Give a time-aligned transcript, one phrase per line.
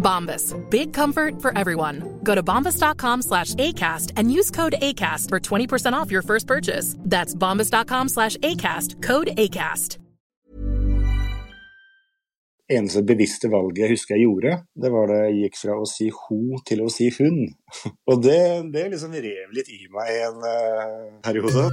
[0.00, 0.56] Bombas.
[0.70, 2.18] Big comfort for everyone.
[2.24, 6.96] Go to bombas.com slash ACAST and use code ACAST for 20% off your first purchase.
[6.98, 9.02] That's bombas.com slash ACAST.
[9.02, 9.98] Code ACAST.
[12.70, 16.06] Eneste bevisste valget jeg husker jeg gjorde, det var da jeg gikk fra å si
[16.14, 17.40] ho til å si hun.
[18.12, 18.38] Og det,
[18.70, 21.66] det liksom rev litt i meg en uh, periode.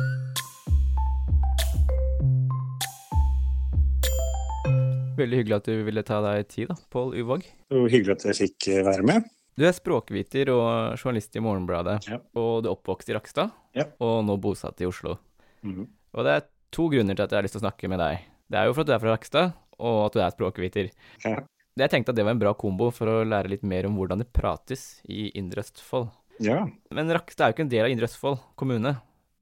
[5.17, 7.45] Veldig hyggelig at du ville ta deg tid, da, Pål Uvåg.
[7.73, 9.25] Hyggelig at jeg fikk eh, være med.
[9.57, 12.19] Du er språkviter og journalist i Morgenbladet, Ja.
[12.37, 13.85] og du er oppvokst i Rakstad, Ja.
[13.99, 15.17] og nå bosatt i Oslo.
[15.63, 15.87] Mhm.
[16.13, 18.19] Og det er to grunner til at jeg har lyst til å snakke med deg.
[18.49, 20.91] Det er jo for at du er fra Rakstad, og at du er språkviter.
[21.25, 21.39] Ja.
[21.77, 24.17] Jeg tenkte at det var en bra kombo for å lære litt mer om hvordan
[24.21, 26.09] det prates i Indre Østfold.
[26.39, 26.67] ja.
[26.91, 28.95] Men Rakstad er jo ikke en del av Indre Østfold kommune.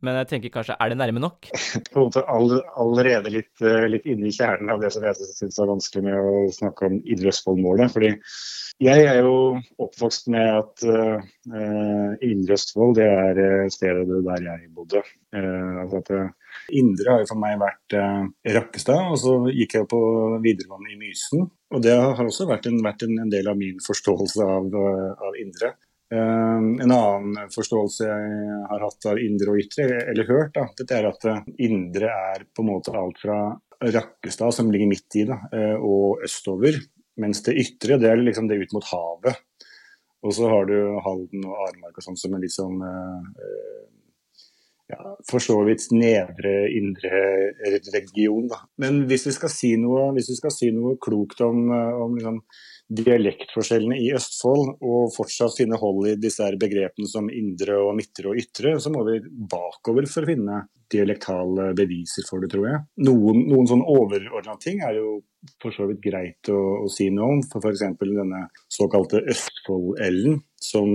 [0.05, 1.49] Men jeg tenker kanskje, er det nærme nok?
[1.91, 5.17] På en måte all, allerede litt, eh, litt inne i kjernen av det som jeg
[5.17, 7.93] syns er vanskelig med å snakke om Indre Østfold-målet.
[7.95, 8.13] Fordi
[8.85, 9.35] jeg er jo
[9.81, 15.03] oppvokst med at uh, Indre Østfold det er eh, stedet der jeg bodde.
[15.35, 16.33] Uh, at eh,
[16.75, 18.25] Indre har jo for meg vært uh,
[18.57, 20.01] Rakkestad, og så gikk jeg på
[20.43, 21.47] videregående i Mysen.
[21.75, 25.39] Og det har også vært en, vært en, del av min forståelse av, eh, av
[25.41, 25.73] Indre.
[26.13, 30.99] Eh, en annen forståelse jeg har hatt av indre og ytre, eller hørt, da, dette
[30.99, 33.39] er at eh, indre er på en måte alt fra
[33.81, 36.77] Rakkestad, som ligger midt i, da, eh, og østover.
[37.21, 39.41] Mens det ytre det er liksom det ut mot havet.
[40.25, 43.25] Og så har du Halden og Aremark og sånn som en litt sånn eh,
[44.93, 47.21] ja, for så vidt nedre, indre
[47.93, 48.45] region.
[48.51, 48.61] Da.
[48.81, 52.41] Men hvis vi skal si noe, skal si noe klokt om, om liksom,
[52.93, 58.41] dialektforskjellene i Østfold, og fortsatt finne hold i disse begrepene som indre og midtre og
[58.41, 62.81] ytre, så må vi bakover for å finne dialektale beviser for det, tror jeg.
[63.07, 65.15] Noen, noen sånn overordna ting er jo
[65.61, 67.41] for så vidt greit å, å si noe om.
[67.49, 67.83] For f.eks.
[68.01, 68.43] denne
[68.73, 70.89] såkalte Østfold-L-en, som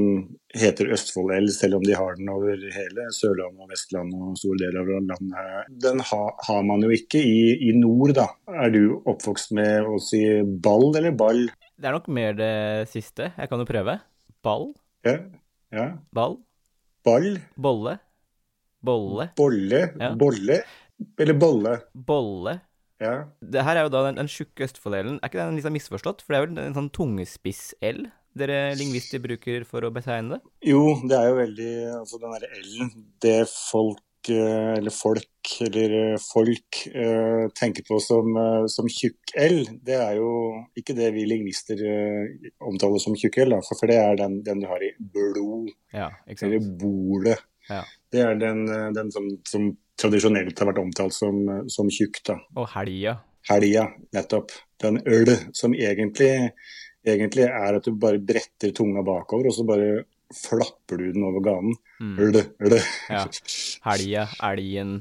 [0.56, 4.82] heter Østfold-L selv om de har den over hele Sørlandet og Vestlandet og store deler
[4.82, 5.72] av landet.
[5.86, 7.40] Den ha, har man jo ikke i,
[7.70, 8.28] i nord, da.
[8.50, 10.24] Er du oppvokst med å si
[10.62, 11.46] ball eller ball?
[11.80, 12.52] Det er nok mer det
[12.92, 13.30] siste.
[13.32, 13.96] Jeg kan jo prøve.
[14.44, 14.66] Ball.
[15.06, 15.16] Ja.
[15.72, 15.86] ja.
[16.12, 16.36] Ball.
[17.04, 17.38] Ball.
[17.56, 17.94] Bolle.
[18.84, 19.30] Bolle.
[19.36, 19.80] Bolle.
[19.96, 20.10] Ja.
[20.20, 20.60] Bolle.
[21.16, 21.78] Eller bolle.
[21.94, 22.58] Bolle.
[23.00, 23.14] Ja.
[23.40, 25.22] Det her er jo da den, den tjukke Østfold-L-en.
[25.22, 26.20] Er ikke den litt sånn misforstått?
[26.20, 28.04] For det er vel en sånn tungespiss-L
[28.36, 30.40] dere lingvister bruker for å betegne det?
[30.70, 32.92] Jo, det er jo veldig Altså den derre L-en,
[33.24, 35.26] det folk eller folk
[35.64, 40.30] eller eh, folk eh, tenker på som, eh, som tjukk L, det er jo
[40.76, 44.68] ikke det vi lingvister eh, omtaler som tjukk L, for, det er den, den du
[44.68, 47.46] har i blod, Ja, eller bolet.
[47.70, 47.84] Ja.
[48.12, 49.70] Det er den, eh, den som, som
[50.00, 52.22] tradisjonelt har vært omtalt som, eh, som tjukk.
[52.26, 52.38] da.
[52.56, 53.18] Og helga.
[53.48, 54.54] Helga, nettopp.
[54.82, 56.50] Den øl som egentlig,
[57.06, 60.04] egentlig er at du bare bretter tunga bakover, og så bare
[60.36, 61.78] flapper du den over ganen.
[62.00, 62.16] Mm.
[62.18, 62.76] Øl, øl.
[63.12, 63.24] Ja.
[63.84, 64.98] Helga, elgen,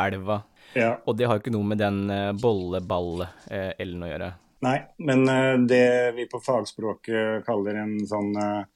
[0.00, 0.42] elva.
[0.74, 0.94] Ja.
[1.06, 4.30] Og det har ikke noe med den eh, bolle-ball-L-en å gjøre.
[4.64, 5.86] Nei, men eh, det
[6.16, 8.32] vi på fagspråket kaller en sånn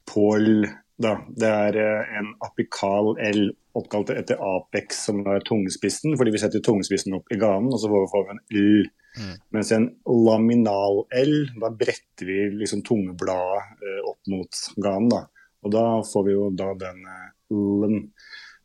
[0.09, 0.67] pål,
[0.99, 3.49] da, det er eh, en apikal L
[3.79, 7.89] oppkalt etter apex, som er tungespissen, fordi vi setter tungespissen opp i ganen, og så
[7.91, 8.87] får vi en L.
[9.19, 9.35] Mm.
[9.55, 9.87] Mens en
[10.27, 15.23] laminal L, da bretter vi liksom tungebladet eh, opp mot ganen, da.
[15.65, 18.03] Og da får vi jo da den eh, L-en.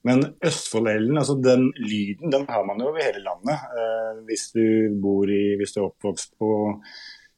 [0.04, 3.68] Men Østfold-L-en, altså den lyden, den har man jo over hele landet.
[3.72, 4.64] Eh, hvis du
[5.00, 6.50] bor i, hvis du er oppvokst på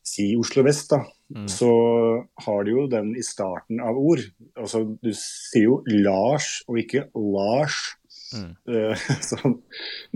[0.07, 1.01] si Oslo vest, da,
[1.35, 1.47] mm.
[1.51, 1.71] så
[2.47, 4.23] har du jo den i starten av ord.
[4.59, 7.79] Altså du sier jo Lars og ikke Lars.
[8.35, 8.53] Mm.
[8.67, 9.39] Uh, så,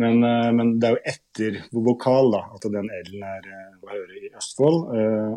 [0.03, 3.93] men, uh, men, det er jo etter vokal da, at den L-en er uh, å
[3.93, 4.81] høre i Østfold,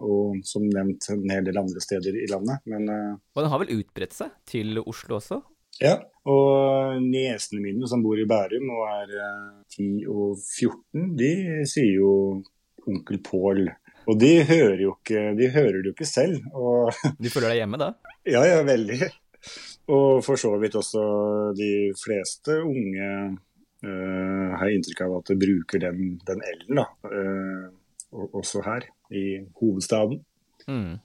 [0.02, 2.66] og som nevnt en hel del andre steder i landet.
[2.70, 5.44] Men, og den har vel utbredt seg til Oslo også?
[5.82, 5.98] Ja,
[6.30, 9.16] og niesene mine som bor i Bærum og er
[9.74, 11.32] 10 og 14, de
[11.68, 12.12] sier jo
[12.88, 13.66] onkel Pål.
[14.08, 16.42] Og de hører, jo ikke, de hører det jo ikke selv.
[16.54, 16.92] Og...
[17.24, 17.94] Du føler deg hjemme da?
[18.28, 19.00] Ja, ja, veldig.
[19.94, 21.04] Og for så vidt også
[21.58, 23.08] de fleste unge
[23.84, 26.86] uh, har inntrykk av at de bruker den, den L-en, da.
[27.08, 30.22] Uh, også her i hovedstaden.
[30.68, 31.00] Mm.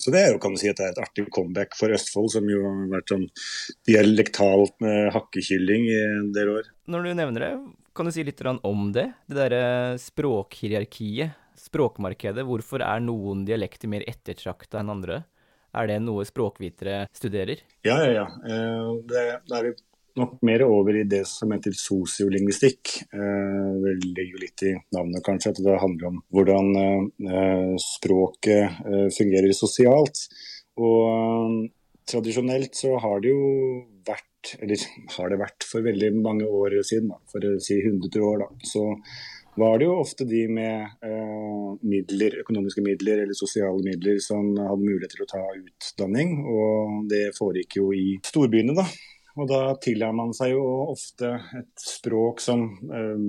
[0.00, 2.30] Så det er jo, kan du si, at det er et artig comeback for Østfold,
[2.32, 3.26] som jo har vært sånn
[3.88, 6.70] dialektalt med hakkekylling i en del år.
[6.90, 7.52] Når du nevner det,
[7.96, 9.10] kan du si litt om det?
[9.28, 12.46] Det derre språkhierarkiet, språkmarkedet.
[12.48, 15.22] Hvorfor er noen dialekter mer ettertrakta enn andre?
[15.76, 17.60] Er det noe språkvitere studerer?
[17.86, 18.26] Ja, ja, ja.
[18.42, 19.68] Eh, det, er
[20.20, 22.94] nok mer over i det som heter sosiolingvistikk.
[23.12, 28.80] Eh, det ligger jo litt i navnet kanskje, at det handler om hvordan eh, språket
[29.16, 30.26] fungerer sosialt.
[30.80, 31.68] Og
[32.10, 33.50] tradisjonelt så har det jo
[34.06, 34.86] vært, eller
[35.16, 38.70] har det vært for veldig mange år siden, da, for å si 100 år, da,
[38.70, 38.86] så
[39.60, 44.84] var det jo ofte de med eh, midler, økonomiske midler eller sosiale midler som hadde
[44.84, 46.36] mulighet til å ta utdanning.
[46.48, 48.86] Og det foregikk jo i storbyene, da.
[49.38, 53.24] Og da tilhører man seg jo ofte et språk som eh,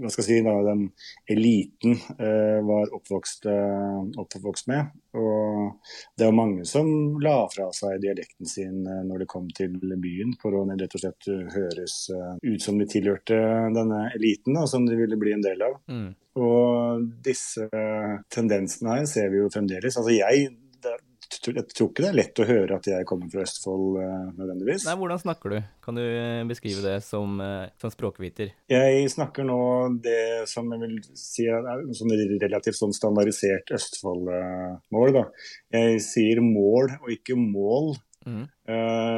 [0.00, 0.84] hva skal jeg si, da, den
[1.34, 4.92] eliten eh, var oppvokst, eh, oppvokst, med.
[5.18, 10.36] Og det var mange som la fra seg dialekten sin når det kom til byen,
[10.40, 13.36] for å rett og slett høres ut som de tilhørte
[13.74, 15.80] denne eliten, da, som de ville bli en del av.
[15.90, 16.08] Mm.
[16.38, 17.66] Og disse
[18.30, 19.98] tendensene her ser vi jo fremdeles.
[19.98, 20.52] Altså jeg
[21.30, 24.84] jeg tror ikke det er lett å høre at jeg kommer fra Østfold uh, nødvendigvis.
[24.88, 25.56] Nei, Hvordan snakker du?
[25.84, 28.50] Kan du eh, beskrive det som, uh, som, språkviter?
[28.70, 29.60] Jeg snakker nå
[30.02, 31.66] det som jeg vil si er
[31.96, 35.12] sånn relativt sånn standardisert Østfold-mål.
[35.16, 35.26] da.
[35.76, 37.94] Jeg sier mål og ikke mål.
[38.28, 38.42] Mm.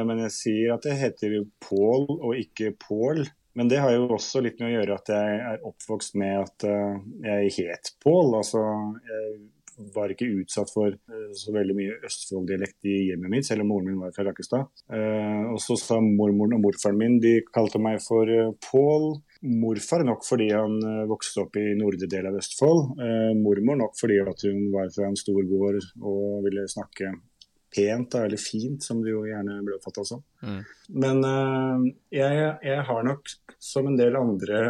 [0.07, 3.25] Men jeg sier at det heter Pål og ikke Pål.
[3.59, 6.65] Men det har jo også litt med å gjøre at jeg er oppvokst med at
[7.27, 8.37] jeg het Pål.
[8.39, 8.63] Altså,
[9.09, 9.35] jeg
[9.93, 13.89] var ikke utsatt for uh, så veldig mye Østfold-dialekt i hjemmet mitt, selv om moren
[13.89, 14.69] min var fra Rakkestad.
[14.91, 19.09] Uh, og så sa mormoren og morfaren min de kalte meg for uh, Pål.
[19.43, 20.77] Morfar nok fordi han
[21.09, 22.93] vokste opp i nordre del av Østfold.
[23.35, 27.11] mormor nok fordi hun var fra en stor gård og ville snakke
[27.75, 30.23] pent eller fint, som det jo gjerne ble oppfatta som.
[30.47, 30.61] Mm.
[31.03, 31.19] Men
[32.07, 34.63] jeg, jeg, har nok, som en del andre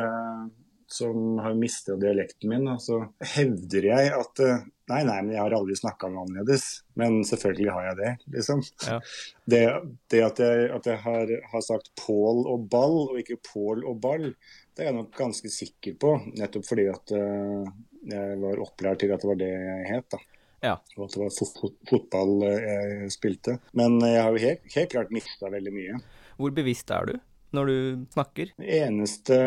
[0.89, 3.03] som har mista dialekten min, så
[3.35, 4.43] hevder jeg at
[4.91, 6.65] Nei, nei, men jeg har aldri snakka noe annerledes.
[6.99, 8.65] Men selvfølgelig har jeg det, liksom.
[8.87, 8.99] Ja.
[9.43, 9.59] Det,
[10.07, 13.97] det, at jeg, at jeg har, har, sagt Pål og ball, og ikke Pål og
[13.99, 14.29] ball,
[14.71, 16.13] det er jeg nok ganske sikker på.
[16.39, 17.67] Nettopp fordi at uh,
[18.07, 20.07] jeg var opplært til at det var det jeg het.
[20.15, 20.21] da.
[20.63, 20.77] Ja.
[20.95, 23.57] Og at det var fot fot fotball jeg spilte.
[23.75, 25.99] Men jeg har jo helt, helt klart mista veldig mye.
[26.39, 27.19] Hvor bevisst er du
[27.53, 27.77] når du
[28.13, 28.51] snakker?
[28.59, 29.37] Det eneste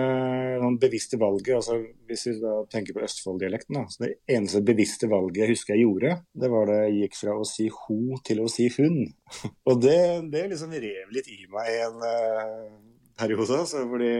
[0.62, 5.52] sånn bevisste valget, altså hvis vi da tenker på Østfold-dialekten, det eneste bevisste valget jeg
[5.54, 8.68] husker jeg gjorde, det var da jeg gikk fra å si ho til å si
[8.78, 9.02] hun.
[9.68, 9.98] Og det,
[10.32, 12.76] det liksom rev litt i meg en uh,
[13.18, 14.12] periode, altså, fordi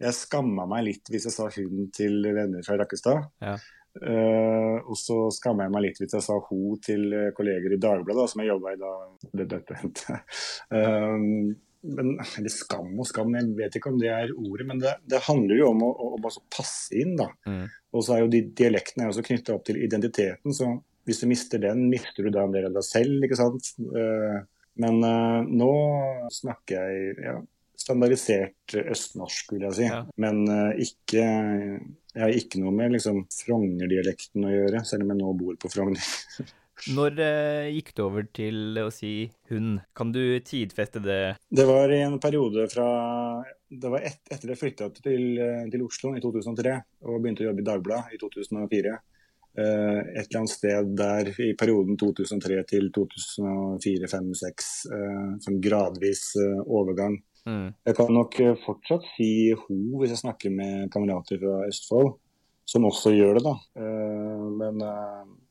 [0.00, 3.28] jeg skamma meg litt hvis jeg sa hun til venner fra Rakkestad.
[3.44, 3.58] Ja.
[3.90, 8.28] Uh, og så skamma jeg meg litt hvis jeg sa ho til kolleger i Dagbladet,
[8.30, 8.92] som jeg jobba i da
[9.40, 10.22] det dette hendte.
[10.70, 14.94] Um, men, eller skam og skam, jeg vet ikke om det er ordet, men det,
[15.08, 17.14] det handler jo om å, å, å passe inn.
[17.18, 17.30] da.
[17.48, 17.64] Mm.
[17.96, 20.74] Og så er jo de dialektene også knytta opp til identiteten, så
[21.08, 23.72] hvis du mister den, mister du da en del av deg selv, ikke sant.
[23.80, 24.42] Uh,
[24.80, 25.72] men uh, nå
[26.36, 27.38] snakker jeg ja,
[27.80, 29.88] standardisert østnorsk, vil jeg si.
[29.88, 30.04] Ja.
[30.20, 30.44] Men
[30.78, 31.24] ikke
[32.10, 35.70] Jeg har ikke noe med liksom Frogner-dialekten å gjøre, selv om jeg nå bor på
[35.72, 36.14] Frogner.
[36.96, 39.78] Når eh, gikk du over til å si hun?
[39.96, 41.36] Kan du tidfeste det?
[41.50, 42.88] Det var i en periode fra
[43.68, 46.74] Det var et, etter jeg flytta til, eh, til, Oslo i 2003
[47.06, 48.96] og begynte å jobbe i Dagbladet i 2004.
[49.58, 54.70] Eh, et eller annet sted der i perioden 2003 til 2004-2005-2006.
[54.94, 57.18] Eh, som gradvis eh, overgang.
[57.48, 57.72] Mm.
[57.88, 62.14] Jeg kan nok eh, fortsatt si ho hvis jeg snakker med kamerater fra Østfold,
[62.68, 63.54] som også gjør det, da.
[64.60, 64.76] men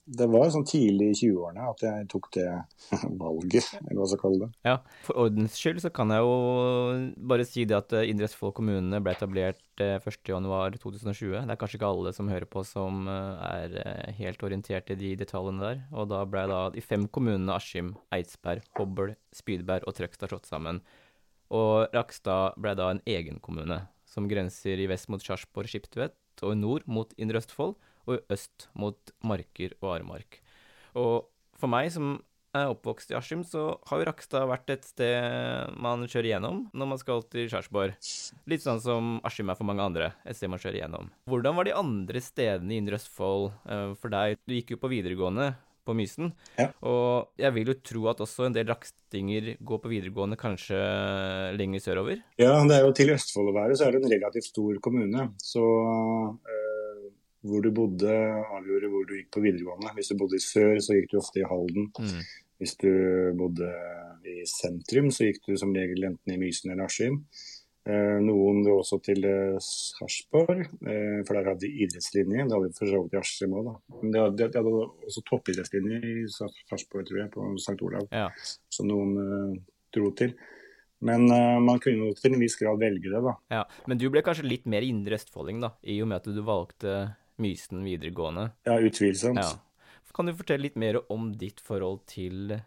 [0.09, 2.47] det var sånn tidlig i 20-årene at jeg tok det
[3.21, 4.49] valget, eller hva skal kalle det.
[4.65, 4.75] Ja,
[5.05, 6.37] For ordens skyld så kan jeg jo
[7.31, 11.35] bare si det at Indre Østfold kommune ble etablert 1.1.2020.
[11.37, 13.75] Det er kanskje ikke alle som hører på som er
[14.17, 15.83] helt orientert i de detaljene der.
[15.93, 20.81] Og da ble da de fem kommunene Askim, Eidsberg, Hobøl, Spydberg og Trøgstad slått sammen.
[21.53, 26.53] Og Rakstad ble da en egen kommune, som grenser i vest mot Sarpsborg, Skiptvet, og
[26.53, 27.75] i nord mot Indre Østfold,
[28.09, 30.41] og øst mot Marker og Aremark.
[30.97, 32.17] Og for meg som
[32.57, 36.91] er oppvokst i Askim, så har jo Rakstad vært et sted man kjører gjennom når
[36.93, 37.93] man skal til Sarpsborg.
[38.49, 41.11] Litt sånn som Askim er for mange andre, et sted man kjører gjennom.
[41.29, 43.51] Hvordan var de andre stedene i Indre Østfold
[44.01, 44.39] for deg?
[44.49, 45.51] Du gikk jo på videregående
[45.89, 46.33] på Mysen.
[46.59, 46.69] Ja.
[46.85, 50.79] Og jeg vil jo tro at også en del rakstinger går på videregående kanskje
[51.57, 52.21] lenger sørover?
[52.41, 55.29] Ja, det er jo til Østfold å være, så er det en relativt stor kommune.
[55.41, 56.58] Så øh,
[57.45, 59.93] hvor du bodde avgjorde hvor du gikk på videregående.
[59.95, 61.87] Hvis du bodde i sør, så gikk du ofte i Halden.
[61.95, 62.19] Mm.
[62.59, 62.91] Hvis du
[63.39, 63.69] bodde
[64.27, 67.21] i sentrum, så gikk du som regel enten i Mysen eller Askim.
[67.89, 72.45] Eh, noen dro også til eh, Sarpsborg, eh, for der hadde de idrettslinje.
[72.45, 73.75] Det hadde de for så vidt i Askim òg, da.
[73.95, 74.73] Men de hadde, de hadde
[75.07, 77.79] også toppidrettslinje i Sarpsborg, tror jeg, på St.
[77.87, 78.09] Olav.
[78.11, 78.27] Ja.
[78.75, 79.61] Som noen
[79.95, 80.35] dro til.
[81.07, 83.33] Men uh, man kunne til en viss grad velge det, da.
[83.55, 83.61] ja.
[83.87, 86.95] Men du ble kanskje litt mer indre østfolding, da, i og med at du valgte
[87.39, 88.49] Mysen videregående?
[88.67, 89.39] Ja, utvilsomt.
[89.39, 89.55] Ja.
[90.15, 92.57] Kan du fortelle litt mer om ditt forhold til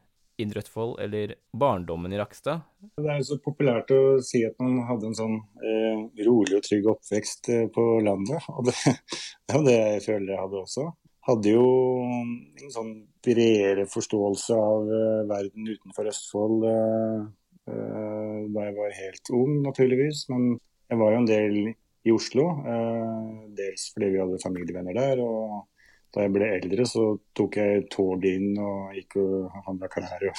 [0.40, 2.62] Indre Østfold, eller barndommen i Rakstad?
[2.96, 6.64] Det er jo så populært å si at man hadde en sånn eh, rolig og
[6.64, 8.48] trygg oppvekst eh, på landet.
[8.54, 8.76] Og det,
[9.52, 10.86] er jo det jeg føler jeg hadde også.
[11.28, 11.66] Hadde jo
[12.08, 17.20] en sånn bredere forståelse av eh, verden utenfor Østfold eh,
[17.68, 20.24] eh, da jeg var helt ung, naturligvis.
[20.32, 20.54] Men
[20.88, 21.60] jeg var jo en del
[22.04, 25.16] i Oslo, eh, dels fordi vi hadde familievenner der.
[25.22, 25.68] og
[26.12, 30.36] da jeg ble eldre, så tok jeg toget inn og gikk og handla klær og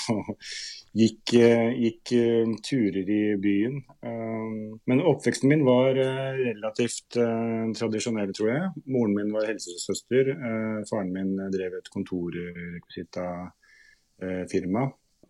[1.01, 3.81] gikk, eh, gikk eh, turer i byen.
[4.85, 7.17] Men oppveksten min var relativt
[7.79, 8.69] tradisjonell, tror jeg.
[8.85, 10.29] Moren min var helsesøster.
[10.91, 14.83] Faren min drev et kontorrekvisittafirma.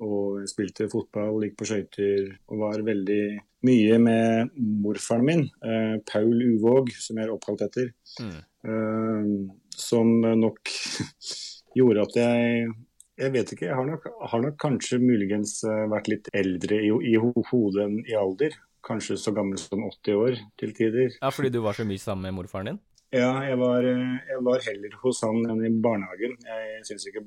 [0.03, 3.23] Og spilte fotball, gikk på skøyter og var veldig
[3.67, 7.93] mye med morfaren min, eh, Paul Uvåg, som jeg er oppkalt etter.
[8.19, 8.39] Mm.
[8.67, 9.29] Eh,
[9.77, 10.73] som nok
[11.77, 12.73] gjorde at jeg
[13.13, 16.89] Jeg vet ikke, jeg har nok, har nok kanskje muligens eh, vært litt eldre i,
[16.89, 18.55] i hodet enn i alder.
[18.83, 21.13] Kanskje så gammel som 80 år til tider.
[21.19, 22.79] Ja, fordi du var så mye sammen med morfaren din?
[23.13, 26.33] Ja, jeg var, eh, jeg var heller hos han enn i barnehagen.
[26.49, 27.21] Jeg syns ikke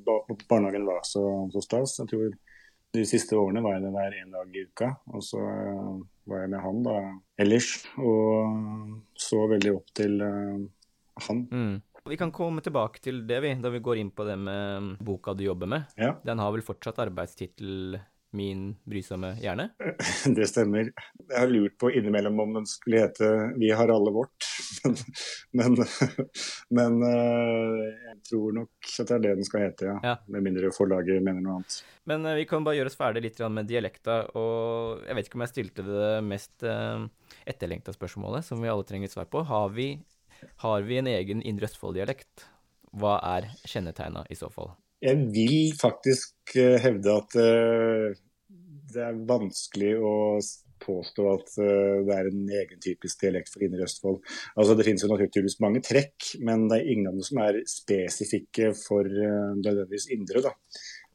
[0.51, 1.23] barnehagen var så,
[1.55, 1.95] så stas.
[2.01, 2.33] Jeg tror
[2.95, 4.93] de siste årene var jeg der hver en dag i uka.
[5.15, 5.91] Og så eh,
[6.31, 6.97] var jeg med han da
[7.43, 10.65] ellers, og så veldig opp til eh,
[11.29, 11.45] han.
[11.51, 11.77] Mm.
[12.07, 15.35] Vi kan komme tilbake til det, vi, da vi går inn på det med boka
[15.35, 15.89] du jobber med.
[15.99, 16.15] Ja.
[16.23, 17.99] Den har vel fortsatt arbeidstittel
[18.37, 19.71] 'Min brysomme hjerne'?
[20.37, 20.93] Det stemmer.
[21.29, 24.53] Jeg har lurt på innimellom om den skulle hete 'Vi har alle vårt'.
[25.57, 25.77] Men,
[26.71, 29.97] men men jeg tror nok at det er det den skal hete, ja.
[30.05, 30.15] Ja.
[30.33, 31.79] Med mindre forlaget mener noe annet.
[32.09, 35.41] Men eh, vi kan bare gjøre oss ferdig litt med dialekta, og jeg vet ikke
[35.41, 37.07] om jeg stilte det mest uh,
[37.49, 39.45] etterlengta spørsmålet, som vi alle trenger svar på.
[39.49, 39.93] Har vi,
[40.65, 42.49] har vi en egen Indre Østfold-dialekt?
[42.97, 44.73] Hva er kjennetegna i så fall?
[45.05, 48.15] Jeg vil faktisk eh, hevde at eh,
[48.97, 50.15] det er vanskelig å
[50.83, 54.21] påstå at eh, det er en egen typisk dialekt for Indre Østfold.
[54.57, 57.63] Altså, det finnes jo naturligvis mange trekk, men det er ingen av dem som er
[57.71, 60.45] spesifikke for det nødvendigvis indre.
[60.45, 60.55] Da.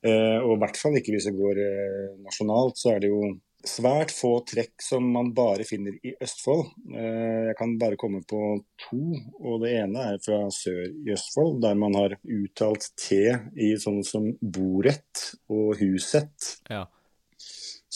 [0.01, 3.21] Eh, og i hvert fall ikke hvis det går eh, nasjonalt, så er det jo
[3.61, 6.71] svært få trekk som man bare finner i Østfold.
[6.95, 8.39] Eh, Jeg kan bare komme på
[8.87, 9.01] to,
[9.37, 14.01] og det ene er fra sør i Østfold, der man har uttalt T i sånn
[14.07, 16.55] som borett og husett.
[16.71, 16.87] Ja.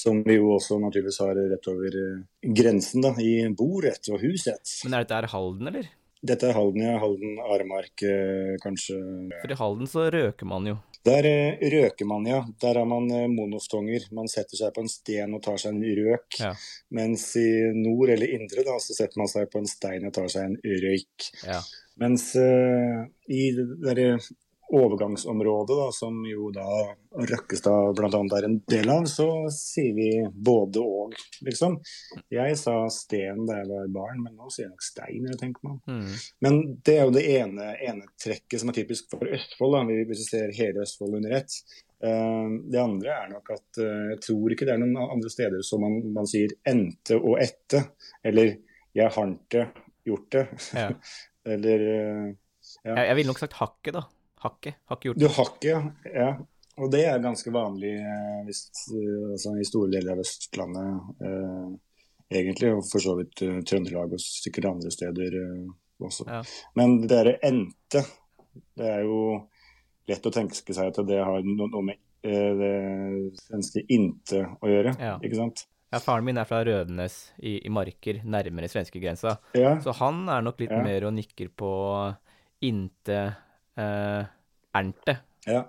[0.06, 4.76] Som vi jo også naturligvis har rett over eh, grensen, da, i bordet og huset.
[4.86, 5.88] Men er dette her Halden, eller?
[6.26, 6.98] Dette er Halden, ja.
[7.02, 9.00] Halden, Aremark, eh, kanskje.
[9.42, 10.76] For i Halden så røker man jo.
[11.06, 12.44] Der eh, røker man, ja.
[12.62, 14.06] Der har man monoftonger.
[14.14, 16.38] Man setter seg på en sten og tar seg en røk.
[16.42, 16.54] Ja.
[16.94, 20.30] Mens i nord eller indre da, så setter man seg på en stein og tar
[20.34, 21.32] seg en røyk.
[21.50, 21.64] Ja.
[22.02, 24.18] Mens uh, i det derre
[24.74, 26.66] overgangsområdet, da, som jo da
[27.16, 28.20] Røkkestad bl.a.
[28.38, 31.14] er en del av, så sier vi både og,
[31.46, 31.78] liksom.
[32.34, 35.68] Jeg sa sten da jeg var barn, men nå sier jeg nok stein, jeg tenker
[35.70, 35.80] man.
[35.88, 36.14] Mm.
[36.46, 40.24] Men det er jo det ene, ene trekket som er typisk for Østfold, da, hvis
[40.26, 41.60] vi ser hele Østfold under ett.
[42.04, 45.62] Eh, Det andre er nok at eh, jeg tror ikke det er noen andre steder
[45.66, 47.86] som man, man sier ente og ette,
[48.26, 48.58] eller
[48.96, 49.68] jeg hante
[50.06, 50.90] gjort det, Ja.
[51.56, 52.34] eller eh,
[52.84, 52.96] Ja.
[52.98, 54.02] Jeg, jeg ville nok sagt hakket, da.
[54.46, 54.78] Hakket?
[54.92, 56.30] Hakket Du hakket, ja.
[56.76, 61.70] Og det er ganske vanlig eh, hvis, eh, altså, i store deler av Østlandet eh,
[62.34, 65.68] egentlig, og for så vidt uh, Trøndelag og sikkert andre steder uh,
[66.04, 66.26] også.
[66.28, 66.42] Ja.
[66.78, 68.02] Men det derre endte,
[68.76, 69.20] det er jo
[70.10, 72.74] lett å tenke seg at det har no noe med uh, det
[73.44, 75.16] svenske inte å gjøre, Ja.
[75.22, 75.68] ikke sant?
[75.94, 79.38] Ja, faren min er fra Rødenes i, i Marker, nærmere svenskegrensa.
[79.56, 80.82] Ja, Så han er nok litt Ja.
[80.84, 81.70] mer og nikker på
[82.66, 83.20] inte
[83.78, 84.24] eh,
[84.76, 85.20] ernte.
[85.48, 85.64] ja,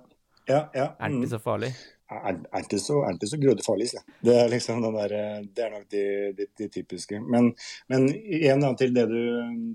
[0.49, 0.63] ja.
[0.75, 0.89] ja.
[0.99, 1.05] Mm.
[1.07, 1.73] Ernte så farlig.
[2.11, 3.89] er, er ikke så, er ikke så farlig.
[3.95, 4.03] jeg.
[4.25, 5.15] Det er liksom den der,
[5.57, 6.05] det er nok de,
[6.39, 7.21] de, de typiske.
[7.21, 7.51] Men,
[7.89, 9.21] men igjen da, til det du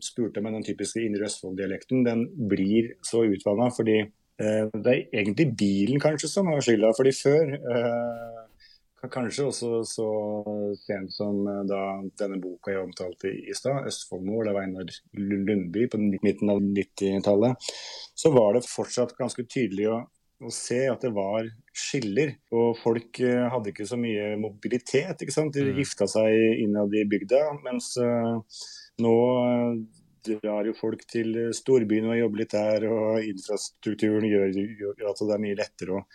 [0.03, 2.05] spurte med den typiske Indre Østfold-dialekten.
[2.07, 6.93] Den blir så utvanna fordi eh, det er egentlig bilen kanskje som har skylda.
[6.97, 8.39] Fordi før, eh,
[9.09, 10.07] kanskje også så
[10.83, 11.81] sent som eh, da
[12.21, 13.89] denne boka jeg omtalte i, stad, stad,
[14.45, 17.71] det av Einar Lundby på midten av 90-tallet,
[18.13, 20.01] så var det fortsatt ganske tydelig å
[20.41, 22.31] å se at det var skiller.
[22.55, 25.21] Og folk eh, hadde ikke så mye mobilitet.
[25.21, 25.53] ikke sant?
[25.53, 25.75] De Mm.
[25.77, 27.41] gifta seg innad i bygda.
[27.61, 28.39] Mens eh,
[29.05, 29.15] nå
[30.27, 35.35] drar jo folk til storbyen og jobber litt der, og infrastrukturen gjør, gjør at det
[35.35, 36.05] er mye lettere å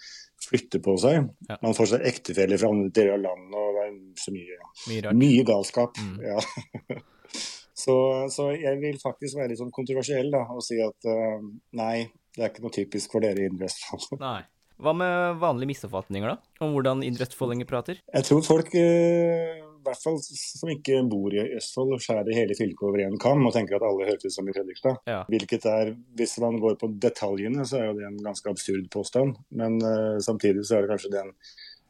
[0.46, 1.28] flytte på seg.
[1.48, 1.58] Ja.
[1.62, 5.14] Man får seg ektefeller fra andre deler av landet, og det er så mye, Mye
[5.22, 6.02] mye galskap.
[6.02, 6.18] Mm.
[6.24, 6.98] Ja.
[7.84, 7.96] så,
[8.32, 11.40] så jeg vil faktisk være litt sånn kontroversiell da, og si at uh,
[11.78, 14.20] nei, det er ikke noe typisk for dere i Indre Østfold.
[14.76, 16.56] Hva med vanlige misoppfatninger, da?
[16.60, 18.02] Om hvordan idrettsfoldinger prater?
[18.12, 22.84] Jeg tror folk, eh, i hvert fall som ikke bor i Østfold, skjærer hele fylket
[22.88, 25.00] over én kam og tenker at alle høres ut som i Fredrikstad.
[25.08, 25.22] Ja.
[25.30, 29.36] Hvilket er, Hvis man går på detaljene, så er jo det en ganske absurd påstand.
[29.50, 31.34] Men uh, samtidig så er det kanskje den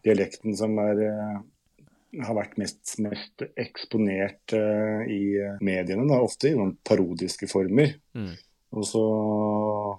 [0.06, 5.22] dialekten som er, uh, har vært mest, mest eksponert uh, i
[5.64, 6.08] mediene.
[6.10, 7.96] Da, ofte i noen parodiske former.
[8.16, 8.34] Mm.
[8.76, 9.02] Og så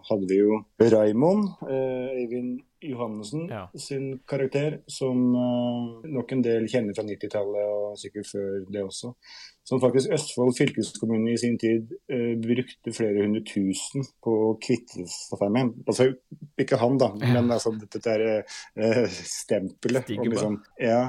[0.06, 3.64] hadde vi jo Raimond, eh, Øyvind Johannessen, Ja.
[3.76, 9.14] sin karakter, som eh, nok en del kjenner fra 90-tallet og sikkert før det også.
[9.66, 15.08] Som faktisk Østfold fylkeskommune i sin tid eh, brukte flere hundre tusen på å kvitte
[15.10, 15.74] seg med.
[15.88, 16.12] Altså
[16.62, 18.26] ikke han, da, men altså dette der
[18.78, 20.13] eh, stempelet.
[20.20, 21.02] Om liksom, ja,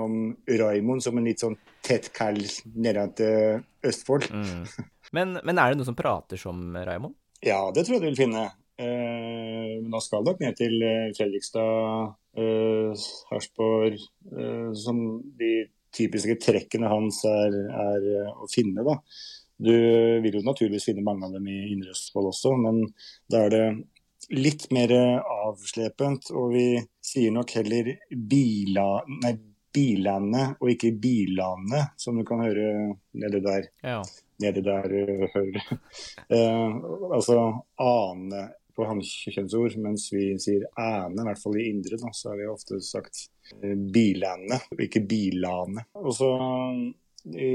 [0.00, 2.40] om Raimond som en litt sånn tett kall
[2.74, 4.30] nede til Østfold.
[4.32, 4.64] Mm.
[5.16, 7.16] Men, men er det noen som prater som Raymond?
[7.44, 8.46] Ja, det tror jeg du vil finne.
[8.80, 13.98] Eh, men da skal du ned til eh, Fredrikstad, eh, Sarpsborg,
[14.76, 15.02] som
[15.40, 15.52] de
[15.94, 18.84] typiske trekkene hans er, er å finne.
[18.86, 18.96] da.
[19.60, 19.74] Du
[20.24, 22.84] vil jo naturligvis finne mange av dem i Indre Østfold også, men
[23.28, 23.64] da er det
[24.38, 26.30] litt mer avslepent.
[26.32, 26.66] Og vi
[27.04, 28.86] sier nok heller bila,
[29.20, 29.34] nei,
[29.70, 32.70] Bilandet og ikke Bilandet, som du kan høre
[33.14, 34.00] nede der Ja.
[34.42, 35.60] Nedi der uh, hører du.
[36.30, 36.74] Eh,
[37.10, 37.36] altså
[37.82, 38.42] ane
[38.76, 42.48] på hannkjønnsord, mens vi sier æne, i hvert fall i indre, da, så har vi
[42.50, 43.24] ofte sagt
[43.58, 45.88] uh, bilane, ikke bilane.
[45.98, 46.30] Og så
[47.24, 47.50] i,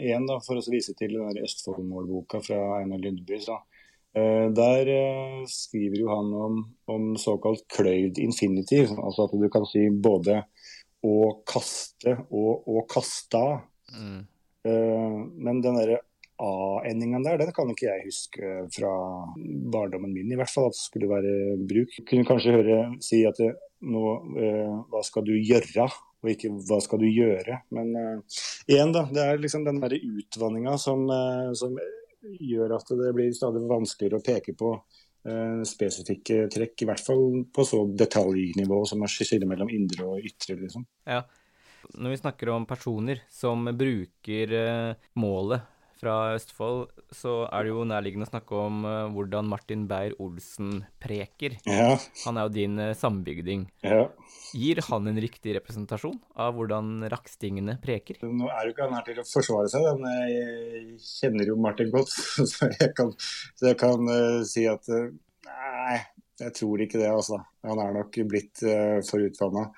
[0.00, 3.58] igjen, da, for å vise til den Østfoldmålboka fra Einar Lundby, så
[4.16, 9.66] eh, der eh, skriver jo han om, om såkalt kløyd infinitiv, altså at du kan
[9.68, 10.42] si både
[11.06, 11.16] å
[11.48, 13.44] kaste og å kasta.
[13.96, 14.20] Mm.
[14.68, 16.00] Eh, men den derre
[16.40, 18.92] A-endinga der, den kan ikke jeg huske fra
[19.72, 21.34] barndommen min, i hvert fall at det skulle være
[21.68, 21.98] bruk.
[22.08, 24.04] Kunne kanskje høre si at nå,
[24.40, 25.88] eh, hva skal du gjøre,
[26.20, 27.60] og ikke hva skal du gjøre.
[27.76, 28.40] Men eh,
[28.72, 29.06] igjen, da.
[29.12, 31.76] Det er liksom den derre utvanninga som, eh, som
[32.20, 37.44] gjør at det blir stadig vanskeligere å peke på eh, spesifikke trekk, i hvert fall
[37.52, 40.86] på så detaljnivå som er skille mellom indre og ytre, liksom.
[41.08, 41.24] Ja.
[41.96, 45.64] Når vi snakker om personer som bruker eh, målet
[46.00, 51.58] fra Østfold, så er det jo nærliggende å snakke om uh, hvordan Martin Beyer-Olsen preker.
[51.68, 53.68] Ja, Han er jo din uh, sambygding.
[53.86, 54.06] ja.
[54.50, 58.16] Gir han en riktig representasjon av hvordan rakstingene preker?
[58.26, 61.92] Nå er jo ikke han her til å forsvare seg, men jeg kjenner jo Martin
[61.92, 62.10] godt.
[62.50, 63.12] Så jeg kan,
[63.60, 66.00] så jeg kan uh, si at nei,
[66.42, 67.12] jeg tror ikke det.
[67.12, 67.38] altså.
[67.68, 68.62] Han er nok blitt
[69.06, 69.68] for utvanna.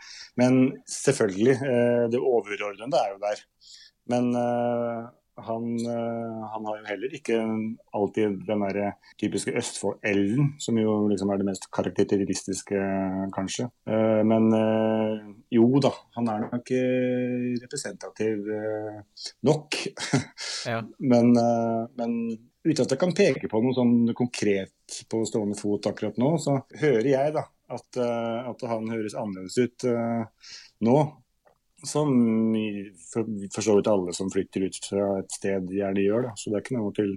[0.40, 1.56] Men selvfølgelig,
[2.14, 3.42] det overordnede er jo der.
[4.12, 4.30] Men
[5.36, 7.38] han, eh, han har jo heller ikke
[7.96, 8.78] alltid den der
[9.20, 12.80] typiske Østfold-L-en, som jo liksom er det mest karakteristiske,
[13.34, 13.68] kanskje.
[13.88, 15.24] Eh, men eh,
[15.56, 16.74] jo da, han er nok
[17.64, 18.48] representativ
[19.48, 19.80] nok.
[20.62, 20.78] Ja.
[21.02, 21.32] men,
[21.98, 22.12] men
[22.62, 26.60] uten at jeg kan peke på noe sånn konkret på stående fot akkurat nå, så
[26.78, 27.42] hører jeg da
[27.72, 29.86] at, at han høres annerledes ut
[30.86, 30.96] nå.
[31.82, 32.12] Som
[33.10, 36.28] for, for så vidt alle som flytter ut fra et sted gjerne gjør.
[36.28, 37.16] da, Så det er ikke noe til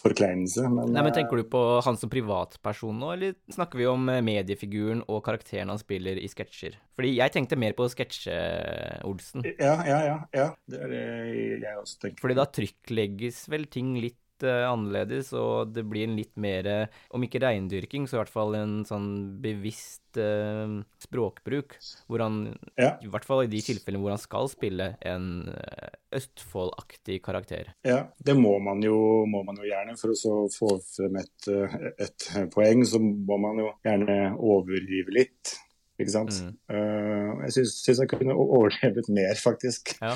[0.00, 0.66] forkleinelse.
[0.68, 4.10] Men, Nei, men eh, Tenker du på han som privatperson nå, eller snakker vi om
[4.12, 6.76] eh, mediefiguren og karakteren han spiller i sketsjer?
[6.98, 9.46] Fordi jeg tenkte mer på sketsje-Olsen.
[9.56, 10.50] Ja, ja, ja, ja.
[10.68, 12.22] Det er det jeg også tenker.
[12.24, 17.22] Fordi da trykklegges vel ting litt annerledes, og det blir en litt mer, eh, om
[17.22, 21.76] ikke reindyrking, så i hvert fall en sånn bevisst eh, språkbruk,
[22.08, 22.96] hvor han, Ja.
[23.02, 27.74] i hvert fall i de tilfellene hvor han skal spille en eh, Østfold-aktig karakter.
[27.84, 29.96] Ja, det må man jo, må man jo gjerne.
[30.00, 35.12] For å så få frem et, eh, et poeng, så må man jo gjerne overdrive
[35.12, 35.56] litt.
[35.96, 36.34] Ikke sant?
[36.44, 36.56] Mm.
[36.68, 39.94] Uh, jeg syns, jeg kunne overlevet mer, faktisk.
[40.02, 40.12] Ja.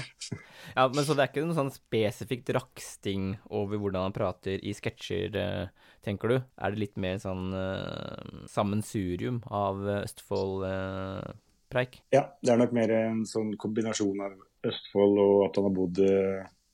[0.77, 4.75] ja, men så det er ikke noe sånn spesifikt raksting over hvordan han prater i
[4.77, 6.37] sketsjer, eh, tenker du?
[6.61, 12.01] Er det litt mer sånn uh, sammensurium av Østfold-preik?
[12.13, 14.37] Ja, det er nok mer en sånn kombinasjon av
[14.69, 15.97] Østfold og at han har bodd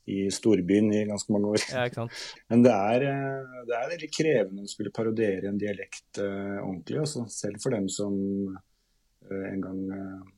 [0.07, 1.63] i storbyen i ganske mange år.
[1.71, 2.07] ja?
[2.51, 3.07] Men det er,
[3.67, 7.29] det er veldig krevende å skulle parodiere en dialekt uh, ordentlig, også.
[7.31, 8.15] selv for dem som
[9.35, 10.33] en gang eh,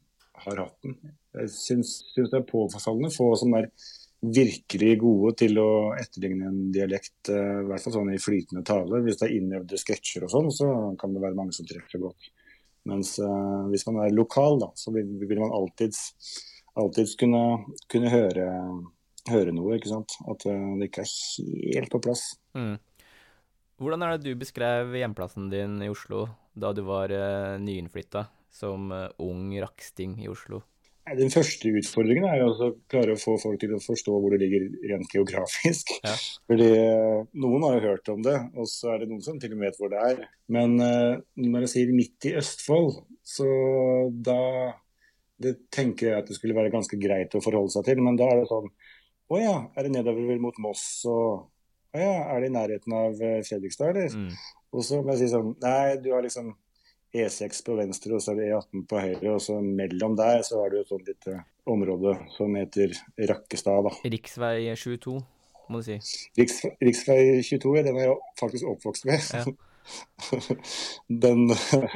[0.44, 0.98] har hatt den.
[1.38, 3.70] Jeg syns, syns det er påfallende få som er
[4.18, 9.02] virkelig gode til å etterligne en dialekt, eh, i hvert fall sånn i flytende tale.
[9.04, 12.30] Hvis det er innøvde sketsjer og sånn, så kan det være mange som treffer godt.
[12.88, 16.12] Mens uh, hvis man er lokal, da, så vil, vil man alltids,
[16.78, 17.42] alltids kunne,
[17.90, 18.46] kunne høre,
[19.28, 20.14] høre noe, ikke sant.
[20.30, 22.30] At eh, det ikke er helt på plass.
[22.56, 22.78] Mm.
[23.78, 26.26] Hvordan er det du beskrev hjemplassen din i Oslo
[26.58, 30.62] da du var uh, nyinnflytta som eh, ung raksting i Oslo?
[31.16, 34.42] Den første utfordringen er jo å klare å få folk til å forstå hvor det
[34.42, 35.94] ligger rent geografisk.
[36.04, 36.14] Ja.
[36.50, 39.54] Fordi eh, Noen har jo hørt om det, og så er det noen som til
[39.54, 40.20] og med vet hvor det er.
[40.52, 43.48] Men eh, når jeg sier midt i Østfold, så
[44.12, 44.40] da
[45.38, 48.02] det tenker jeg at det skulle være ganske greit å forholde seg til.
[48.04, 48.68] Men da er det sånn
[49.28, 53.20] Å ja, er det nedover mot Moss og Å ja, er det i nærheten av
[53.46, 54.10] Fredrikstad, eller?
[54.10, 54.32] Mm.
[54.74, 56.50] Og så må jeg si sånn Nei, du har liksom
[57.16, 60.60] E6 på venstre, og så er det E18 på høyre, og så mellom der så
[60.64, 61.36] er det jo et sånt lite
[61.68, 62.92] område som heter
[63.30, 63.94] Rakkestad, da.
[64.12, 65.14] Riksvei 22,
[65.68, 65.96] må du si.
[66.38, 69.24] Riks, riksvei 22, ja, den er jeg faktisk oppvokst med.
[69.32, 69.46] Ja.
[71.24, 71.46] den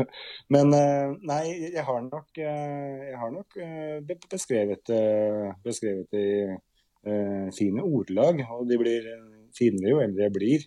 [0.54, 1.42] Men eh, nei,
[1.74, 4.92] jeg har nok, eh, jeg har nok eh, beskrevet,
[5.64, 6.26] beskrevet det
[7.02, 9.06] i fine ordelag, og de blir
[9.56, 10.66] finere jo eldre jeg blir.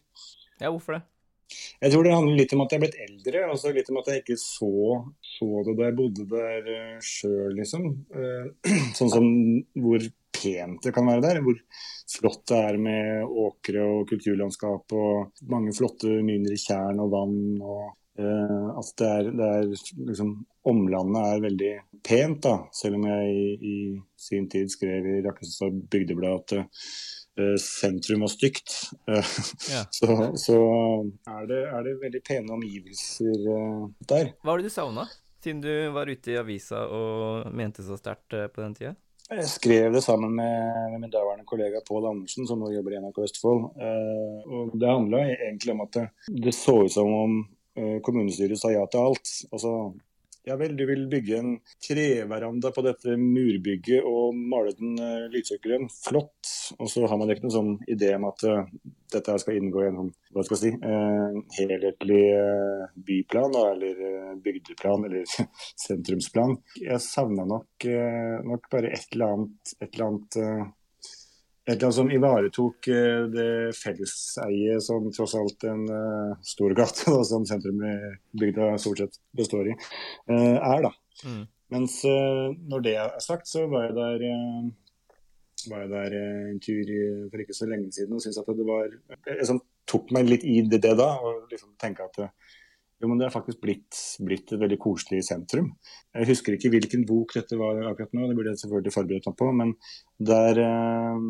[0.59, 1.05] Ja, hvorfor det?
[1.81, 3.99] Jeg tror det handler litt om at jeg er blitt eldre, og så litt om
[4.01, 4.75] at jeg ikke så,
[5.35, 7.89] så det da jeg bodde der uh, sjøl, liksom.
[8.15, 9.27] Eh, sånn som
[9.83, 11.41] hvor pent det kan være der.
[11.45, 11.59] Hvor
[12.15, 17.39] flott det er med åkre og kulturlandskap og mange flotte mindre tjern og vann.
[17.61, 17.85] og
[18.21, 19.71] uh, at det er, det er
[20.11, 20.35] liksom
[20.65, 22.55] Omlandet er veldig pent, da.
[22.73, 23.75] Selv om jeg i, i
[24.17, 26.87] sin tid skrev i Rakkestad Bygdeblad at eh,
[27.61, 28.73] sentrum og stygt.
[29.09, 29.31] Eh,
[29.71, 29.83] Ja.
[29.97, 30.07] så,
[30.39, 30.57] så
[31.27, 34.33] er, det, er det veldig pene omgivelser eh, der.
[34.41, 35.07] Hva var det du savna,
[35.43, 38.95] siden du var ute i avisa og mente så sterkt eh, på den tida?
[39.25, 42.99] Jeg skrev det sammen med, med min daværende kollega Pål Andersen, som nå jobber i
[43.01, 43.63] NRK Østfold.
[43.81, 46.03] Eh, og det handla egentlig om at det,
[46.45, 47.39] det så ut som om
[47.73, 49.31] eh, kommunestyret sa ja til alt.
[49.49, 49.71] Altså,
[50.45, 55.89] ja vel, du vil bygge en treveranda på dette murbygget og male den uh, lydsykkelen.
[55.93, 56.51] Flott.
[56.79, 58.63] Og så har man ikke noen sånn idé om at uh,
[59.13, 64.01] dette skal inngå i en sånn, hva skal jeg si, uh, helhetlig eh, byplan, eller
[64.09, 65.23] eh, bygdeplan, eller
[65.85, 66.57] sentrumsplan.
[66.81, 70.65] Jeg savna nok, eh, nok bare et eller annet, et eller annet eh,
[71.65, 77.07] et eller annet som ivaretok eh, det felleseiet som tross alt en uh, stor gate,
[77.13, 77.93] da, som sentrum i
[78.37, 79.77] bygda stort sett består i,
[80.29, 80.85] uh, er.
[80.85, 80.91] da.
[81.25, 81.43] Mm.
[81.73, 84.27] Mens uh, når det er sagt, så var jeg der,
[85.71, 86.17] var jeg der
[86.51, 86.93] en tur
[87.31, 88.93] for ikke så lenge siden og syntes at det var
[89.31, 92.29] Jeg sånn, tok meg litt i det, det da, og liksom tenke at
[93.01, 95.73] jo, men det er faktisk blitt, blitt et veldig koselig sentrum.
[96.15, 99.37] Jeg husker ikke hvilken bok dette var akkurat nå, det burde jeg selvfølgelig forberedt meg
[99.41, 99.49] på.
[99.61, 99.73] Men
[100.31, 101.25] der eh,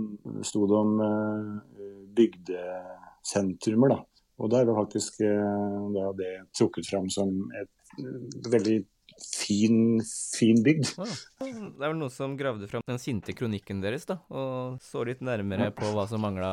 [0.46, 1.88] sto det om eh,
[2.20, 4.00] bygdesentrumer, da.
[4.44, 8.78] Og der var faktisk eh, det trukket fram som et eh, veldig
[9.22, 10.02] fin,
[10.38, 10.90] fin bygd.
[10.98, 11.06] Ja.
[11.46, 15.24] det er vel noen som gravde fram den sinte kronikken deres, da, og så litt
[15.26, 16.52] nærmere på hva som mangla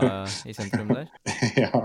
[0.48, 1.11] i sentrum der.
[1.64, 1.83] ja,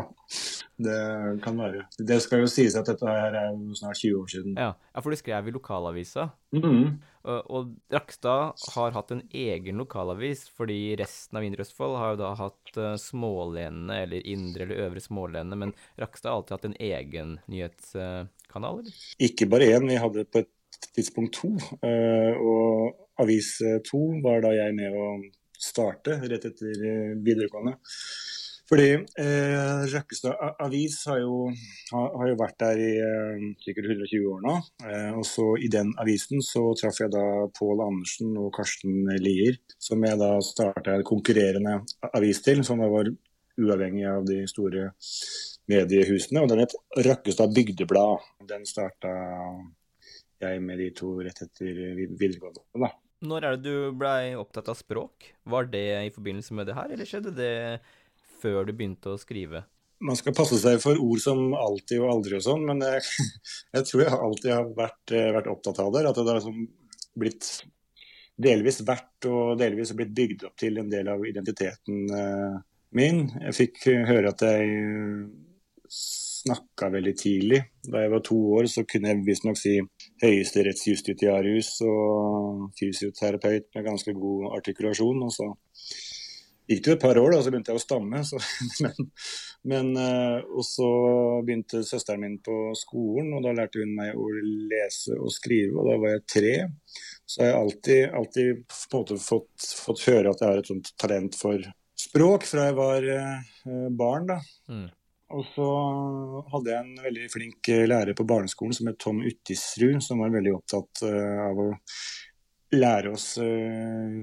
[0.78, 1.02] det
[1.44, 1.86] kan være.
[1.98, 4.58] Det skal jo sies at dette her er jo snart 20 år siden.
[4.60, 6.32] Ja, ja for du skrev i lokalavisa.
[6.56, 12.14] Mm Og, og Rakstad har hatt en egen lokalavis, fordi resten av Indre Østfold har
[12.14, 16.70] jo da hatt uh, Smålenene, eller Indre eller Øvre Smålenene, men Rakstad har alltid hatt
[16.70, 19.02] en egen nyhetskanal, eller?
[19.28, 20.54] Ikke bare én, vi hadde på et
[20.96, 21.54] tidspunkt to.
[21.82, 25.12] eh, og avis eh, to var da jeg med å
[25.58, 27.78] starte rett etter eh, videregående.
[28.68, 31.46] Fordi eh, Røkkestad Avis har jo,
[31.94, 34.56] har, jo, vært der i eh, sikkert 120 år nå.
[34.84, 37.24] Eh, og så I den avisen så traff jeg da
[37.56, 41.80] Pål Andersen og Karsten Lier, som jeg da starta en konkurrerende
[42.12, 43.08] avis til, som da var
[43.58, 44.92] uavhengig av de store
[45.72, 46.44] mediehusene.
[46.44, 46.76] Og den het
[47.08, 48.28] Røkkestad Bygdeblad.
[48.52, 49.16] Den starta
[50.44, 51.80] jeg med de to rett etter
[52.20, 52.64] videregående.
[52.84, 52.92] da.
[53.28, 55.32] Når er det du blei opptatt av språk?
[55.50, 57.56] Var det i forbindelse med det her, eller skjedde det
[58.42, 59.64] før du begynte å skrive?
[60.06, 63.02] Man skal passe seg for ord som alltid og aldri og sånn, men jeg,
[63.76, 66.06] jeg, tror jeg alltid har vært, eh, vært opptatt av det.
[66.06, 66.62] At det har liksom
[67.18, 67.50] blitt
[68.38, 72.04] delvis vært og delvis blitt bygd opp til en del av identiteten
[72.94, 73.24] min.
[73.48, 74.76] Jeg fikk høre at jeg
[75.90, 77.62] snakka veldig tidlig.
[77.88, 79.80] Da jeg var to år, så kunne jeg visstnok si
[80.24, 85.24] høyesterettsjustitiarius og fysioterapeut med ganske god artikulasjon.
[85.28, 85.50] Og så
[86.68, 88.24] gikk det et par år, da, så begynte jeg å stamme.
[88.28, 88.42] Så,
[88.86, 89.10] men,
[89.74, 90.90] men, eh, og så
[91.48, 94.30] begynte søsteren min på skolen, og da lærte hun meg å
[94.72, 95.76] lese og skrive.
[95.78, 96.56] Og da var jeg tre.
[97.28, 98.78] Så jeg har alltid, alltid
[99.28, 103.90] fått, fått høre at jeg har et sånt talent for språk fra jeg var eh,
[103.98, 104.30] barn.
[104.30, 104.40] da.
[104.72, 104.88] Mm.
[105.36, 105.68] Og så
[106.54, 110.32] hadde jeg en veldig flink eh, lærer på barneskolen som het Tom Uttisrud, som var
[110.32, 111.72] veldig opptatt uh, av å
[112.78, 114.22] lære oss uh,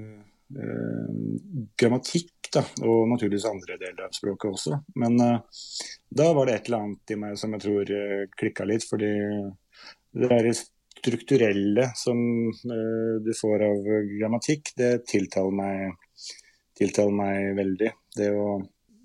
[0.57, 1.11] uh,
[1.77, 4.79] grammatikk, da, og naturligvis andre deler av språket også.
[5.01, 8.89] Men da var det et eller annet i meg som jeg tror uh, klikka litt,
[8.89, 9.11] fordi
[10.15, 12.17] det derre strukturelle som
[13.21, 16.31] du får av grammatikk, det tiltaler meg,
[16.79, 17.91] tiltaler meg veldig.
[18.15, 18.47] Det å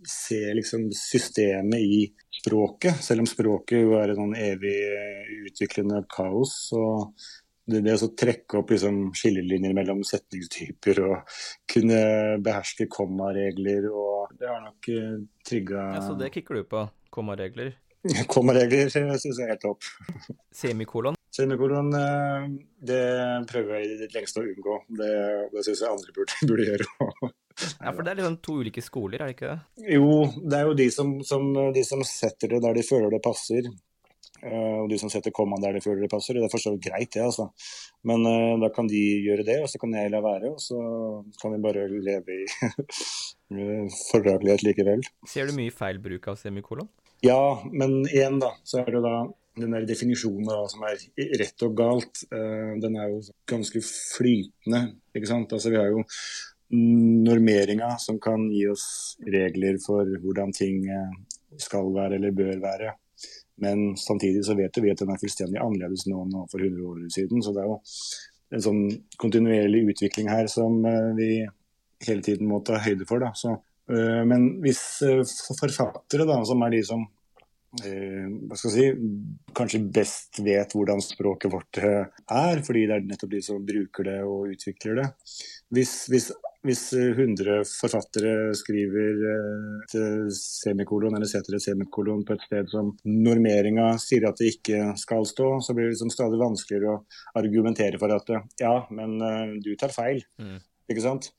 [0.06, 2.00] se liksom systemet i
[2.40, 4.78] språket, selv om språket jo er et sånn evig
[5.50, 6.56] utviklende kaos.
[6.70, 6.82] så
[7.70, 11.36] det, det å trekke opp liksom skillelinjer mellom setningstyper og
[11.70, 12.00] kunne
[12.42, 16.84] beherske kommaregler og Det har nok uh, trigga ja, Så det kikker du på?
[17.14, 17.74] Kommaregler?
[18.34, 19.86] kommaregler syns jeg er helt topp.
[20.60, 21.18] Semikolon?
[21.34, 22.46] Semikolon eh,
[22.90, 23.02] det
[23.50, 24.78] prøver jeg i det lengste å unngå.
[24.98, 25.12] Det,
[25.52, 26.88] det syns jeg andre burde, burde gjøre.
[27.80, 29.86] Ja, for det er liksom to ulike skoler, er det ikke det?
[29.96, 33.22] Jo, det er jo de som, som, de som setter det der de føler det
[33.24, 33.70] passer.
[34.40, 36.36] Uh, og de som setter kommaen der de føler det passer.
[36.36, 37.50] Det er for så vidt greit, det, altså.
[38.08, 40.54] Men uh, da kan de gjøre det, og så kan jeg la være.
[40.54, 40.78] Og så
[41.42, 42.46] kan vi bare leve i
[44.08, 45.04] fordragelighet likevel.
[45.28, 46.88] Ser du mye feil bruk av semikolon?
[47.24, 49.18] Ja, men igjen, da, så er det da
[49.60, 51.02] den der definisjonen da, som er
[51.42, 53.20] rett og galt, uh, den er jo
[53.50, 54.86] ganske flytende.
[55.12, 55.52] ikke sant?
[55.52, 56.06] Altså, vi har jo
[56.70, 61.14] normeringa som kan gi oss regler for hvordan ting eh,
[61.58, 62.94] skal være eller bør være.
[63.60, 67.00] Men samtidig så vet vi at den er fullstendig annerledes nå enn for 100 år
[67.12, 67.42] siden.
[67.44, 67.80] Så det er jo
[68.56, 68.84] en sånn
[69.20, 71.30] kontinuerlig utvikling her som eh, vi
[72.06, 73.22] hele tiden må ta høyde for.
[73.22, 73.34] Da.
[73.36, 73.56] Så,
[73.92, 74.84] øh, men hvis
[75.58, 77.04] forfattere, da, som er de som
[77.84, 79.10] eh, hva skal jeg si,
[79.56, 84.08] kanskje best vet hvordan språket vårt eh, er, fordi det er nettopp de som bruker
[84.08, 85.08] det og utvikler det.
[85.70, 86.26] Hvis, hvis,
[86.66, 92.92] hvis 100 forfattere skriver eh, et semikolon eller setter et semikolon på et sted som
[93.06, 98.02] normeringa sier at det ikke skal stå, så blir det liksom stadig vanskeligere å argumentere
[98.02, 99.18] for at ja, men
[99.62, 100.24] du tar feil.
[100.42, 100.58] Mm.
[100.90, 101.30] Ikke sant?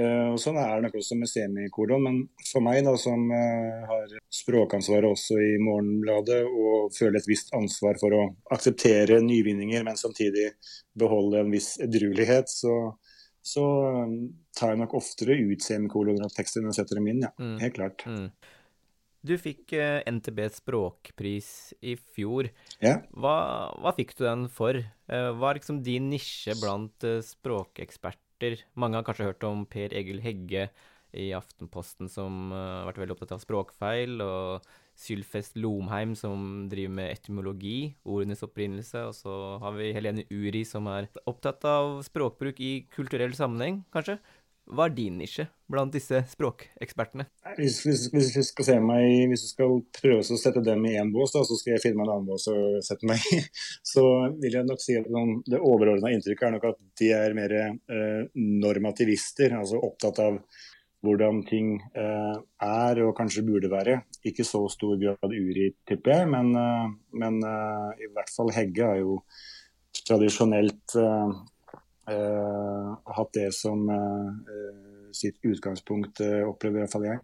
[0.00, 2.04] Og Sånn er det nok også med semikolon.
[2.06, 7.98] Men for meg, da, som har språkansvaret også i Morgenbladet, og føler et visst ansvar
[8.00, 8.22] for å
[8.54, 10.52] akseptere nyvinninger, men samtidig
[10.98, 12.76] beholde en viss edruelighet, så,
[13.42, 13.64] så
[14.04, 14.14] um,
[14.56, 17.24] tar jeg nok oftere ut semikoloner av tekster enn jeg setter dem inn.
[17.26, 17.32] Ja.
[17.40, 17.56] Mm.
[17.62, 18.04] Helt klart.
[18.06, 18.28] Mm.
[19.26, 21.50] Du fikk uh, NTB språkpris
[21.84, 22.48] i fjor.
[22.84, 22.98] Ja.
[23.12, 23.34] Hva,
[23.80, 24.80] hva, fikk du den for?
[25.10, 28.60] hva er liksom din nisje blant språkeksperter?
[28.78, 30.68] Mange har kanskje hørt om Per Egil Hegge
[31.12, 36.92] i Aftenposten som uh, har vært veldig opptatt av språkfeil, og Sylfest Lomheim som driver
[36.98, 42.60] med etymologi, ordenes opprinnelse, og så har vi Helene Uri som er opptatt av språkbruk
[42.60, 44.18] i kulturell sammenheng, kanskje.
[44.70, 47.24] Hva er din nisje blant disse språkekspertene?
[47.56, 51.10] Hvis, hvis, hvis, du skal meg, hvis du skal prøve å sette dem i én
[51.14, 53.40] bås, da, så skal jeg finne meg en annen bås å sette meg i.
[53.92, 54.04] Så
[54.42, 55.08] vil jeg nok si at
[55.50, 59.56] det overordna inntrykket er nok at de er mer eh, normativister.
[59.58, 60.38] Altså opptatt av
[61.04, 64.00] hvordan ting eh, er og kanskje burde være.
[64.26, 66.90] Ikke så stor grad uri, tipper jeg, men, eh,
[67.22, 69.22] men eh, i hvert fall Hegge har jo
[70.06, 70.96] tradisjonelt
[72.10, 73.84] hatt det som
[75.14, 77.20] sitt utgangspunkt, opplever i hvert fall jeg.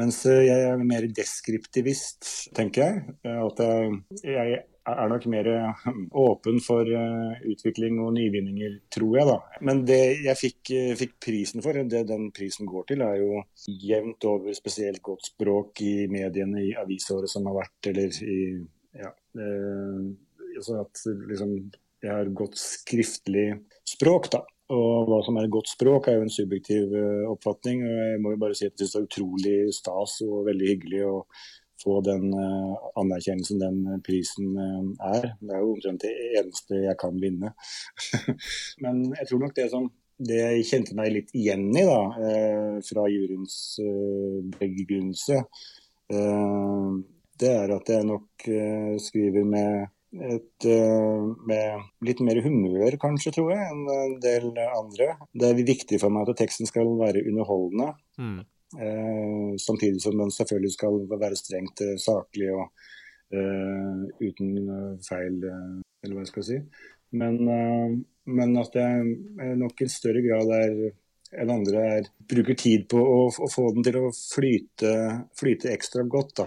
[0.00, 2.26] Mens jeg er mer deskriptivist,
[2.56, 3.14] tenker jeg.
[3.28, 3.62] At
[4.24, 5.48] jeg er nok mer
[6.24, 6.88] åpen for
[7.48, 9.28] utvikling og nyvinninger, tror jeg.
[9.28, 9.36] da.
[9.62, 14.26] Men det jeg fikk, fikk prisen for, det den prisen går til, er jo jevnt
[14.28, 18.40] over spesielt godt språk i mediene i avisåret som har vært, eller i
[18.98, 20.00] ja, eh,
[20.56, 21.54] altså at liksom,
[22.02, 23.46] jeg har godt skriftlig
[23.88, 24.42] språk, da.
[24.72, 26.94] Og hva som er godt språk, er jo en subjektiv
[27.28, 27.82] oppfatning.
[27.84, 30.70] og Jeg må jo bare si at jeg syns det er utrolig stas og veldig
[30.70, 31.16] hyggelig å
[31.82, 35.32] få den uh, anerkjennelsen den prisen uh, er.
[35.40, 37.52] Det er jo omtrent det eneste jeg kan vinne.
[38.84, 39.90] Men jeg tror nok det som
[40.22, 41.98] det jeg kjente meg litt igjen i da,
[42.86, 43.56] fra juryens
[44.54, 45.40] begrunnelse,
[47.42, 48.44] det er at jeg nok
[49.02, 49.88] skriver med
[50.30, 50.68] et,
[51.48, 55.16] med litt mer humør, kanskje, tror jeg, enn en del andre.
[55.34, 57.90] Det er viktig for meg at teksten skal være underholdende.
[58.20, 58.38] Mm.
[58.72, 62.68] Uh, samtidig som den selvfølgelig skal være strengt uh, saklig og
[63.32, 66.56] uten feil, eller hva jeg skal si.
[67.16, 67.38] Men,
[68.28, 70.74] men at jeg nok i større grad er
[71.40, 74.92] enn andre er, bruker tid på å, å, få den til å flyte,
[75.40, 76.42] flyte ekstra godt.
[76.42, 76.46] Da.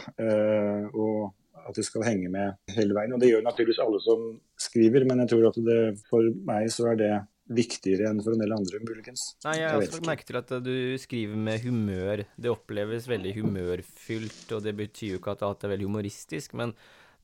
[0.93, 1.33] og
[1.65, 3.13] at det skal henge med hele veien.
[3.15, 4.25] Og det gjør naturligvis alle som
[4.61, 7.13] skriver, men jeg tror at det, for meg så er det
[7.45, 9.27] viktigere enn for en del andre, muligens.
[9.45, 12.23] Nei, Jeg har også lagt merke til at du skriver med humør.
[12.41, 16.73] Det oppleves veldig humørfylt, og det betyr jo ikke at alt er veldig humoristisk, men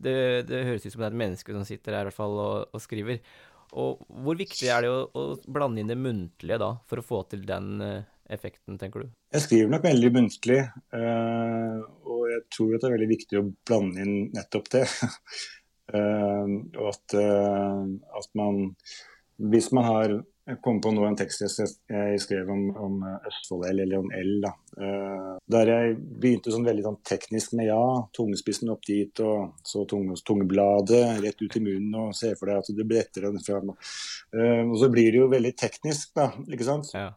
[0.02, 0.16] det,
[0.50, 2.70] det høres ut som det er et menneske som sitter her i hvert fall og,
[2.74, 3.22] og skriver.
[3.82, 7.22] Og hvor viktig er det å, å, blande inn det muntlige da, for å få
[7.32, 9.14] til den uh, effekten, tenker du?
[9.32, 10.60] Jeg skriver nok veldig muntlig.
[10.92, 14.84] og jeg tror at det er veldig viktig å blande inn nettopp det.
[15.92, 18.62] og at, at, man
[19.50, 20.20] Hvis man har
[20.62, 24.52] kommet på nå en tekst jeg skrev om, om Østfold L, eller om L, da,
[24.82, 27.84] uh, der jeg begynte sånn veldig sånn teknisk med ja,
[28.18, 32.64] tungespissen opp dit, og så tunge, tungebladet rett ut i munnen, og se for deg
[32.64, 33.72] at det bretter den fram.
[33.72, 36.92] og så blir det jo veldig teknisk, da, ikke sant.
[36.96, 37.10] Ja.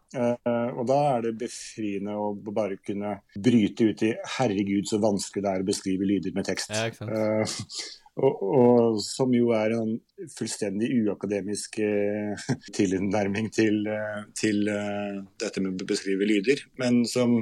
[0.74, 5.52] og da er det befriende å bare kunne bryte ut i 'herregud, så vanskelig det
[5.52, 6.74] er å beskrive lyder med tekst'.
[6.74, 8.02] Ja, ikke sant?
[8.14, 9.96] Og, og, som jo er en
[10.36, 12.44] fullstendig uakademisk eh,
[12.76, 16.62] tilnærming til, eh, til eh, dette med å beskrive lyder.
[16.78, 17.40] Men som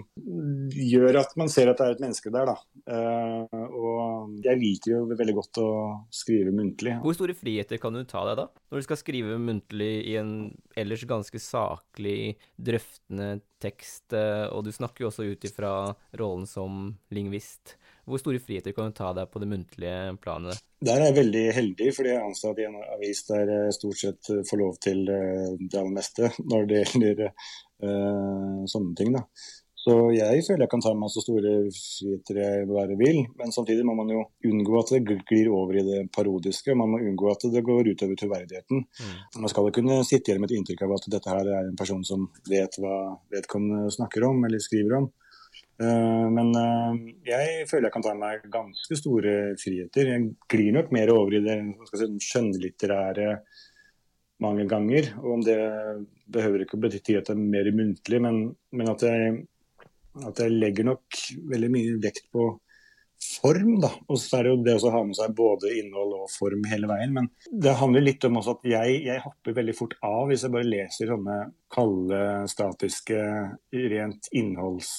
[0.73, 2.57] gjør at man ser at det er et menneske der, da.
[2.89, 5.71] Eh, og jeg liker jo veldig godt å
[6.15, 6.97] skrive muntlig.
[7.05, 8.49] Hvor store friheter kan du ta deg da?
[8.73, 10.35] Når du skal skrive muntlig i en
[10.79, 15.75] ellers ganske saklig, drøftende tekst, eh, og du snakker jo også ut ifra
[16.19, 17.77] rollen som lingvist.
[18.03, 20.59] Hvor store friheter kan du ta deg på det muntlige planet?
[20.83, 24.01] Der er jeg veldig heldig, fordi jeg er ansatt i en avis der jeg stort
[24.01, 29.15] sett får lov til eh, det aller meste når det gjelder uh, sånne ting.
[29.15, 29.27] da.
[29.83, 33.87] Så jeg føler jeg kan ta meg så store friheter jeg bare vil, men samtidig
[33.87, 36.77] må man jo unngå at det glir over i det parodiske.
[36.79, 38.85] Man må unngå at det går utover troverdigheten.
[38.87, 39.17] Mm.
[39.43, 41.79] Man skal jo kunne sitte igjen med et inntrykk av at dette her er en
[41.79, 43.01] person som vet hva
[43.35, 45.11] vedkommende snakker om eller skriver om.
[45.83, 50.15] Eh, men eh, jeg føler jeg kan ta meg ganske store friheter.
[50.15, 51.59] Jeg glir nok mer over i det
[51.91, 53.37] si, skjønnlitterære
[54.43, 55.13] mange ganger.
[55.23, 55.61] Og om det
[56.33, 59.41] behøver ikke å bety at det er mer muntlig, men, men at, jeg,
[60.23, 62.51] at, jeg, legger nok veldig mye vekt på
[63.23, 63.77] form.
[63.83, 66.67] da, Og så er det jo det å ha med seg både innhold og form
[66.71, 67.15] hele veien.
[67.15, 67.31] Men
[67.65, 71.11] det handler litt om at jeg, jeg hopper veldig fort av hvis jeg bare leser
[71.11, 71.41] sånne
[71.73, 73.25] kalde, statiske,
[73.95, 74.99] rent innholds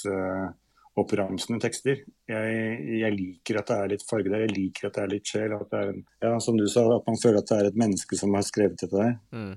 [0.99, 2.03] oppramsende tekster.
[2.29, 5.29] Jeg, jeg, liker at det er litt farge der, jeg liker at det er litt
[5.29, 5.57] sjel.
[5.57, 7.83] At det er en, ja, som du sa, at man føler at det er et
[7.85, 9.15] menneske som har skrevet dette der.
[9.33, 9.53] Mm.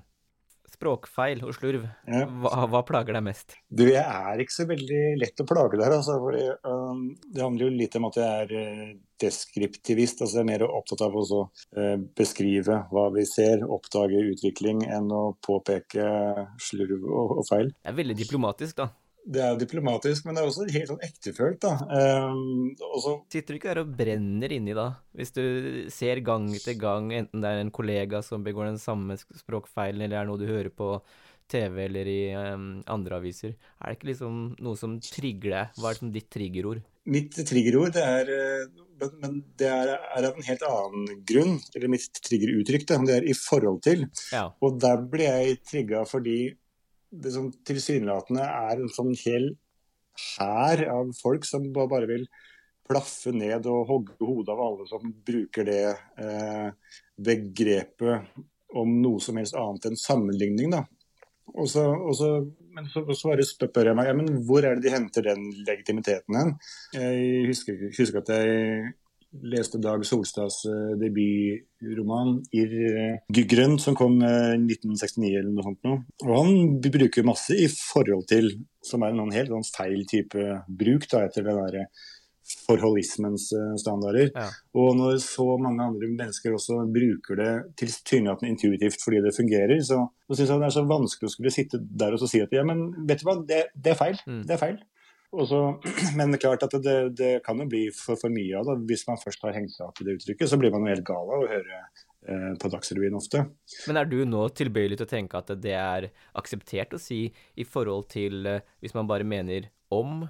[0.77, 2.25] Språkfeil og slurv, ja.
[2.43, 3.55] hva, hva, plager deg mest?
[3.73, 6.19] Du, jeg er ikke så veldig lett å plage der, altså.
[6.21, 8.91] Fordi, um, det handler jo litt om at jeg er uh,
[9.23, 10.21] deskriptivist.
[10.21, 15.09] altså Jeg er mer opptatt av å uh, beskrive hva vi ser, oppdage utvikling, enn
[15.15, 16.11] å påpeke
[16.61, 17.73] slurv og, og feil.
[17.79, 18.91] Det er veldig diplomatisk, da
[19.27, 21.59] det er diplomatisk, men det er også helt sånn ektefølt.
[21.65, 21.75] da.
[22.31, 23.17] Um, også...
[23.33, 25.45] Sitter du ikke der og brenner inni da, hvis du
[25.93, 30.15] ser gang etter gang, enten det er en kollega som begår den samme språkfeilen, eller
[30.15, 30.95] det er noe du hører på
[31.51, 33.55] TV eller i um, andre aviser.
[33.81, 35.79] Er det ikke liksom noe som trigger deg?
[35.79, 36.83] Hva er liksom ditt triggerord?
[37.07, 38.65] Mitt triggerord det er eh,
[39.23, 41.59] Men det er, er, av en helt annen grunn.
[41.77, 44.07] Eller mitt triggeruttrykk, det er i forhold til.
[44.35, 44.49] Ja.
[44.59, 46.39] Og der blir jeg trigga fordi
[47.11, 49.53] det som tilsynelatende er en sånn hel
[50.37, 52.27] hær av folk som bare vil
[52.87, 55.87] plaffe ned og hogge hodet av alle som bruker det
[56.23, 56.69] eh,
[57.17, 58.37] begrepet
[58.77, 60.71] om noe som helst annet enn sammenligning.
[60.75, 60.85] da.
[61.57, 62.31] Og så, og så,
[62.75, 65.49] men så, så bare spør jeg meg ja, men hvor er det de henter den
[65.67, 66.55] legitimiteten hen.
[66.95, 68.95] Jeg husker, husker at jeg
[69.47, 70.63] leste Dag Solstads
[71.01, 75.81] debutroman 'Irr Grønn', som kom i 1969 eller noe sånt.
[75.85, 76.03] Noe.
[76.25, 78.53] Og han bruker masse i forhold til,
[78.85, 81.89] som er en helt sånn feil type bruk da, etter det derre
[82.47, 83.49] forholdismens
[83.81, 84.31] standarder.
[84.31, 84.49] Ja.
[84.79, 90.05] Og når så mange andre mennesker også bruker det tilsynelatende intuitivt fordi det fungerer, så,
[90.29, 92.63] så syns jeg det er så vanskelig å skulle sitte der og si at ja,
[92.67, 94.21] men vet du hva, det, det er feil.
[94.29, 94.45] Mm.
[94.47, 94.79] Det er feil.
[95.45, 95.61] Så,
[96.17, 98.77] men det er klart at det, det kan jo bli for, for mye av det.
[98.91, 101.07] Hvis man først har hengt seg opp i det uttrykket, så blir man jo helt
[101.09, 103.45] gal av å høre eh, på Dagsrevyen ofte.
[103.89, 107.67] Men er du nå tilbøyelig til å tenke at det er akseptert å si i
[107.69, 110.25] forhold til eh, hvis man bare mener om?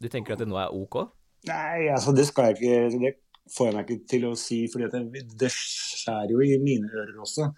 [0.00, 1.04] Du tenker at det nå er ok?
[1.50, 3.14] Nei, altså det skal jeg ikke Det
[3.50, 7.16] får jeg meg ikke til å si, for det, det, skjærer jo i mine ører
[7.24, 7.48] også.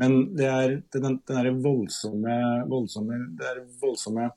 [0.00, 2.34] Men det er den, den der voldsomme,
[2.68, 4.28] voldsomme, det er voldsomme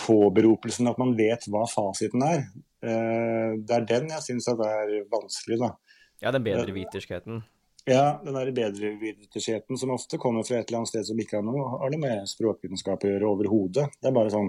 [0.00, 2.46] påberopelsen at man vet hva fasiten er.
[2.84, 5.74] Uh, det er den jeg syns er vanskelig, da.
[6.22, 7.44] Ja, den bedre viterskheten.
[7.86, 11.44] Ja, den der bedreviterskjeten som ofte kommer fra et eller annet sted som ikke har
[11.46, 13.84] noe, har noe med språkvitenskap å gjøre overhodet.
[14.02, 14.48] Det er bare sånn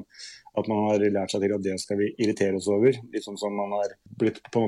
[0.58, 2.98] at man har lært seg til at det skal vi irritere oss over.
[3.22, 4.64] Sånn som man har blitt på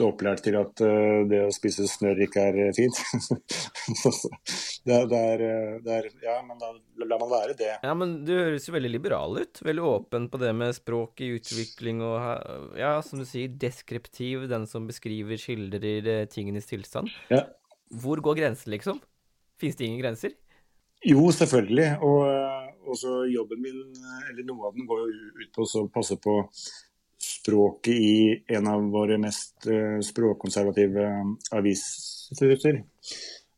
[0.00, 2.98] en opplært til at uh, det å spise snørr ikke er uh, fint.
[4.88, 6.72] det, det, er, uh, det, er, Ja, men da
[7.04, 7.72] lar man være det.
[7.84, 9.62] Ja, men du høres jo veldig liberal ut.
[9.64, 14.48] Veldig åpen på det med språk i utvikling og ja, som du sier, deskriptiv.
[14.50, 17.12] Den som beskriver, skildrer tingenes tilstand.
[17.32, 17.44] Ja.
[18.02, 19.02] Hvor går grensen, liksom?
[19.60, 20.34] Fins det ingen grenser?
[21.04, 21.88] Jo, selvfølgelig.
[22.02, 23.80] Og eh, også jobben min,
[24.30, 26.38] eller noe av den, går jo ut på å passe på
[27.20, 31.08] språket i en av våre mest uh, språkkonservative
[31.56, 32.82] aviser.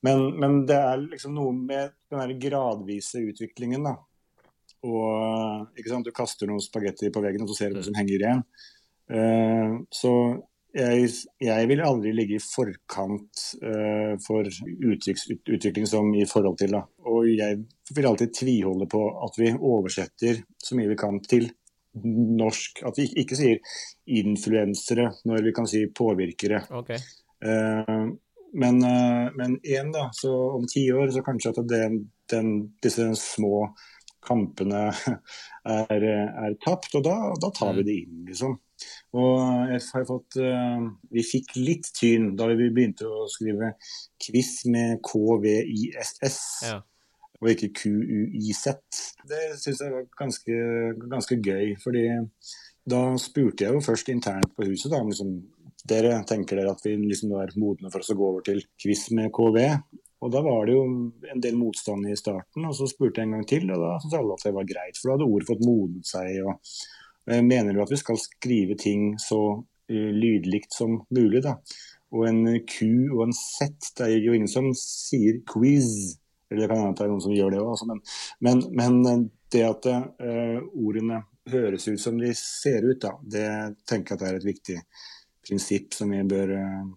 [0.06, 3.96] Men, men, det er liksom noe med den gradvise utviklingen, da.
[4.86, 8.20] Og sant, du kaster noe spagetti på veggen, og så ser du hva som henger
[8.20, 8.44] igjen.
[9.06, 10.12] Uh, så
[10.76, 11.08] jeg,
[11.40, 16.76] jeg, vil aldri ligge i forkant uh, for uttrykksutvikling som i forhold til.
[16.76, 16.82] Da.
[17.08, 17.62] Og jeg
[17.96, 21.48] vil alltid tviholde på at vi oversetter så mye vi kan til
[22.04, 22.82] norsk.
[22.88, 23.80] At vi ikke sier
[24.18, 26.62] influensere når vi kan si påvirkere.
[26.82, 27.00] Okay.
[27.44, 28.12] Uh,
[28.56, 32.00] men, uh, men igjen, da, så om ti år så kanskje at den,
[32.32, 32.52] den,
[32.84, 33.68] disse små
[34.26, 34.88] kampene
[35.86, 37.88] er, er tapt, og da, da tar vi mm.
[37.88, 38.56] det inn, liksom.
[39.16, 43.74] Og jeg har fått, uh, vi fikk litt tyn da vi begynte å skrive
[44.22, 46.40] quiz med KVISS.
[46.68, 46.80] Ja.
[47.42, 48.62] Og ikke QUIZ.
[49.28, 50.56] Det syns jeg var ganske,
[51.10, 51.74] ganske, gøy.
[51.82, 52.06] fordi
[52.86, 55.36] da spurte jeg jo først internt på huset da, liksom,
[55.86, 59.08] dere tenker dere at vi liksom er modne for oss å gå over til quiz
[59.16, 59.58] med KV.
[60.24, 60.84] Og Da var det jo
[61.28, 64.16] en del motstand i starten, og så spurte jeg en gang til, og da syntes
[64.18, 64.96] alle at det var greit.
[64.96, 66.38] For da hadde ordet fått modnet seg.
[66.46, 66.56] og
[67.30, 71.56] Eh, mener du at vi skal skrive ting så uh, lydlikt som mulig, da?
[72.14, 76.18] Og en Q og en Z, det er jo ingen som sier quiz.
[76.50, 77.88] Eller det kan hende det er noen som gjør det òg, altså.
[77.90, 78.02] men,
[78.46, 79.24] men, men, eh,
[79.54, 81.20] det at uh, ordene
[81.52, 83.48] høres ut som de ser ut, da, det
[83.86, 84.78] tenker jeg er et viktig
[85.46, 86.88] prinsipp som vi bør uh,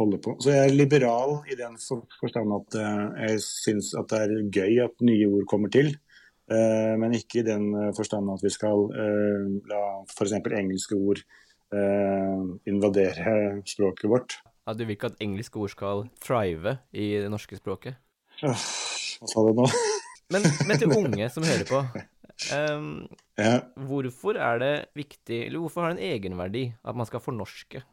[0.00, 0.32] holde på.
[0.40, 2.78] Så jeg er liberal i den forstand at
[3.20, 5.92] jeg syns at det er gøy at nye ord kommer til.
[6.50, 10.34] Men ikke i den forstand at vi skal uh, la f.eks.
[10.34, 11.22] engelske ord
[12.66, 13.36] invadere
[13.70, 14.34] språket vårt.
[14.66, 18.00] Ja, Du vil ikke at engelske ord skal thrive i det norske språket?
[18.44, 19.68] Hva sa du nå?
[20.34, 21.82] men, men, til unge som hører på.
[22.50, 22.88] Um,
[23.38, 23.60] ja.
[23.88, 27.84] Hvorfor er det viktig, eller hvorfor har det en egenverdi at man skal fornorske?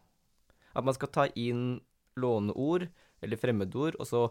[0.71, 1.79] At man skal ta inn
[2.19, 2.87] låneord
[3.21, 4.23] eller fremmedord, og så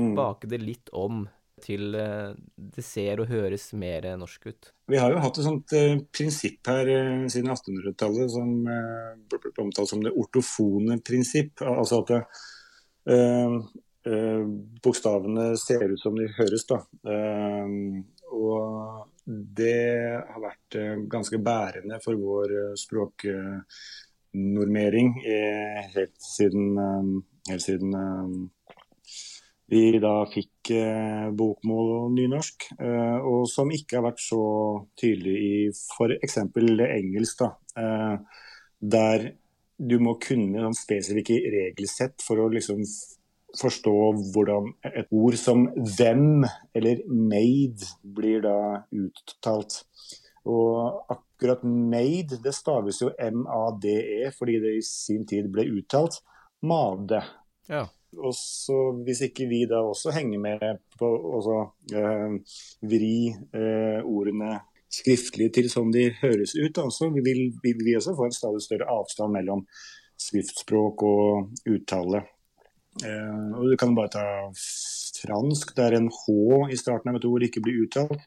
[0.00, 0.14] mm.
[0.16, 1.26] bake det litt om
[1.60, 4.70] til eh, det ser og høres mer norsk ut?
[4.90, 9.52] Vi har jo hatt et sånt eh, prinsipp her uh, siden 1800-tallet som eh, ble
[9.66, 11.60] omtalt som det ortofone prinsipp.
[11.66, 12.16] Altså at
[14.84, 16.64] bokstavene ser ut som de høres.
[16.68, 16.78] da.
[18.32, 19.84] og det
[20.30, 20.76] har vært
[21.12, 22.48] ganske bærende for vår
[22.80, 25.08] språknormering
[25.94, 26.78] helt siden,
[27.50, 27.92] helt siden
[29.70, 34.40] vi da fikk eh, bokmål og nynorsk, eh, og som ikke har vært så
[34.98, 36.38] tydelig i f.eks.
[36.40, 37.44] engelsk.
[37.44, 38.16] da, eh,
[38.80, 39.28] Der
[39.78, 42.82] du må kunne spesifikke regelsett for å liksom
[43.58, 43.96] forstå
[44.32, 49.84] hvordan et ord som 'them' eller 'made' blir da uttalt.
[50.44, 56.22] Og akkurat 'made' det staves jo M-A-D-E fordi det i sin tid ble uttalt
[56.62, 57.24] 'made'.
[57.68, 57.86] Ja.
[58.18, 62.32] Og så Hvis ikke vi da også henger med på å eh,
[62.82, 64.58] vri eh, ordene
[64.90, 68.62] skriftlig til sånn de høres ut, da, så vil, vil vi også få en stadig
[68.64, 69.62] større avstand mellom
[70.20, 72.24] skriftspråk og uttale.
[73.04, 74.26] Eh, og Du kan bare ta
[75.20, 78.22] fransk, der en H i starten av et ord ikke blir uttalt.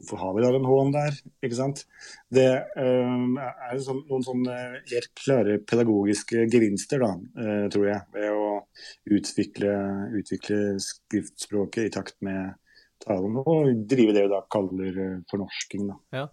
[0.00, 1.16] Hvorfor har vi da den H-en der?
[1.44, 1.82] ikke sant?
[2.32, 3.24] Det eh,
[3.68, 4.56] er sånn, noen sånne
[4.88, 7.10] helt klare pedagogiske gevinster, da,
[7.42, 8.50] eh, tror jeg, ved å
[9.18, 9.74] utvikle,
[10.16, 12.54] utvikle skriftspråket i takt med
[13.04, 15.90] talen, og drive det vi da kaller eh, fornorsking.
[15.90, 15.98] da.
[16.22, 16.28] Ja.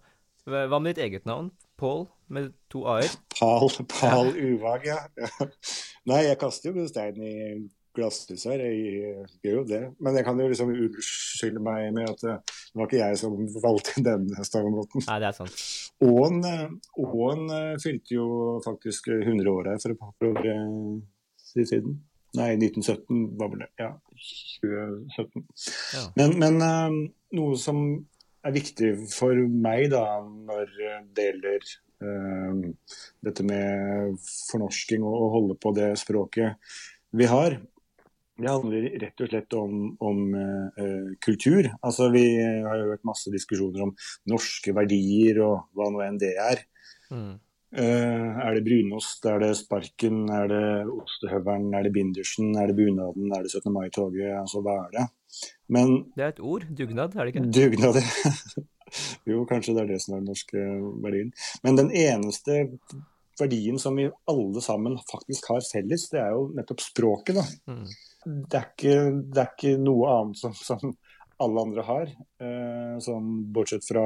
[0.48, 1.50] Hva med ditt eget navn?
[1.76, 3.10] Pål, med to a-er?
[3.38, 5.00] Pal, Pal Uvag, ja.
[5.18, 5.48] ja.
[6.10, 7.34] Nei, jeg kaster jo stein i
[7.98, 9.82] glasshus her, jeg gjør jo det.
[10.04, 12.36] Men jeg kan jo liksom unnskylde meg med at det
[12.78, 15.06] var ikke jeg som valgte denne stavemåten.
[15.08, 15.64] Nei, det er sant.
[16.06, 16.42] Åen,
[17.02, 17.48] Åen
[17.82, 18.28] fylte jo
[18.66, 20.44] faktisk 100 år her for et par år
[21.48, 21.98] siden.
[22.36, 23.70] Nei, 1917 var vel det.
[23.80, 23.90] Ja,
[24.62, 25.44] 2017.
[25.94, 26.04] Ja.
[26.18, 26.96] Men, men eh,
[27.38, 27.82] noe som
[28.46, 30.72] er viktig for meg da, når
[31.16, 36.76] det gjelder eh, dette med fornorsking og å holde på det språket
[37.18, 37.56] vi har,
[38.38, 41.66] det handler rett og slett om, om uh, kultur.
[41.82, 43.94] Altså, vi har jo hørt masse diskusjoner om
[44.30, 46.62] norske verdier og hva nå enn det er.
[47.10, 47.34] Mm.
[47.74, 52.78] Uh, er det brunost, er det sparken, er det ostehøvelen, er det bindersen, er det
[52.78, 53.74] bunaden, er det 17.
[53.74, 54.30] mai-toget?
[54.38, 55.08] Altså, hva er det?
[55.68, 56.64] Men Det er et ord.
[56.78, 57.48] Dugnad, er det ikke?
[57.58, 57.98] dugnad
[59.30, 60.66] Jo, kanskje det er det som er den norske
[61.04, 61.32] verdien.
[61.66, 62.60] Men den eneste
[63.38, 67.38] verdien som vi alle sammen faktisk har felles, det er jo nettopp språket.
[67.38, 67.44] da.
[67.70, 67.84] Mm.
[68.24, 70.96] Det, er ikke, det er ikke noe annet som, som
[71.38, 74.04] alle andre har, eh, sånn bortsett fra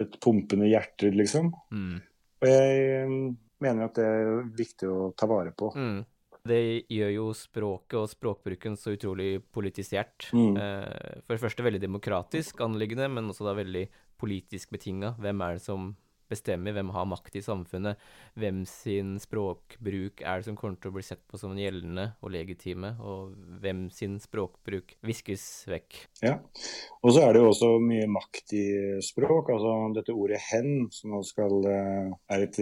[0.00, 1.52] et pumpende hjerte, liksom.
[1.70, 2.00] Mm.
[2.42, 3.12] Og jeg eh,
[3.62, 5.70] mener at det er viktig å ta vare på.
[5.76, 6.00] Mm.
[6.42, 6.58] Det
[6.90, 10.26] gjør jo språket og språkbruken så utrolig politisert.
[10.34, 10.56] Mm.
[10.58, 13.84] Eh, for det første veldig demokratisk anliggende, men også da veldig
[14.22, 15.16] politisk betinga.
[15.20, 15.92] Hvem er det som
[16.32, 16.74] bestemmer?
[16.76, 18.00] Hvem har makt i samfunnet?
[18.38, 22.32] Hvem sin språkbruk er det som kommer til å bli sett på som gjeldende og
[22.34, 22.94] legitime?
[23.02, 25.98] Og hvem sin språkbruk viskes vekk?
[26.24, 26.38] Ja.
[27.02, 28.66] Og så er det jo også mye makt i
[29.04, 29.52] språk.
[29.56, 32.56] altså Dette ordet 'hen', som nå skal, eh, er et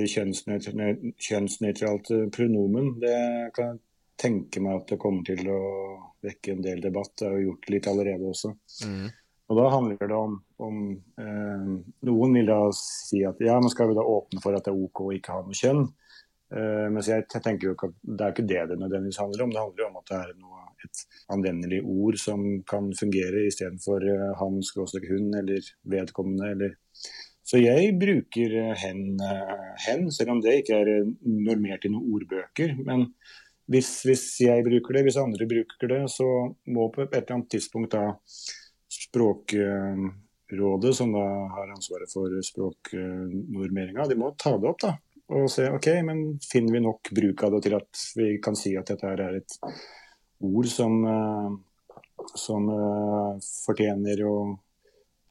[1.29, 3.79] kjønnsnøytralt, eh, pronomen, det kan jeg
[4.21, 5.63] tenke meg at det kommer til å
[6.23, 7.15] vekke en del debatt.
[7.17, 8.53] Det har jo gjort litt allerede også.
[8.85, 9.11] Mm.
[9.51, 10.37] Og da handler det om,
[10.67, 10.83] om
[11.21, 11.71] eh,
[12.09, 14.85] Noen vil da si at ja, men skal vi da åpne for at det er
[14.85, 15.87] OK å ikke ha noe kjønn?
[16.51, 19.53] Eh, mens jeg tenker jo ikke at det er ikke det det nødvendigvis handler om.
[19.55, 24.07] Det handler jo om at det er noe, et anvendelig ord som kan fungere istedenfor
[24.09, 26.79] eh, han, skråstrek hun eller vedkommende eller
[27.51, 31.13] Så jeg bruker eh, hen, eh, hen, selv om det ikke er eh,
[31.51, 32.75] normert i noen ordbøker.
[32.87, 33.09] Men
[33.71, 36.27] hvis, hvis jeg bruker det, hvis andre bruker det, så
[36.67, 38.17] må på et eller annet tidspunkt da
[40.51, 41.23] Språkrådet, som da
[41.55, 44.97] har ansvaret for språknormeringa, de må ta det opp da,
[45.31, 48.73] og se ok, men finner vi nok bruk av det til at vi kan si
[48.79, 49.59] at dette her er et
[50.43, 54.35] ord som, eh, som eh, fortjener å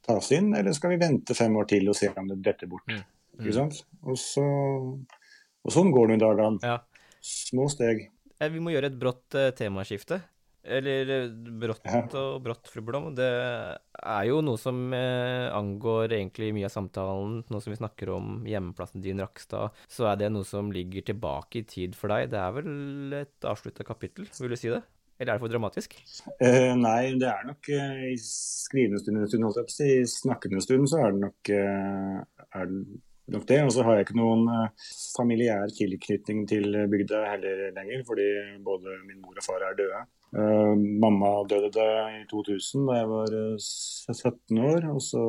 [0.06, 2.88] tas inn, eller skal vi vente fem år til og se om det detter bort?
[2.88, 3.04] Mm.
[3.40, 3.82] Ikke sant?
[4.02, 6.64] Og, så, og sånn går det i dagene.
[6.64, 6.80] Ja.
[7.20, 8.06] Små steg.
[8.40, 10.22] Eh, Vi må gjøre et brått eh, temaskifte.
[10.62, 13.10] Eller eh, brått og brått, fru Blom.
[13.16, 17.40] Det er jo noe som eh, angår egentlig mye av samtalen.
[17.48, 21.62] Nå som vi snakker om hjemmeplassen din, Rakstad, så er det noe som ligger tilbake
[21.62, 22.30] i tid for deg.
[22.34, 24.82] Det er vel et avslutta kapittel, vil du si det?
[25.20, 25.98] Eller er det for dramatisk?
[26.40, 29.88] Eh, nei, det er nok eh, i skrivende stund, holdt jeg på å si.
[30.00, 33.00] I snakkende stund så er det nok, eh, er det
[33.34, 33.60] nok det.
[33.66, 38.28] Og så har jeg ikke noen eh, familiær tilknytning til bygda heller lenger, fordi
[38.66, 40.04] både min mor og far er døde.
[40.30, 43.66] Eh, mamma døde da i 2000 da jeg var eh,
[44.14, 45.24] 17 år, og så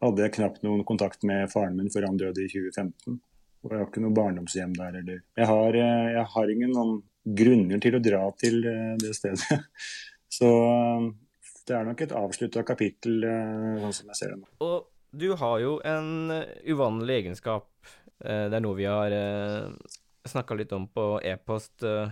[0.00, 3.20] hadde jeg knapt noen kontakt med faren min før han døde i 2015.
[3.60, 5.24] Og jeg har ikke noe barndomshjem der heller.
[5.36, 7.00] Jeg har, eh, jeg har ingen noen
[7.40, 9.58] grunner til å dra til eh, det stedet.
[10.38, 11.10] Så eh,
[11.68, 14.48] det er nok et avslutta kapittel, eh, sånn som jeg ser det nå.
[14.66, 17.68] Og du har jo en eh, uvanlig egenskap.
[18.24, 19.14] Eh, Det er noe vi har
[20.28, 21.82] snakka litt om på e-post.
[21.82, 22.10] eh.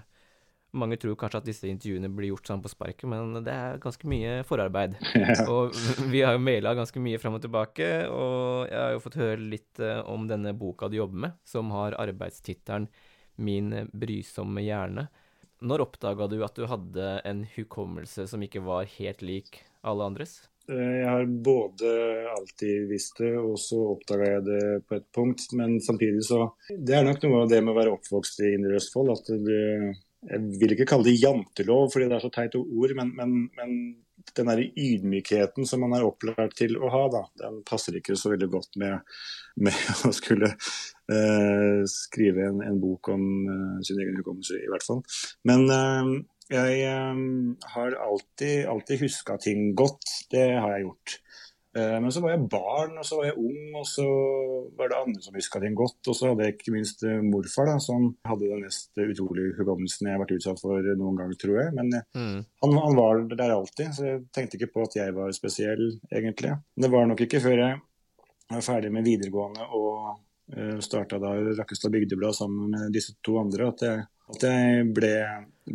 [0.77, 4.05] Mange tror kanskje at disse intervjuene blir gjort sånn på sparket, men det er ganske
[4.11, 4.99] mye forarbeid.
[5.49, 5.73] Og
[6.13, 9.41] vi har jo maila ganske mye fram og tilbake, og jeg har jo fått høre
[9.55, 12.89] litt eh, om denne boka du jobber med, som har arbeidstittelen
[13.39, 15.07] Min brysomme hjerne.
[15.63, 20.41] Når oppdaga du at du hadde en hukommelse som ikke var helt lik alle andres?
[20.69, 21.93] Eh, Jeg har både
[22.37, 25.47] alltid visst det, og så oppdaga jeg det på et punkt.
[25.53, 28.77] Men samtidig så Det er nok noe av det med å være oppvokst i Indre
[28.81, 29.13] Østfold.
[29.13, 29.95] at du
[30.29, 33.75] Jeg vil ikke kalle det jantelov, fordi det er så teit ord, men, men, men
[34.35, 38.33] den der ydmykheten som man er opplært til å ha, da, den passer ikke så
[38.33, 38.99] veldig godt med,
[39.63, 44.87] med å skulle uh, skrive en, en, bok om uh, sin egen hukommelse, i hvert
[44.89, 45.05] fall.
[45.49, 46.85] Men uh, jeg
[47.75, 50.05] har alltid, alltid huska ting godt.
[50.33, 51.19] Det har jeg gjort.
[51.79, 54.07] Men så var jeg barn, og så var jeg ung, og så
[54.79, 55.99] var det andre som huska ting godt.
[56.09, 60.17] Og så hadde jeg ikke minst morfar, da, som hadde den mest utrolige hukommelsen jeg
[60.17, 61.75] har vært utsatt for noen gang, tror jeg.
[61.77, 62.39] Men mm.
[62.65, 66.57] han, han, var der alltid, så jeg tenkte ikke på at jeg var spesiell, egentlig.
[66.73, 67.79] Det var nok ikke før jeg
[68.49, 70.17] var ferdig med videregående og
[70.57, 73.71] uh, Starta da Rakkestad Bygdeblad sammen med disse to andre.
[73.73, 75.15] At jeg, at jeg ble,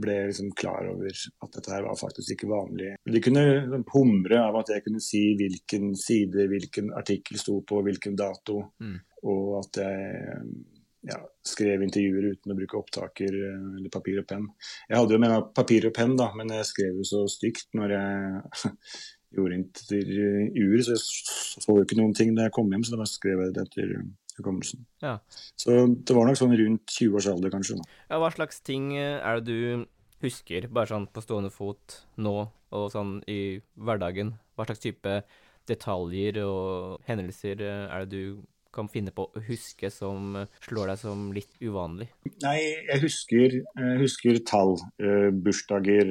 [0.02, 2.94] ble liksom klar over at dette her var faktisk ikke vanlig.
[3.06, 7.82] De kunne liksom humre av at jeg kunne si hvilken side, hvilken artikkel sto på,
[7.86, 8.60] hvilken dato.
[8.84, 8.98] Mm.
[9.32, 10.46] Og at jeg
[11.04, 14.48] ja, skrev intervjuer uten å bruke opptaker eh, eller papir og penn.
[14.88, 17.96] Jeg hadde jo med papir og penn, da, men jeg skrev jo så stygt når
[17.98, 18.74] jeg
[19.36, 21.04] gjorde intervjuer, så jeg
[21.66, 23.96] så jo ikke noen ting da jeg kom hjem, så da skrev jeg det etter
[24.40, 24.86] hukommelsen.
[25.04, 25.18] Ja.
[25.60, 27.80] Så det var nok sånn rundt 20 års alder, kanskje.
[28.10, 29.86] Ja, hva slags ting eh, er det du
[30.24, 32.38] husker, bare sånn på stående fot nå,
[32.74, 34.36] og sånn i hverdagen?
[34.58, 35.22] Hva slags type
[35.70, 38.42] detaljer og hendelser eh, er det du
[38.74, 40.34] kan finne på å huske som
[40.66, 42.08] slår deg som litt uvanlig?
[42.42, 42.58] Nei,
[42.88, 44.80] jeg husker, jeg husker tall.
[45.46, 46.10] Bursdager,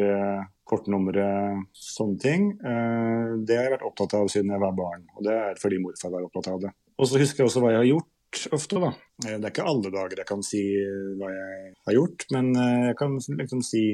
[0.72, 1.28] kortnumre,
[1.76, 2.48] sånne ting.
[2.64, 5.82] Uh, det har jeg vært opptatt av siden jeg var barn, og det er fordi
[5.84, 6.72] morfar var opptatt av det.
[6.98, 8.10] Og så husker jeg også hva jeg har gjort
[8.52, 8.92] ofte, da.
[9.26, 12.52] Eh, det er ikke alle dager jeg kan si eh, hva jeg har gjort, men
[12.56, 13.84] eh, jeg kan liksom si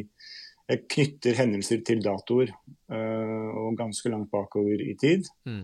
[0.68, 2.50] Jeg knytter hendelser til datoer,
[2.92, 5.24] og ganske langt bakover i tid.
[5.48, 5.62] Mm.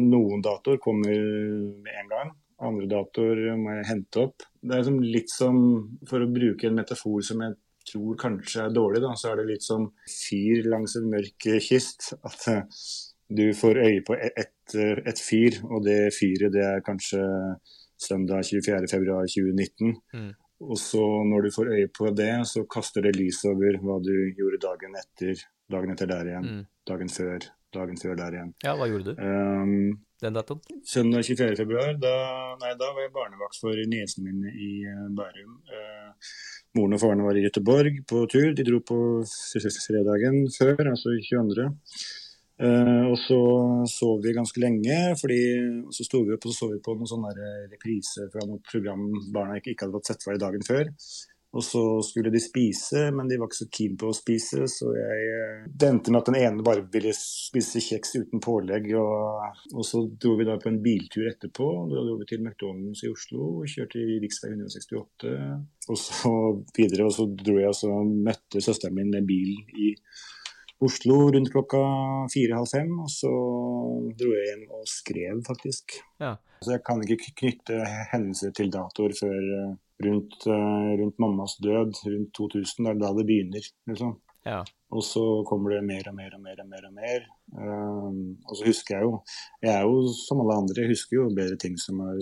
[0.00, 4.48] Noen datoer kommer med en gang, andre datoer må jeg hente opp.
[4.58, 5.60] Det er liksom litt som,
[6.10, 7.54] for å bruke en metafor som jeg
[7.90, 12.12] tror kanskje er dårlig, da, så er det litt som fyr langs en mørk kyst.
[12.26, 12.48] At
[13.28, 17.22] du får øye på et, et fyr, og det fyret det er kanskje
[17.98, 19.94] søndag 24.2.2019.
[20.14, 20.32] Mm.
[20.66, 24.14] Og så når du får øye på det, så kaster det lys over hva du
[24.38, 26.66] gjorde dagen etter, dagen etter der igjen, mm.
[26.88, 28.52] dagen før, dagen før der igjen.
[28.64, 30.62] Ja, hva gjorde du um, den datoen?
[30.86, 31.66] Søndag 24.2,
[32.00, 32.14] da,
[32.62, 35.58] da var jeg barnevakt for niesen min i uh, Bærum.
[35.68, 36.32] Uh,
[36.76, 38.52] moren og faren var i Göteborg på tur.
[38.56, 41.66] De dro på fredagen før, altså 22.
[42.56, 43.38] Uh, og så
[43.92, 45.40] sov vi ganske lenge, fordi
[45.92, 47.32] så sto vi opp og så, vi på noen sånne
[47.72, 49.02] reprise fra noe program
[49.34, 50.88] barna ikke, ikke hadde fått sett for dagen før.
[51.56, 54.90] Og så skulle de spise, men de var ikke så keen på å spise, så
[54.92, 58.90] jeg uh, det endte med at den ene bare ville spise kjeks uten pålegg.
[59.00, 61.70] Og, og så dro vi da på en biltur etterpå.
[61.92, 64.28] Da dro vi til McDonald's i Oslo og kjørte i rv.
[64.28, 65.34] 168.
[65.88, 66.32] Og så
[66.76, 69.94] videre, og så dro jeg og så møtte søsteren min med bil i
[70.84, 71.80] Oslo rundt klokka
[72.32, 72.92] fire-halv fem.
[73.00, 73.32] Og så
[74.18, 75.98] dro jeg hjem og skrev, faktisk.
[76.20, 76.36] Ja.
[76.60, 77.80] Så jeg kan ikke knytte
[78.12, 79.74] hendelser til datoer før eh,
[80.04, 82.84] rundt, eh, rundt, mammas død, rundt 2000.
[82.84, 84.16] Det er da det begynner, liksom.
[84.46, 84.62] Ja.
[84.94, 86.86] Og så kommer det mer og mer og mer og mer.
[86.86, 87.26] Og mer.
[87.50, 89.12] Um, og så husker jeg jo
[89.62, 92.20] Jeg er jo som alle andre, jeg husker jo bedre ting som har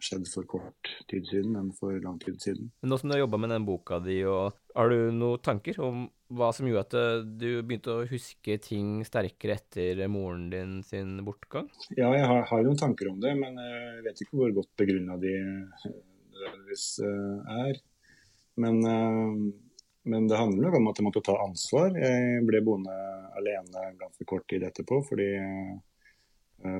[0.00, 2.70] skjedd for kort tid siden enn for lang tid siden.
[2.86, 6.52] Nå som du har jobba med den boka di, har du noen tanker om hva
[6.54, 11.68] som gjorde at eh, du begynte å huske ting sterkere etter moren din sin bortgang?
[11.98, 15.18] Ja, jeg har, har noen tanker om det, men jeg vet ikke hvor godt begrunna
[15.20, 15.34] de
[16.40, 17.82] nødvendigvis eh, er.
[18.60, 19.34] Men, eh,
[20.10, 21.94] men, det handler nok om at jeg måtte ta ansvar.
[21.96, 22.96] Jeg ble boende
[23.38, 25.30] alene ganske kort tid etterpå fordi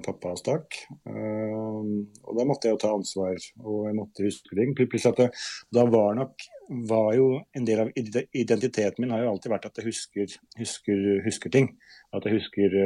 [0.05, 0.77] pappa stakk.
[1.09, 4.75] Og da måtte jeg jo ta ansvar, og jeg måtte huske ting.
[4.77, 5.29] Plutselig at det,
[5.73, 6.45] da var nok
[6.91, 11.01] var jo en del av identiteten min har jo alltid vært at jeg husker, husker,
[11.25, 11.71] husker ting.
[12.13, 12.77] At jeg husker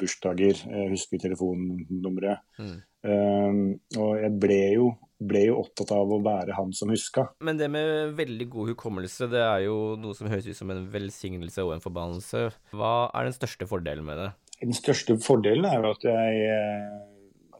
[0.00, 2.36] bursdager, jeg husker telefonnumre.
[2.58, 2.76] Mm.
[3.04, 3.58] Um,
[4.00, 4.88] og jeg ble jo,
[5.28, 7.28] ble jo, opptatt av å være han som huska.
[7.44, 10.84] Men det med veldig god hukommelse, det er jo noe som høres ut som en
[10.92, 12.46] velsignelse og en forbannelse.
[12.76, 14.30] Hva er den største fordelen med det?
[14.60, 17.02] Den største fordelen er jo at jeg eh,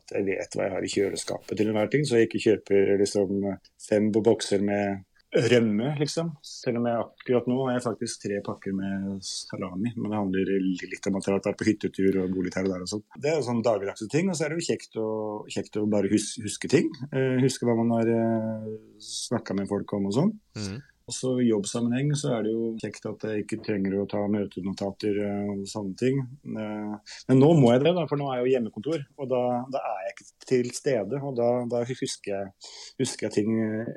[0.04, 2.94] at jeg vet hva jeg har i kjøleskapet til enhver ting, så jeg ikke kjøper
[3.00, 3.44] liksom
[3.80, 5.04] fem bokser med
[5.34, 6.30] rømme, liksom.
[6.46, 9.92] Selv om jeg akkurat nå har jeg faktisk tre pakker med salami.
[9.96, 12.68] Men det handler litt om at jeg har vært på hyttetur og bor litt her
[12.68, 13.04] og der og sånn.
[13.18, 14.30] Det er jo sånn dagligdagse ting.
[14.30, 15.08] Og så er det jo kjekt å,
[15.56, 16.90] kjekt å bare hus, huske ting.
[17.10, 20.34] Uh, huske hva man har uh, eh, snakka med folk om og sånn.
[20.60, 20.78] Mm.
[21.04, 25.18] Også I jobbsammenheng så er det jo kjekt at jeg ikke trenger å ta møtenotater
[25.20, 26.22] eh, og sånne ting.
[26.48, 26.94] Eh,
[27.28, 29.04] men nå må jeg det, da, for nå er jeg jo hjemmekontor.
[29.20, 29.42] Og da,
[29.74, 31.20] da er jeg ikke til stede.
[31.20, 33.92] Og da, da husker, jeg, husker, jeg, ting eh,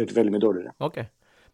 [0.00, 0.74] veldig, veldig mye dårligere.
[0.82, 1.00] Ok.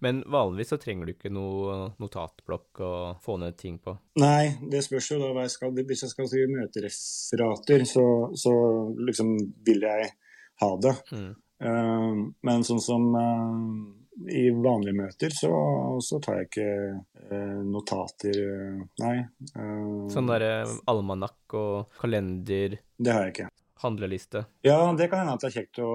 [0.02, 3.92] Men vanligvis så trenger du ikke noe notatblokk å få ned ting på?
[4.24, 8.54] Nei, det spørs jo da hva jeg skal Hvis jeg skal skrive møtereferater, så, så
[8.98, 9.36] liksom
[9.68, 10.08] vil jeg
[10.64, 10.96] ha det.
[11.14, 11.30] Mm.
[12.42, 13.12] Men sånn som
[14.28, 15.50] i vanlige møter, så,
[16.04, 16.66] så tar jeg ikke
[17.32, 19.16] eh, notater, eh, nei.
[19.56, 23.48] Eh, Sånn derre almanakk og kalender, Det har jeg ikke.
[23.82, 24.44] handleliste.
[24.68, 25.88] Ja, det kan hende at det er kjekt å,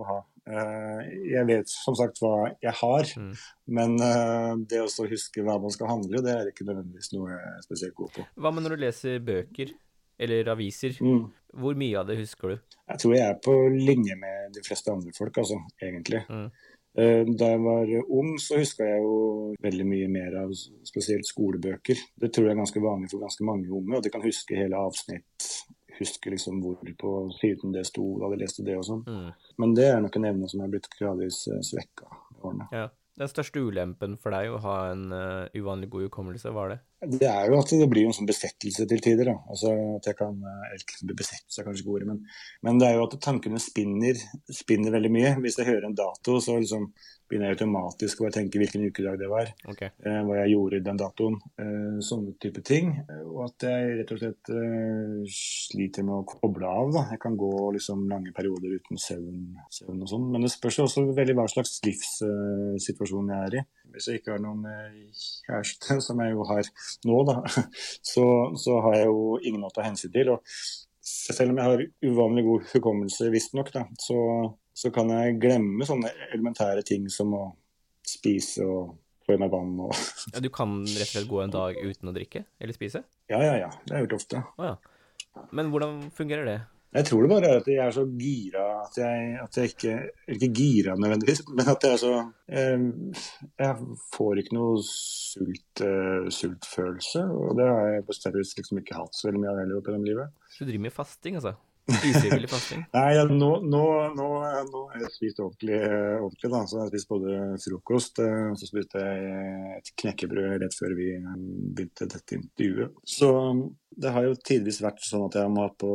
[0.00, 0.18] å ha.
[0.46, 1.00] Eh,
[1.32, 3.32] jeg vet som sagt hva jeg har, Mm.
[3.66, 7.50] men eh, det å huske hva man skal handle, det er ikke nødvendigvis noe jeg
[7.50, 8.26] er spesielt god på.
[8.38, 9.74] Hva med når du leser bøker
[10.22, 10.94] eller aviser?
[11.02, 11.26] Mm.
[11.56, 12.56] Hvor mye av det husker du?
[12.88, 16.22] Jeg tror jeg er på linje med de fleste andre folk, altså, egentlig.
[16.30, 16.50] Mm.
[16.96, 20.52] Eh, Da jeg var ung, så huska jeg jo veldig mye mer av
[20.86, 21.96] spesielt skolebøker.
[22.16, 24.76] Det tror jeg er ganske vanlig for ganske mange unge, og de kan huske hele
[24.80, 25.48] avsnitt.
[25.96, 29.04] Huske liksom hvor på siden det sto da de leste det og sånn.
[29.06, 29.32] Mm.
[29.58, 32.68] Men det er nok en evne som er blitt gradvis svekka i årene.
[32.72, 32.88] Ja.
[33.16, 36.80] Den største ulempen for deg å ha en uh, uvanlig god hukommelse, hva er det?
[37.00, 39.28] Det er jo at det blir en sånn besettelse til tider.
[39.28, 39.36] da.
[39.52, 42.22] Altså at jeg kan, eller ikke Besettelse er kanskje ikke ordet, men,
[42.64, 44.16] men det er jo at tankene spinner,
[44.52, 45.34] spinner veldig mye.
[45.44, 46.88] Hvis jeg hører en dato, så liksom
[47.26, 49.48] begynner jeg automatisk å tenke hvilken ukedag det var.
[49.66, 49.90] Okay.
[50.06, 51.36] eh, hva jeg gjorde den datoen.
[51.58, 52.92] Eh, sånne type ting.
[53.02, 56.92] Eh, Og at jeg rett og slett eh, sliter med å koble av.
[56.94, 57.02] da.
[57.12, 59.42] Jeg kan gå liksom lange perioder uten søvn,
[59.74, 60.28] søvn og sånn.
[60.32, 63.64] Men det spørs jo også veldig hva slags livssituasjon jeg er i.
[63.96, 64.98] Hvis jeg ikke har noen eh,
[65.46, 66.68] kjæreste, som jeg jo har
[67.08, 67.38] nå, da,
[68.12, 68.26] så,
[68.60, 70.34] så har jeg jo ingen å ta hensyn til.
[70.36, 70.56] Og
[71.06, 73.72] selv om jeg har uvanlig god hukommelse, visstnok,
[74.02, 74.20] så,
[74.76, 77.44] så kan jeg glemme sånne elementære ting som å
[78.06, 78.94] spise og
[79.26, 79.94] få i meg vann og
[80.34, 83.02] Ja, du kan rett og slett gå en dag uten å drikke eller spise?
[83.32, 83.72] Ja, ja, ja.
[83.82, 84.42] Det har jeg gjort ofte.
[84.60, 85.46] Oh, ja.
[85.56, 86.60] Men hvordan fungerer det?
[86.96, 89.94] Jeg tror det bare er at jeg er så gira at jeg, at jeg ikke
[90.32, 92.12] Ikke gira nødvendigvis, men at jeg er så
[92.48, 92.86] eh,
[93.60, 97.26] Jeg får ikke noe sult, eh, sultfølelse.
[97.36, 99.90] Og det har jeg på stedet liksom ikke hatt så veldig mye av heller opp
[99.90, 100.36] gjennom livet.
[100.56, 101.56] Du driver med fasting, altså?
[102.96, 103.82] Nei, ja, nå, nå,
[104.16, 104.26] nå,
[104.70, 106.62] nå har jeg spist ordentlig, eh, ordentlig da.
[106.66, 111.12] Så jeg har spist både frokost, og så spiste jeg et knekkebrød rett før vi
[111.18, 111.30] eh,
[111.76, 112.98] begynte dette intervjuet.
[113.16, 113.62] Så um,
[113.96, 115.94] det har jo tidvis vært sånn at jeg må ha på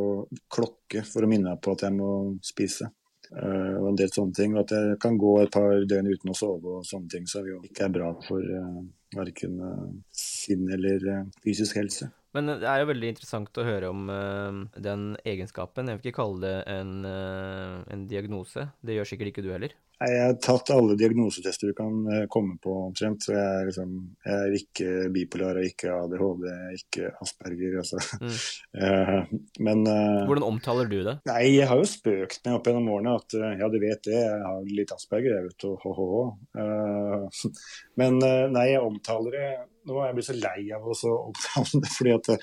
[0.52, 2.10] klokke for å minne meg på at jeg må
[2.44, 2.88] spise.
[3.32, 4.56] Eh, og en del sånne ting.
[4.56, 7.46] Og at jeg kan gå et par døgn uten å sove og sånne ting, som
[7.48, 8.82] jo ikke er bra for uh,
[9.16, 12.10] verken eh, sinn eller eh, fysisk helse.
[12.32, 15.90] Men det er jo veldig interessant å høre om uh, den egenskapen.
[15.90, 18.70] Jeg vil ikke kalle det en, uh, en diagnose.
[18.80, 19.76] Det gjør sikkert ikke du heller.
[20.02, 23.22] Jeg har tatt alle diagnosetester du kan eh, komme på omtrent.
[23.22, 23.92] Så jeg er, liksom,
[24.26, 26.46] jeg er ikke bipolar, og ikke ADHD,
[26.78, 27.76] ikke Asperger.
[27.82, 28.00] Altså.
[28.22, 29.42] Mm.
[29.68, 31.16] Men eh, Hvordan omtaler du det?
[31.28, 34.40] Nei, jeg har jo spøkt med opp gjennom årene at ja, du vet det, jeg
[34.46, 36.24] har litt Asperger, jeg vet hå-hå-hå.
[36.62, 37.44] Eh,
[38.02, 39.50] men nei, jeg omtaler det
[39.88, 42.38] Nå er jeg blitt så lei av å så omtale det, fordi at eh,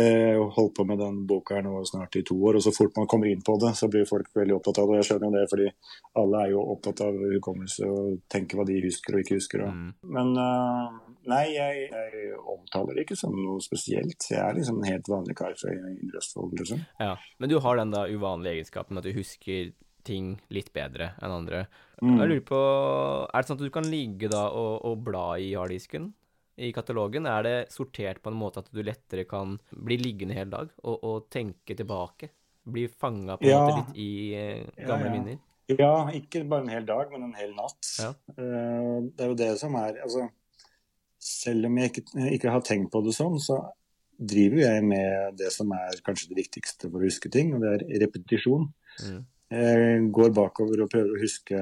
[0.00, 2.72] jeg har holdt på med den boka her nå snart i to år, og så
[2.74, 4.96] fort man kommer inn på det, så blir folk veldig opptatt av det.
[4.96, 5.68] og Jeg skjønner jo det, fordi
[6.22, 9.66] alle er jo opptatt av hukommelse og tenker hva de husker og ikke husker.
[9.66, 9.76] Og.
[9.76, 9.92] Mm.
[10.16, 10.98] Men eh,
[11.34, 14.30] nei, jeg, jeg omtaler det ikke som noe spesielt.
[14.30, 16.82] Jeg er liksom en helt vanlig kar fra Indre Østfold, liksom.
[17.02, 17.14] Ja.
[17.38, 19.70] Men du har den da uvanlige egenskapen at du husker
[20.06, 21.66] ting litt bedre enn andre.
[22.02, 22.16] Mm.
[22.16, 22.60] Jeg lurer på,
[23.30, 26.10] Er det sånn at du kan ligge da og, og bla i harddisken?
[26.58, 30.50] I katalogen, er det sortert på en måte at du lettere kan bli liggende hele
[30.52, 32.28] dag og, og tenke tilbake?
[32.68, 33.62] Bli fanga på en Ja.
[33.64, 35.14] måte litt i eh, gamle Ja, ja.
[35.16, 35.38] minner?
[35.72, 37.88] Ja, ikke bare en hel dag, men en hel natt.
[38.02, 38.10] Ja.
[38.36, 40.28] Eh, det er jo det som er altså,
[41.22, 42.02] Selv om jeg ikke,
[42.34, 43.60] ikke har tenkt på det sånn, så
[44.18, 47.70] driver jeg med det som er kanskje det viktigste for å huske ting, og det
[47.76, 48.64] er repetisjon.
[49.06, 49.20] Mm.
[49.54, 51.60] Jeg går bakover og prøver å huske,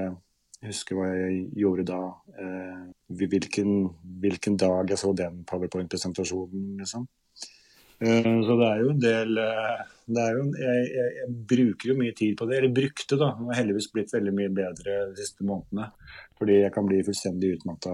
[0.66, 2.00] huske hva jeg gjorde da.
[2.38, 2.82] Eh,
[3.20, 3.88] hvilken,
[4.20, 7.06] hvilken dag jeg så den powerpoint-presentasjonen, liksom.
[8.00, 9.80] Eh, Så det er jo en del eh,
[10.10, 13.28] det jo, jeg, jeg, jeg bruker jo mye tid på det, eller brukte da.
[13.36, 15.90] Det har heldigvis blitt veldig mye bedre de siste månedene.
[16.40, 17.92] Fordi jeg kan bli fullstendig utmatta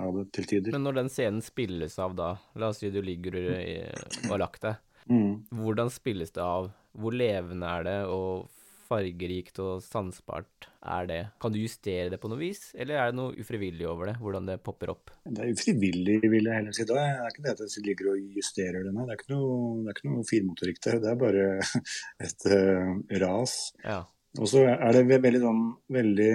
[0.00, 0.72] av det til tider.
[0.72, 3.92] Men når den scenen spilles av da, la oss si du ligger i-
[4.24, 5.44] og har lagt deg, Mm.
[5.52, 6.70] hvordan spilles det av?
[6.96, 8.48] Hvor levende er det, og
[8.84, 11.20] fargerikt og sansbart er det?
[11.42, 14.48] Kan du justere det på noe vis, eller er det noe ufrivillig over det, hvordan
[14.50, 15.14] det popper opp?
[15.24, 16.86] Det er ufrivillig, vil jeg heller si.
[16.88, 19.06] Det er ikke det at jeg ligger og justerer det, nei.
[19.08, 21.00] Det er ikke noe, det er ikke noe finmotorikk der.
[21.04, 21.48] Det er bare
[22.28, 22.92] et uh,
[23.24, 23.56] ras.
[23.84, 24.02] Ja.
[24.42, 26.30] Og så er det veldig, sånn, veldig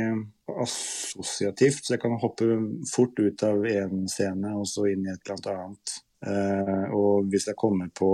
[0.64, 2.48] assosiativt, så jeg kan hoppe
[2.88, 5.98] fort ut av en scene og så inn i et eller annet.
[6.20, 8.10] Eh, og hvis jeg kommer på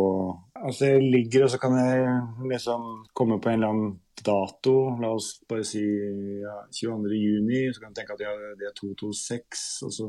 [0.55, 2.03] Altså jeg ligger og så kan jeg
[2.51, 2.83] liksom
[3.17, 3.95] komme på en eller annen
[4.25, 7.17] dato, la oss bare si ja, 22.
[7.19, 10.07] juni, så kan jeg tenke at ja, det er 226, og så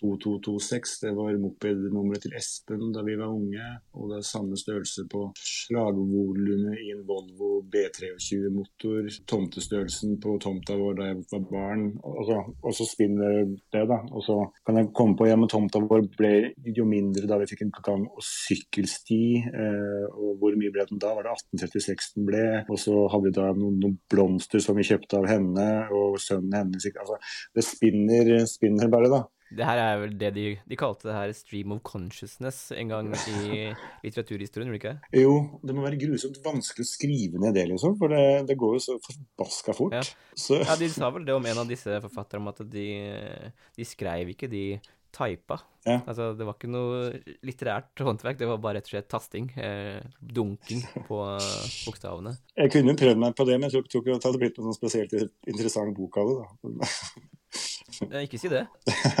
[0.00, 1.00] 2226.
[1.02, 3.68] Det var mopednummeret til Espen da vi var unge.
[3.98, 9.08] Og det er samme størrelse på slagvolumet i en Volvo B23-motor.
[9.30, 11.86] Tomtestørrelsen på tomta vår da jeg var barn.
[12.02, 14.00] Og så, og så spinner det, da.
[14.10, 16.34] Og så kan jeg komme på hjemme tomta vår ble
[16.74, 19.22] jo mindre da vi fikk en gang- og sykkelsti.
[19.50, 21.14] Eh, og hvor mye ble den da?
[21.16, 22.44] Var det 1836 den ble?
[22.68, 26.58] Og så hadde vi da noen, noen blomster som vi kjøpte av henne og sønnen
[26.58, 26.90] hennes.
[26.94, 27.18] Altså,
[27.54, 29.24] det spinner, spinner bare, da.
[29.56, 33.12] Det her er vel det de, de kalte det her stream of consciousness en gang
[33.14, 33.68] i
[34.04, 35.20] litteraturhistorien, gjorde de ikke?
[35.24, 37.96] Jo, det må være grusomt vanskelig å skrive ned det, liksom.
[38.00, 39.96] For det, det går jo så forbaska fort.
[39.98, 40.04] Ja.
[40.34, 42.88] Så, Ja, De sa vel det om en av disse forfatterne, om at de,
[43.78, 44.66] de skrev ikke, de
[45.14, 45.60] typa.
[45.84, 46.00] Ja.
[46.08, 47.10] Altså, det var ikke noe
[47.44, 49.50] litterært håndverk, det var bare rett og slett tasting.
[49.60, 52.34] Eh, dunking på eh, bokstavene.
[52.58, 55.14] jeg kunne prøvd meg på det, men jeg tror, ikke det hadde blitt noen spesielt
[55.50, 56.36] interessant bok av det.
[56.40, 56.92] da.
[58.10, 58.64] Eh, ikke si det.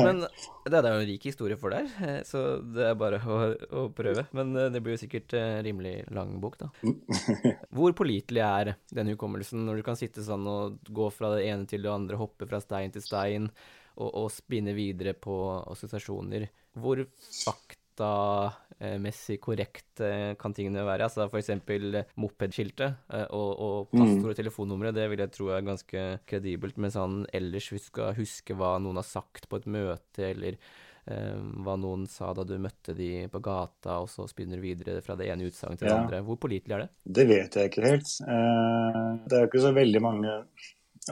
[0.02, 3.38] Men det er jo en rik historie for deg, eh, så det er bare å,
[3.54, 4.26] å prøve.
[4.36, 6.70] Men eh, det blir jo sikkert rimelig lang bok, da.
[7.76, 11.68] Hvor pålitelig er den hukommelsen når du kan sitte sånn og gå fra det ene
[11.70, 13.48] til det andre, hoppe fra stein til stein,
[13.94, 16.48] og, og spinne videre på assosiasjoner?
[16.74, 17.04] Hvor
[17.94, 21.06] faktamessig korrekt eh, kan tingene være?
[21.06, 26.06] Altså eh, mopedskiltet eh, og, og passord og telefonnumre, det vil jeg tro er ganske
[26.26, 30.58] kredibelt, men han ellers vi skal huske hva noen har sagt på et møte, eller
[31.06, 35.00] eh, hva noen sa da du møtte de på gata, og så spinner du videre
[35.04, 36.00] fra det ene utsagnet til det Ja.
[36.02, 36.22] andre.
[36.24, 36.90] Hvor pålitelig er det?
[37.04, 38.16] Det vet jeg ikke helt.
[38.26, 40.40] Eh, det er jo ikke så veldig mange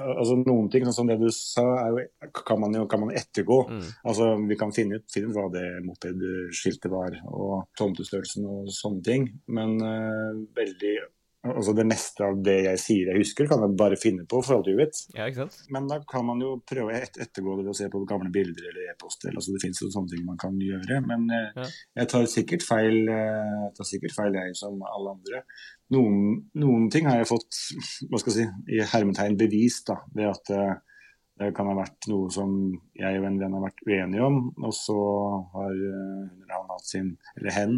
[0.01, 2.05] Altså Noen ting, sånn som det du sa, jo,
[2.43, 3.59] kan, man jo, kan man ettergå.
[3.69, 3.89] Mm.
[4.09, 9.05] Altså Vi kan finne ut, finne ut hva det mopedskiltet var, og tomtestørrelsen og sånne
[9.07, 9.29] ting.
[9.53, 10.95] Men uh, veldig
[11.43, 14.61] Altså Det meste av det jeg sier jeg husker, kan jeg bare finne på for
[14.61, 14.95] alt du vet.
[15.17, 15.57] Ja, ikke sant?
[15.75, 18.31] Men da kan man jo prøve å et ettergå det ved å se på gamle
[18.31, 19.35] bilder eller e-poster.
[19.35, 21.01] Altså, det finnes jo sånne ting man kan gjøre.
[21.09, 21.67] Men eh, Ja.
[22.03, 25.43] jeg tar sikkert feil, eh, jeg tar sikkert feil jeg som alle andre.
[25.93, 26.23] Noen,
[26.63, 27.59] noen ting har jeg fått
[28.09, 30.77] hva skal jeg si, i hermetegn bevist da, ved at eh,
[31.41, 32.53] det kan ha vært noe som
[32.99, 34.99] jeg og en venn har vært uenige om, og så
[35.55, 37.09] har eh, han hatt sin,
[37.41, 37.75] eller hen,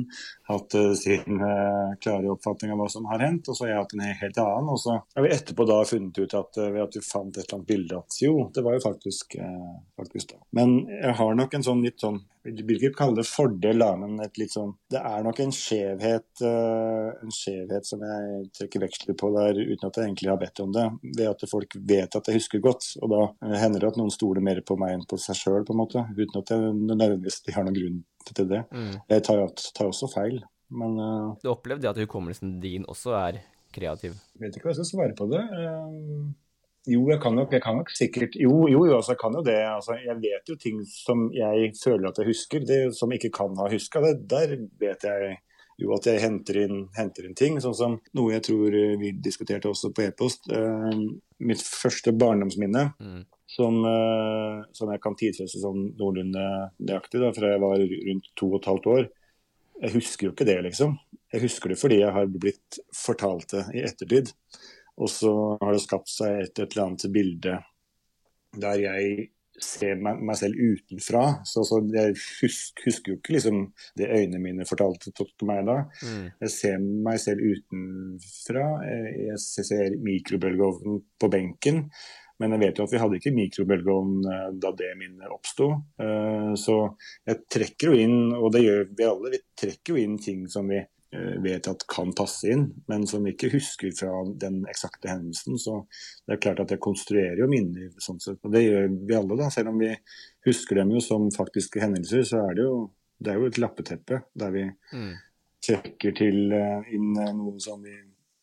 [0.51, 3.81] hatt eh, sin eh, klare oppfatning av hva som har hendt, og så har jeg
[3.85, 4.75] hatt en helt annen.
[4.75, 7.61] Og så har vi etterpå da funnet ut at ved at vi fant et eller
[7.61, 9.39] annet bilde at jo, det var jo faktisk,
[9.99, 10.43] faktisk da.
[10.59, 13.95] Men jeg har nok en sånn litt sånn jeg vil ikke kalle det fordel, da,
[13.97, 14.19] men
[14.53, 19.89] sånn Det er nok en skjevhet, en skjevhet som jeg trekker veksler på der, uten
[19.89, 20.85] at jeg egentlig har bedt om det.
[21.17, 22.91] Ved at folk vet at jeg husker godt.
[23.01, 23.23] Og da
[23.61, 25.65] hender det at noen stoler mer på meg enn på seg sjøl.
[25.65, 27.99] Uten at jeg nødvendigvis de har noen grunn
[28.31, 28.63] til det.
[28.73, 28.95] Mm.
[29.11, 29.43] Jeg tar,
[29.77, 30.41] tar også feil,
[30.73, 33.43] men uh, Du opplevde at hukommelsen din også er
[33.75, 34.15] kreativ?
[34.35, 35.43] jeg vet ikke hva jeg skal svare på det.
[35.51, 36.33] Uh,
[36.87, 39.43] jo, jeg kan nok, jeg kan nok sikkert Jo, jo, jo, altså, jeg kan jo
[39.45, 39.59] det.
[39.69, 43.57] Altså, jeg vet jo ting som jeg føler at jeg husker, det som ikke kan
[43.61, 44.03] ha huska.
[44.31, 45.37] Der vet jeg
[45.81, 47.57] jo at jeg henter inn, henter inn ting.
[47.63, 50.47] Sånn som noe jeg tror eh, vi diskuterte også på e-post.
[50.53, 50.93] Uh,
[51.45, 53.25] mitt første barndomsminne, Mm.
[53.55, 56.47] Som, eh, som jeg kan tidfeste sånn noenlunde
[56.83, 59.05] nøyaktig, da, fra jeg var rundt to og et halvt år.
[59.83, 60.97] Jeg husker jo ikke det, liksom.
[61.35, 64.33] Jeg husker det fordi jeg har blitt fortalt det i ettertid.
[65.03, 67.57] Og så har det skapt seg et, et eller annet bilde
[68.55, 69.31] der jeg
[69.63, 71.23] ser meg, meg selv utenfra.
[71.47, 73.61] Så, så jeg husker, husker jo ikke liksom
[73.99, 75.77] det øynene mine fortalte til meg da.
[76.03, 76.27] Mm.
[76.45, 78.67] Jeg ser meg selv utenfra.
[78.87, 81.85] Jeg jeg ser mikrobølgeovnen på benken.
[82.41, 85.69] Men jeg vet jo at vi hadde ikke mikrobølgeovn eh, da det minnet oppsto.
[86.03, 86.75] Eh, Så
[87.27, 90.67] jeg trekker jo inn, og det gjør vi alle, vi trekker jo inn ting som
[90.69, 95.13] vi eh, vet at kan passe inn, men som vi ikke husker fra den eksakte
[95.13, 95.61] hendelsen.
[95.63, 95.77] Så
[96.27, 98.41] det er klart at jeg konstruerer jo minner sånn sett.
[98.43, 99.51] Og det gjør vi alle, da.
[99.55, 99.93] Selv om vi
[100.49, 102.75] husker dem jo som faktiske hendelser, så er det jo,
[103.23, 105.15] det er jo et lappeteppe der vi Mm.
[105.65, 106.53] trekker til
[106.93, 107.95] inn noe som vi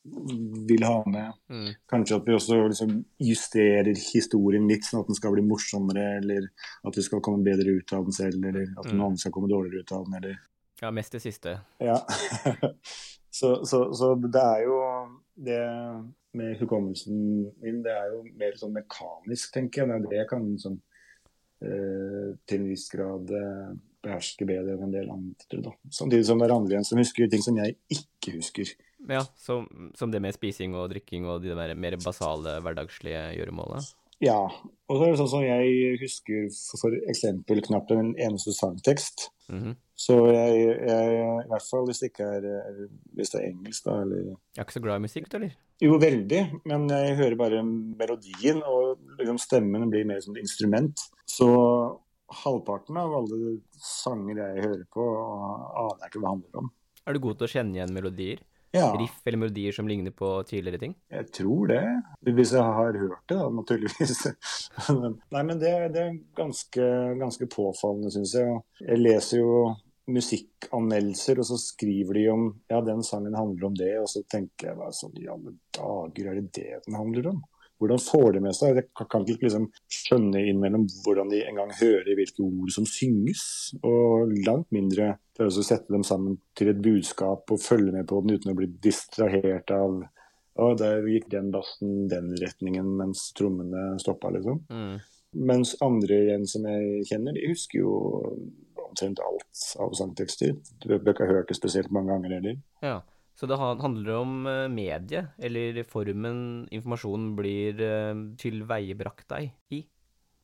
[0.04, 1.34] vil ha med.
[1.50, 1.74] Mm.
[1.90, 6.48] Kanskje at vi også liksom justerer historien litt, sånn at den skal bli morsommere, eller
[6.88, 8.98] at vi skal komme bedre ut av den selv, eller at Mm.
[8.98, 10.40] noen skal komme dårligere ut av den, eller
[10.82, 11.60] Ja, mest det siste.
[11.78, 12.00] Ja.
[13.30, 14.80] så, så, så det er jo
[15.38, 15.62] det
[16.34, 19.88] med hukommelsen min, det er jo mer sånn mekanisk, tenker jeg.
[19.88, 20.80] Det er det jeg kan sånn
[21.62, 25.62] eh, til en viss grad eh, beherske bedre enn en del andre.
[25.68, 25.74] Da.
[25.94, 28.72] Samtidig som det er andre igjen som husker ting som jeg ikke husker.
[29.10, 29.66] Ja, som,
[29.98, 33.82] som det med spising og drikking og de der mer basale hverdagslige gjøremålene.
[34.22, 34.38] Ja.
[34.92, 39.30] Og så er det sånn som jeg husker for, for eksempel knapt en eneste sangtekst.
[39.50, 39.74] Mhm.
[40.02, 41.10] Så jeg, jeg,
[41.46, 42.88] i hvert fall hvis det ikke er-
[43.18, 45.52] hvis det er engelsk, da, eller Jeg er ikke så glad i musikk, du, eller?
[45.82, 46.40] Jo, veldig,
[46.70, 50.98] men jeg hører bare melodien, og liksom stemmen blir mer som et instrument.
[51.30, 51.50] Så
[52.44, 56.72] halvparten av alle sanger jeg hører på, aner jeg ikke hva det handler om.
[57.08, 58.42] Er du god til å kjenne igjen melodier?
[58.72, 60.96] Ja, Riff eller melodier som ligner på tidligere ting?
[61.12, 61.84] jeg tror det.
[62.24, 64.22] Hvis jeg har hørt det, da, naturligvis.
[65.34, 66.86] Nei, men det, det er ganske,
[67.20, 68.62] ganske påfallende, syns jeg.
[68.80, 69.56] Jeg leser jo
[70.12, 74.72] musikkanmeldelser, og så skriver de om ja, den sangen handler om det, og så tenker
[74.72, 77.42] jeg hva sånn i alle dager er det det den handler om?
[77.82, 78.78] Hvordan får de med seg?
[78.78, 83.44] Jeg kan ikke liksom skjønne innimellom hvordan de engang hører hvilke ord som synges,
[83.82, 88.22] og langt mindre prøve å sette dem sammen til et budskap og følge med på
[88.22, 90.04] den uten å bli distrahert av
[90.62, 94.62] å, der gikk den bassen den retningen mens trommene stoppa, liksom.
[94.70, 95.00] Mm.
[95.48, 97.96] Mens andre igjen som jeg kjenner, de husker jo
[98.84, 100.58] omtrent alt av sangtekster.
[100.84, 102.58] Du bør ikke ha hørt det spesielt mange ganger heller.
[102.84, 102.98] Ja.
[103.36, 109.82] Så det handler om mediet, medie, eller formen informasjonen blir eh, tilveiebrakt deg i.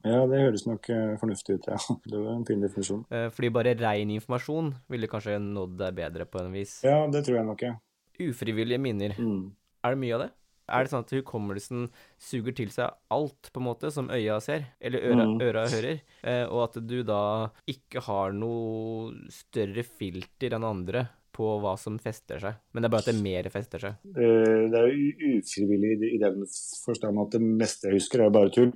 [0.06, 1.78] Ja, det høres nok eh, fornuftig ut, ja.
[2.08, 3.04] Det var en fin definisjon.
[3.12, 6.80] Eh, Fordi bare rein informasjon ville kanskje nådd deg bedre på en vis.
[6.88, 7.76] Ja, det tror jeg nok, ja.
[8.24, 9.52] Ufrivillige minner, Mm.
[9.84, 10.32] er det mye av det?
[10.70, 11.86] Er det sånn at hukommelsen
[12.20, 15.38] suger til seg alt, på en måte, som øya ser, eller øra, Mm.
[15.46, 21.08] øra hører, eh, og at du da ikke har noe større filter enn andre
[21.38, 24.02] på hva som fester seg, men det er bare at det mer fester seg.
[24.18, 26.44] Uh, Det er jo ufrivillig i- den
[26.84, 28.74] forstand at det meste jeg husker, er bare tull.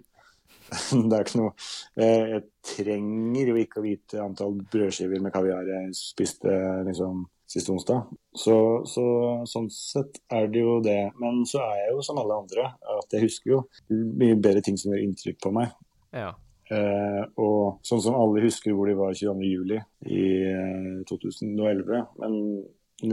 [1.10, 5.68] Det er ikke noe uh, Jeg trenger jo ikke å vite antall brødskiver med kaviar
[5.68, 6.54] jeg spiste
[6.88, 8.06] liksom sist onsdag.
[8.40, 8.54] Så,
[8.88, 9.04] så
[9.52, 11.10] sånn sett er det jo det.
[11.20, 13.58] Men så er jeg jo som alle andre, at jeg husker jo
[13.92, 15.74] mye bedre ting som gjør inntrykk på meg.
[16.16, 16.30] Ja.
[16.72, 19.48] Eh, og sånn som alle husker hvor de var 22.
[19.50, 22.06] juli i eh, 2011.
[22.22, 22.38] Men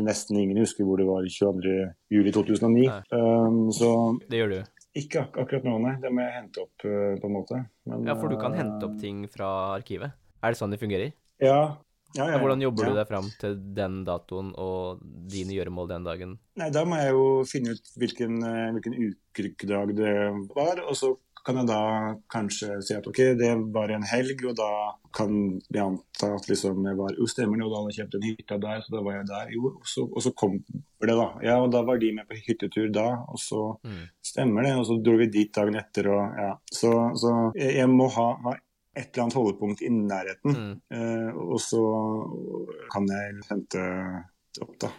[0.04, 1.74] nesten ingen husker hvor de var 22.
[2.14, 2.84] juli 2009.
[3.10, 3.90] Um, så
[4.28, 4.60] Det gjør du.
[4.98, 5.96] ikke ak akkurat nå, nei.
[6.02, 7.60] Det må jeg hente opp, uh, på en måte.
[7.88, 10.14] Men, Ja, for du kan hente opp ting fra arkivet.
[10.42, 11.12] Er det sånn det fungerer?
[11.42, 11.78] Ja.
[12.16, 16.06] Ja, ja, Ja, hvordan jobber du deg fram til den datoen og dine gjøremål den
[16.06, 16.38] dagen?
[16.56, 18.38] Nei, Da må jeg jo finne ut hvilken,
[18.78, 20.14] hvilken ukedag det
[20.54, 21.10] var, og så
[21.48, 21.78] kan jeg da
[22.30, 24.68] kanskje si at ok, det var en helg, og da
[25.16, 25.32] kan
[25.72, 28.26] vi anta at liksom jeg var Jo, stemmer det, og da hadde jeg kjøpt en
[28.28, 29.50] hytte der, så da var jeg der.
[29.56, 31.28] Jo, og så, og så kom det, da.
[31.48, 34.04] Ja, og da var de med på hyttetur da, og så Mm.
[34.24, 36.52] stemmer det, og så dro vi dit dagen etter, og ja.
[36.70, 38.54] Så, så jeg, jeg må ha, ha
[38.98, 40.56] et eller annet holdepunkt i nærheten.
[40.58, 40.72] Mm.
[40.90, 41.80] Eh, og så
[42.92, 43.82] kan jeg hente
[44.64, 44.90] opp, da.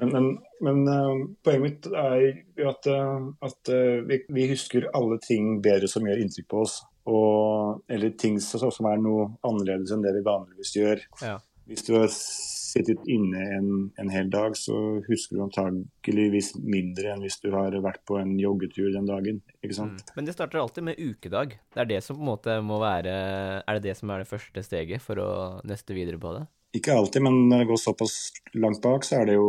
[0.00, 0.28] Men, men,
[0.64, 2.20] men eh, poenget mitt er
[2.58, 6.62] jo at, eh, at eh, vi, vi husker alle ting bedre som gjør inntrykk på
[6.66, 6.78] oss.
[7.08, 11.04] Og, eller ting som, som er noe annerledes enn det vi vanligvis gjør.
[11.24, 11.38] Ja.
[11.68, 12.08] Hvis du har
[12.68, 14.74] sittet inne en, en hel dag, så
[15.06, 19.40] husker du antageligvis mindre enn hvis du har vært på en joggetur den dagen.
[19.62, 20.02] ikke sant?
[20.04, 20.14] Mm.
[20.18, 21.56] Men det starter alltid med ukedag.
[21.74, 23.14] Det er det som på en måte må være
[23.62, 25.30] Er det det som er det første steget for å
[25.68, 26.44] neste videre på det?
[26.76, 28.14] Ikke alltid, men når det går såpass
[28.60, 29.48] langt bak, så er det jo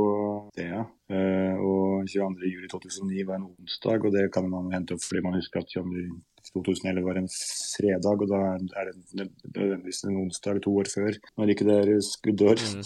[0.56, 0.86] det, ja.
[1.12, 2.48] Eh, og 22.
[2.48, 5.74] juli 2009 var en onsdag, og det kan man hente opp fordi man husker at
[5.74, 6.06] 22.
[6.54, 8.38] 2011 var en fredag, og da
[8.80, 12.64] er det nødvendigvis en onsdag to år før, når ikke det er skuddår.
[12.64, 12.86] Mm.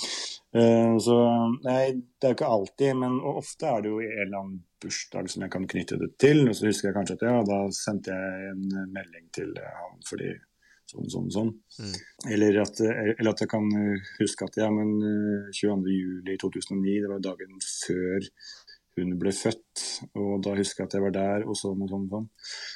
[0.60, 1.18] Eh, så
[1.66, 1.84] nei,
[2.18, 5.46] det er jo ikke alltid, men ofte er det jo en eller annen bursdag som
[5.46, 6.44] jeg kan knytte det til.
[6.50, 10.34] Og så husker jeg kanskje at ja, da sendte jeg en melding til han fordi
[10.94, 11.52] sånn, sånn, sånn.
[11.82, 11.96] Mm.
[12.36, 13.70] Eller, at, eller at jeg kan
[14.20, 15.96] huske at ja, men eh, 22.
[15.98, 18.32] juli 2009, det var dagen før
[19.00, 19.84] hun ble født,
[20.20, 22.04] og da husker jeg at jeg var der, og sånn og sånn.
[22.12, 22.28] sånn.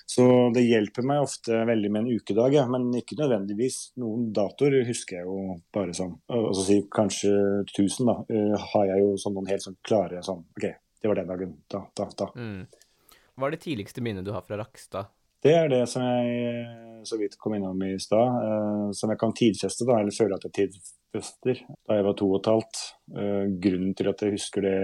[0.09, 3.78] Så det hjelper meg ofte veldig med en ukedag, ja, men ikke nødvendigvis.
[4.01, 6.15] Noen datoer husker jeg jo bare sånn.
[6.34, 7.34] Altså si kanskje
[7.68, 11.22] 1000, da, eh, har jeg jo sånn noen helt sånn klare sånn OK, det var
[11.22, 11.53] den dagen.
[11.70, 12.32] Da, da, da.
[12.34, 12.65] Mm.
[13.38, 15.13] Hva er det tidligste minnet du har fra Rakstad?
[15.46, 19.20] Det er det som jeg eh, så vidt kom innom i stad, eh, som jeg
[19.22, 21.62] kan tidfeste, da, eller føle at jeg tidfester.
[21.88, 22.82] Da jeg var to og et halvt.
[23.14, 24.76] Eh, grunnen til at jeg husker det,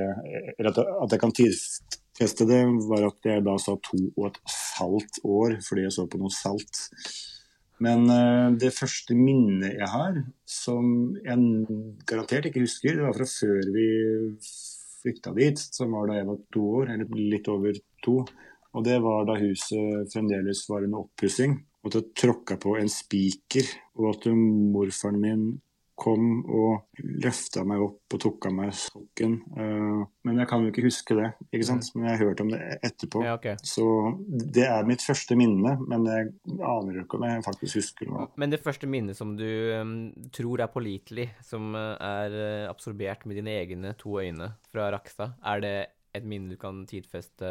[0.62, 4.41] at, jeg- kan tidfeste det, var at jeg da sa to og et
[4.78, 6.86] halvt år, fordi jeg så på noe salt.
[7.84, 8.06] Men
[8.62, 11.66] det første minnet jeg har, som jeg
[12.08, 13.88] garantert ikke husker, det var fra før vi
[15.01, 17.76] flykta dit, som var da jeg var to år, eller litt over
[18.06, 18.22] to.
[18.74, 21.59] Og det var da huset fremdeles var under oppussing.
[21.84, 23.69] Og at jeg tråkka på en spiker,
[23.99, 25.45] og at morfaren min
[26.03, 29.36] kom og løfta meg opp og tok av meg sokken.
[29.53, 31.89] Eh, men jeg kan jo ikke huske det, ikke sant?
[31.93, 33.21] men jeg har hørt om det etterpå.
[33.26, 33.59] Ja, okay.
[33.61, 33.86] Så
[34.28, 38.28] det er mitt første minne, men jeg aner ikke om jeg faktisk husker noe.
[38.41, 39.47] Men det første minnet som du
[40.34, 45.38] tror er pålitelig, som eh, er eh, absorbert med dine egne to øyne fra Rakstad,
[45.45, 45.78] er det
[46.14, 47.49] et minne du kan tidfeste?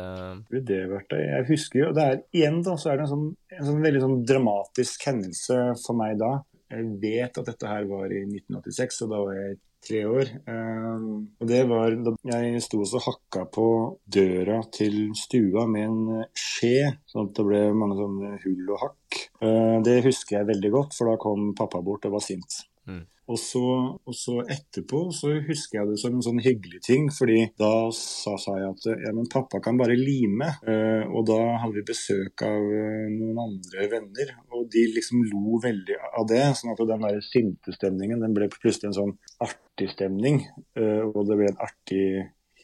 [1.11, 1.21] Det?
[1.27, 3.27] Jeg husker jo, det er igjen da, så er det en sånn,
[3.59, 6.37] en sånn veldig sånn dramatisk hendelse for meg da.
[6.73, 10.31] Jeg vet at dette her var i 1986, og da var jeg tre år.
[10.47, 11.07] Um,
[11.43, 13.67] og det var da jeg sto og hakka på
[14.17, 19.23] døra til stua med en skje, sånn at det ble mange sånne hull og hakk.
[19.43, 22.63] Uh, det husker jeg veldig godt, for da kom pappa bort og var sint.
[22.89, 23.03] Mm.
[23.31, 23.63] Og så,
[24.03, 28.35] og så, etterpå så husker jeg det som en sånn hyggelig ting, fordi da sa,
[28.41, 30.51] sa jeg at ja, men pappa kan bare lime.
[30.67, 35.61] Uh, og da hadde vi besøk av uh, noen andre venner, og de liksom lo
[35.63, 36.43] veldig av det.
[36.59, 39.15] sånn at den der sinte stemningen den ble plutselig en sånn
[39.47, 40.43] artig stemning,
[40.81, 42.05] uh, og det ble en artig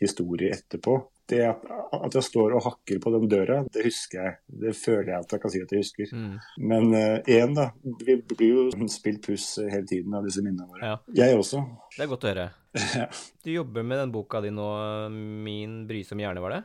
[0.02, 0.98] historie etterpå
[1.28, 4.36] det at, at, jeg står og hakker på den døra, det husker jeg.
[4.64, 6.14] Det føler jeg at jeg kan si at jeg husker.
[6.16, 6.38] Mm.
[6.70, 7.66] Men én, uh, da.
[8.04, 10.94] Vi blir jo spilt puss hele tiden av disse minnene våre.
[10.94, 10.96] Ja.
[11.20, 11.62] Jeg også.
[11.96, 12.48] Det er godt å høre.
[13.44, 14.66] Du jobber med den boka di nå,
[15.08, 16.62] 'Min brysomme hjerne', var det?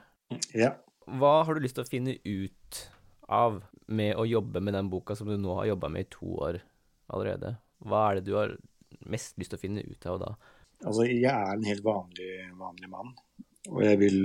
[0.57, 0.73] Ja.
[1.07, 2.81] Hva har du lyst til å finne ut
[3.27, 6.35] av med å jobbe med den boka som du nå har jobba med i to
[6.47, 6.59] år
[7.11, 7.57] allerede?
[7.83, 8.55] Hva er det du har
[9.03, 10.33] mest lyst til å finne ut av da?
[10.83, 13.13] Altså, jeg er en helt vanlig, vanlig mann.
[13.71, 14.19] Og jeg vil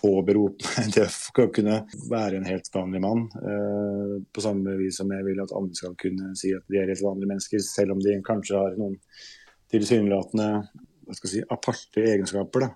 [0.00, 3.26] påberope meg det å kunne være en helt vanlig mann.
[3.40, 6.92] Eh, på samme vis som jeg vil at andre skal kunne si at de er
[6.92, 8.96] helt vanlige mennesker, selv om de kanskje har noen
[9.70, 10.50] tilsynelatende
[11.10, 12.66] hva skal jeg si, aparte egenskaper.
[12.66, 12.70] Da.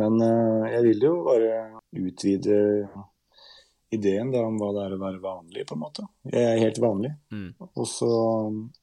[0.00, 1.54] Men eh, jeg vil jo bare
[1.96, 2.58] utvide
[3.90, 6.06] ideen da, om hva det er å være vanlig, på en måte.
[6.30, 7.12] Jeg er helt vanlig.
[7.34, 7.48] Mm.
[7.68, 8.10] Og så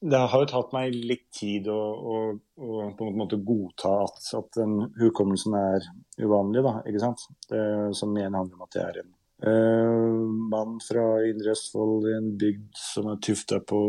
[0.00, 4.20] Det har jo tatt meg litt tid å, å, å på en måte godta at,
[4.38, 5.88] at den hukommelsen er
[6.20, 7.24] uvanlig, da, ikke sant.
[7.48, 7.62] Det,
[7.96, 9.12] som igjen handler om at jeg er en
[9.48, 13.82] uh, mann fra Indre Østfold i en bygd som er tufta på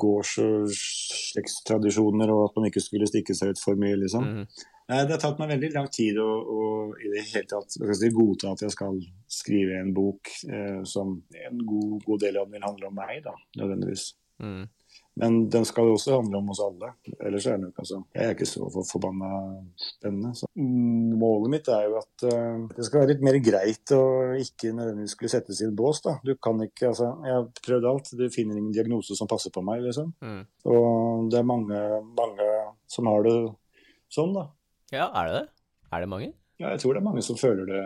[0.00, 4.30] gårds- og slektstradisjoner, og at man ikke skulle stikke seg ut for mye, liksom.
[4.40, 4.70] Mm.
[4.84, 6.64] Det har tatt meg veldig lang tid å, å
[7.00, 8.98] i det hele tatt si, godta at jeg skal
[9.32, 13.22] skrive en bok eh, som en god, god, del av den vil handle om meg,
[13.24, 14.10] da, nødvendigvis.
[14.44, 14.66] Mm.
[15.14, 16.90] Men den skal også handle om oss alle.
[17.22, 19.28] Ellers er den jo ikke altså, Jeg er ikke så for, forbanna
[19.78, 20.32] spennende.
[20.34, 20.48] Så.
[20.58, 24.02] Målet mitt er jo at uh, det skal være litt mer greit å
[24.42, 26.02] ikke nødvendigvis skulle settes i en bås.
[26.02, 26.16] da.
[26.26, 28.10] Du kan ikke, altså, Jeg har prøvd alt.
[28.18, 30.10] Du finner ingen diagnose som passer på meg, liksom.
[30.18, 30.42] Mm.
[30.74, 31.80] Og det er mange,
[32.18, 32.50] mange
[32.90, 33.38] som har det
[34.14, 34.48] sånn, da.
[34.92, 35.44] Ja, er det det?
[35.92, 36.32] Er det mange?
[36.60, 37.80] Ja, jeg tror det er mange som føler det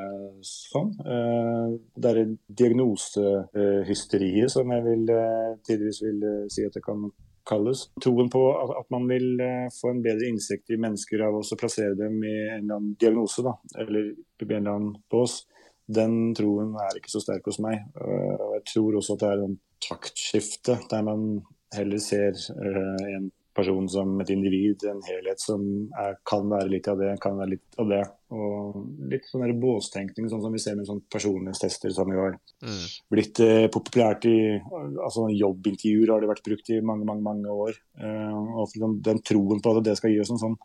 [0.45, 0.91] sånn.
[1.01, 2.19] Eh, det er
[2.61, 7.07] diagnosehysteriet som jeg vil, eh, tidvis vil eh, si at det kan
[7.49, 7.87] kalles.
[8.05, 8.43] Troen på
[8.77, 9.41] at man vil
[9.73, 13.41] få en bedre innsikt i mennesker av å plassere dem i en eller annen diagnose,
[13.47, 15.47] da, eller en eller annen bås,
[15.89, 17.87] den troen er ikke så sterk hos meg.
[18.05, 21.25] Og jeg tror også at det er en taktskifte, der man
[21.73, 25.65] heller ser en person som et individ, en helhet som
[25.99, 28.03] er, kan være litt av det, kan være litt av det.
[28.35, 28.77] Og
[29.11, 32.83] litt sånn der båstenkning, sånn som vi ser med sånn personlighetstester som vi har mm.
[33.15, 37.81] blitt eh, populært i altså Jobbintervjuer har det vært brukt i mange, mange mange år.
[37.99, 40.59] Eh, og den, den, troen på at det skal gi oss en sånn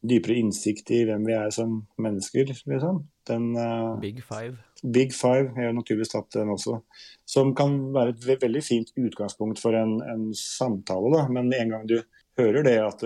[0.00, 3.02] dypere innsikt i hvem vi er som mennesker, liksom.
[3.28, 4.56] Den, eh, Big Five.
[4.82, 6.80] Big Five, er har naturligvis tatt den også.
[7.28, 11.26] Som kan være et veldig fint utgangspunkt for en, en samtale, da.
[11.28, 12.00] Men en gang du
[12.40, 13.04] hører det at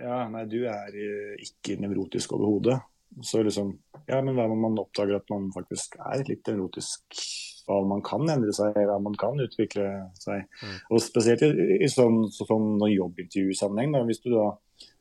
[0.00, 2.80] ja, nei, du er eh, ikke nevrotisk overhodet.
[3.22, 3.76] Så liksom
[4.08, 7.20] Ja, men hva om man oppdager at man faktisk er litt nevrotisk?
[7.64, 9.86] Hva man kan endre seg, hva man kan utvikle
[10.20, 10.42] seg.
[10.60, 10.74] Mm.
[10.92, 14.50] Og spesielt i, i sånn, sånn jobbintervjusammenheng, hvis du da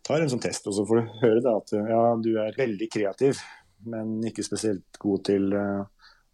[0.07, 2.87] tar en sånn test, og så får du høre da at ja, du er veldig
[2.93, 3.41] kreativ,
[3.91, 5.83] men ikke spesielt god til uh,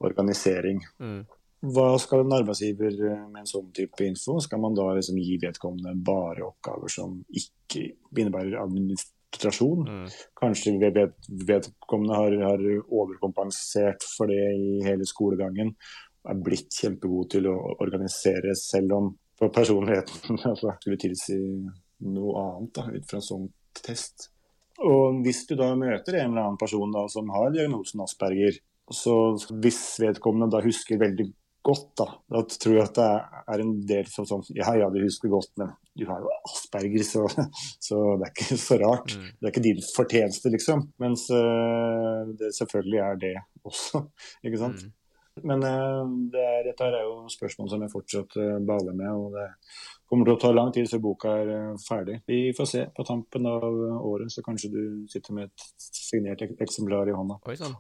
[0.06, 0.84] organisering.
[1.02, 1.24] Mm.
[1.60, 4.38] Hva skal en arbeidsgiver eh, med en sånn type info?
[4.44, 7.84] Skal man da liksom gi vedkommende bare oppgaver som ikke
[8.16, 9.84] innebærer administrasjon?
[9.84, 10.06] Mm.
[10.40, 15.74] Kanskje vedkommende har, har, overkompensert for det i hele skolegangen.
[16.30, 21.40] Er blitt kjempegod til å organisere, selv om personligheten altså, skulle tilsi
[22.08, 23.48] noe annet da, ut fra en sånn
[23.84, 24.30] test.
[24.80, 28.56] Og hvis du da møter en eller annen person da, som har diagnosen Asperger,
[28.90, 31.28] så hvis vedkommende da husker veldig
[31.70, 32.08] godt, da.
[32.34, 33.08] Da tror jeg at det
[33.54, 37.04] er en del som sånn Ja, ja, du husker godt, men du har jo Asperger,
[37.06, 37.26] så,
[37.88, 39.16] så det er ikke så rart.
[39.16, 39.28] Mm.
[39.36, 40.88] Det er ikke din fortjeneste, liksom.
[41.02, 43.36] Mens uh, det selvfølgelig er det
[43.68, 44.06] også,
[44.48, 44.84] ikke sant.
[44.86, 44.96] Mm.
[45.50, 49.38] Men uh, det er, dette er jo spørsmål som jeg fortsatt uh, baler med, og
[49.38, 49.48] det
[50.10, 52.20] kommer til å ta lang tid før boka er ferdig.
[52.28, 52.86] Vi får se.
[52.96, 53.66] På tampen av
[54.02, 57.40] året så kanskje du sitter med et signert eksemplar i hånda.
[57.46, 57.78] Oi sann.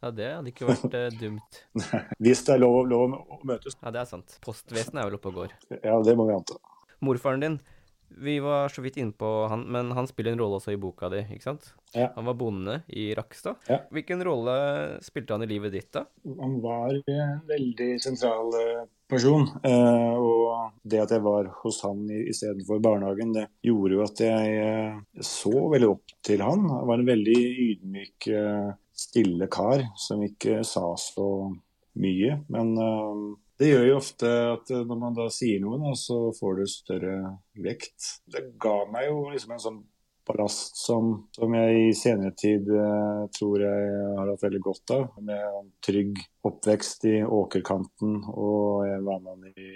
[0.00, 1.58] Ja, det hadde ikke vært uh, dumt.
[2.24, 3.76] Hvis det er lov, lov å møtes.
[3.82, 4.38] Ja, det er sant.
[4.44, 5.52] Postvesenet er vel oppe og går.
[5.82, 6.56] Ja, det må vi anta.
[7.04, 7.60] Morfaren din,
[8.10, 11.06] Vi var så vidt inne på han, men han spiller en rolle også i boka
[11.12, 11.68] di, ikke sant?
[11.94, 12.08] Ja.
[12.16, 13.60] Han var bonde i Rakstad.
[13.70, 13.78] Ja.
[13.94, 14.56] Hvilken rolle
[15.06, 16.02] spilte han i livet ditt, da?
[16.40, 19.46] Han var en veldig sentral eh, person.
[19.62, 24.58] eh, Og det at jeg var hos han istedenfor barnehagen, det gjorde jo at jeg
[24.66, 26.66] eh, så veldig opp til han.
[26.66, 27.38] Han var en veldig
[27.70, 28.70] ydmyk, eh,
[29.00, 31.28] stille kar som ikke sa så
[32.00, 32.40] mye.
[32.52, 36.30] Men uh, det gjør jo ofte at eh, når man da sier noe, da, så
[36.36, 37.16] får det større
[37.60, 38.12] vekt.
[38.24, 39.80] Det ga meg jo liksom en sånn
[40.30, 45.08] ballast som, som jeg i senere tid uh, tror jeg har hatt veldig godt av.
[45.20, 49.72] Med en trygg oppvekst i åkerkanten, og jeg var med han i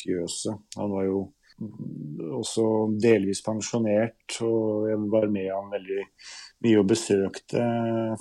[0.00, 0.56] fjøset.
[0.78, 1.20] Han var jo
[1.60, 2.64] også
[3.02, 6.04] delvis pensjonert, og jeg var med han veldig
[6.64, 7.64] mye og besøkte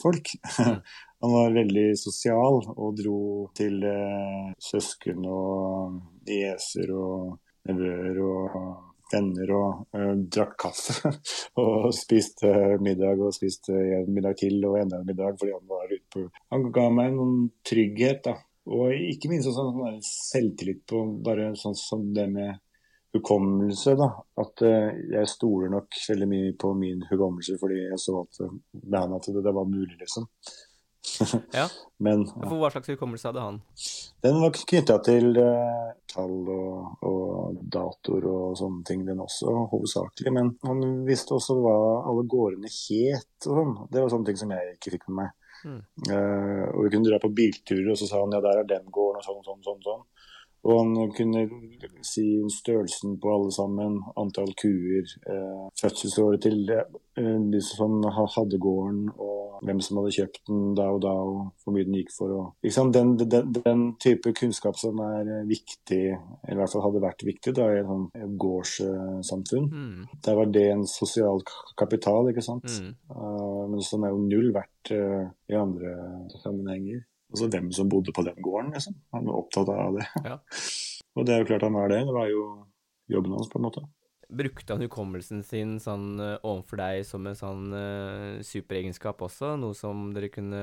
[0.01, 0.33] folk.
[1.19, 3.21] Han var veldig sosial og dro
[3.51, 5.97] til eh, søsken og
[6.29, 7.33] nieser og
[7.67, 8.53] nevøer og
[9.11, 11.11] venner og eh, drakk kaffe.
[11.59, 15.91] og spiste middag og spiste en middag til og enda en middag fordi han var
[15.91, 17.35] ute på Han ga meg noen
[17.67, 18.37] trygghet, da.
[18.69, 22.63] Og ikke minst sånn selvtillit på bare sånn som det med
[23.15, 24.09] hukommelse, da.
[24.41, 28.57] At eh, jeg stoler nok veldig mye på min hukommelse fordi jeg så at, eh,
[29.05, 30.27] at det, det var mulig, liksom.
[31.51, 31.67] Ja.
[31.97, 32.49] Men ja.
[32.51, 33.59] Hva slags hukommelse hadde han?
[34.23, 40.33] Den var knytta til uh, tall og, og datoer og sånne ting, den også, hovedsakelig.
[40.35, 41.75] Men han visste også hva
[42.09, 43.75] alle gårdene het og sånn.
[43.91, 45.35] Det var sånne ting som jeg ikke fikk med meg.
[45.59, 45.79] Mm.
[46.07, 48.87] Uh, og vi kunne dra på bilturer, og så sa han ja, der er den
[48.87, 49.83] gården, og sånn, sånn, sånn.
[49.87, 50.05] sånn.
[50.67, 51.45] Og han kunne
[52.03, 59.05] si størrelsen på alle sammen, antall kuer, eh, fødselsåret til eh, de som hadde gården,
[59.15, 62.33] og hvem som hadde kjøpt den da og da, og hvor mye den gikk for.
[62.35, 62.91] Og, liksom.
[62.95, 66.01] Den, den, den type kunnskap som er viktig,
[66.43, 69.69] eller i hvert fall hadde vært viktig da, i et sånn gårdssamfunn.
[69.69, 70.17] Mm.
[70.25, 71.43] Der var det en sosial
[71.79, 72.67] kapital, ikke sant.
[72.79, 72.95] Mm.
[73.11, 75.95] Uh, men som er jo null verdt uh, i andre
[76.39, 77.03] sammenhenger.
[77.29, 78.97] Altså hvem som bodde på den gården, liksom.
[79.13, 80.09] Han var opptatt av det.
[80.25, 80.39] Ja.
[81.17, 82.03] Og det er jo klart han var det.
[82.07, 82.43] Det var jo
[83.11, 83.83] jobben hans, på en måte.
[84.29, 89.55] Brukte han hukommelsen sin sånn eh, overfor deg som en sånn uh, superegenskap også?
[89.57, 90.59] Noe som dere kunne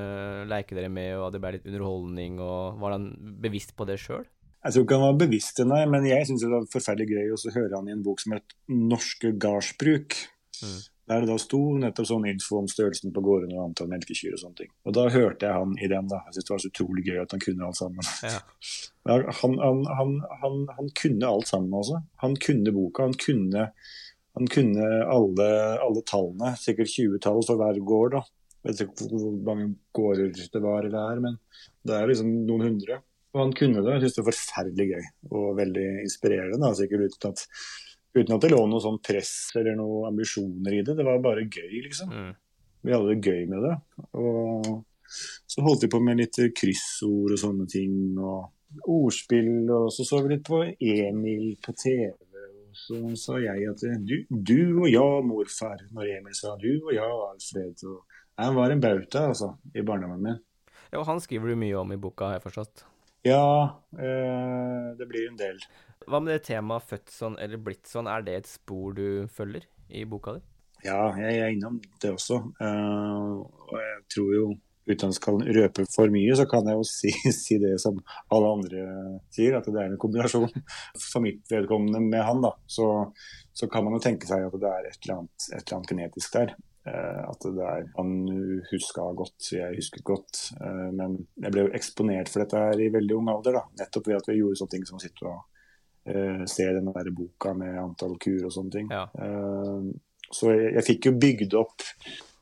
[0.46, 3.10] leke dere med, og det ble litt underholdning, og var han
[3.42, 4.22] bevisst på det sjøl?
[4.66, 7.34] Jeg tror ikke han var bevisst det, nei, men jeg syns det var forferdelig gøy
[7.34, 10.16] å høre han i en bok som het 'Norske gardsbruk'.
[10.62, 10.78] Mm.
[11.06, 14.40] Der det da sto nettopp sånn info om størrelsen på gårdene og antall melkekyr og
[14.40, 14.70] sånne ting.
[14.88, 16.18] Og da hørte jeg han i den, da.
[16.26, 18.10] Jeg syntes det var så utrolig gøy at han kunne alt sammen.
[19.06, 19.20] Ja.
[19.38, 22.00] Han, han, han, han, han kunne alt sammen, altså.
[22.24, 23.06] Han kunne boka.
[23.06, 23.68] Han kunne,
[24.34, 25.46] han kunne alle,
[25.84, 26.56] alle tallene.
[26.58, 28.16] Sikkert 20 tall for hver gård.
[28.16, 28.24] da.
[28.66, 31.38] Jeg vet ikke hvor mange gårder det var eller er, men
[31.86, 32.98] det er liksom noen hundre.
[33.36, 33.92] Og han kunne det.
[33.94, 36.58] Jeg synes det var forferdelig gøy og veldig inspirerende.
[36.64, 37.44] da, Sikkert uten at,
[38.16, 40.96] uten at det lå noe sånn press eller noen ambisjoner i det.
[40.98, 42.10] Det var bare gøy, liksom.
[42.12, 42.34] Mm.
[42.86, 43.76] Vi hadde det gøy med det.
[44.18, 44.68] Og
[45.46, 47.96] så holdt vi på med litt kryssord og sånne ting.
[48.18, 48.52] og
[48.84, 52.12] ordspill, og så så vi litt på Emil på TV.
[52.12, 56.92] Og så sa jeg at du, du og jeg, morfar, når Emil sa du og
[56.94, 57.86] jeg, Alfred.
[57.88, 60.42] Og han var en bauta, altså, i barndommen min.
[60.92, 62.84] ja, og han skriver du mye om i boka, har jeg forstått.
[63.26, 65.58] Ja, eh, det blir en del.
[66.06, 69.66] Hva med det temaet født sånn eller blitt sånn, er det et spor du følger
[69.90, 70.44] i boka di?
[70.84, 72.38] Ja, jeg er innom det også.
[72.60, 74.44] Uh, og jeg tror jo,
[74.86, 77.10] uten at skal røpe for mye, så kan jeg jo si,
[77.42, 77.98] si det som
[78.34, 78.84] alle andre
[79.34, 80.46] sier, at det er en kombinasjon.
[81.08, 82.92] For mitt vedkommende med han, da, så,
[83.56, 85.92] så kan man jo tenke seg at det er et eller annet, et eller annet
[85.94, 86.54] genetisk der.
[86.86, 88.10] Uh, at det er Han
[88.70, 90.44] huska godt, jeg husker godt.
[90.60, 93.66] Uh, men jeg ble jo eksponert for dette her i veldig ung alder, da.
[93.82, 95.42] Nettopp ved at vi gjorde sånne ting som å sitte og
[96.06, 98.88] eh, se den der boka med antall kuer og sånne ting.
[98.90, 99.06] Ja.
[99.14, 99.90] Eh,
[100.30, 101.84] så jeg, jeg fikk jo bygd opp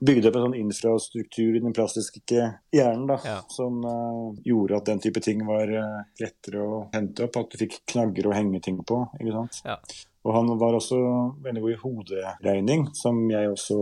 [0.05, 3.37] bygd opp en sånn infrastruktur i den plastiske hjernen da, Ja.
[3.49, 7.39] som uh, gjorde at den type ting var uh, lettere å hente opp.
[7.41, 9.01] At du fikk knagger å henge ting på.
[9.21, 9.61] ikke sant?
[9.65, 9.79] Ja.
[10.25, 10.99] Og han var også
[11.45, 13.79] veldig god i hoderegning, som jeg også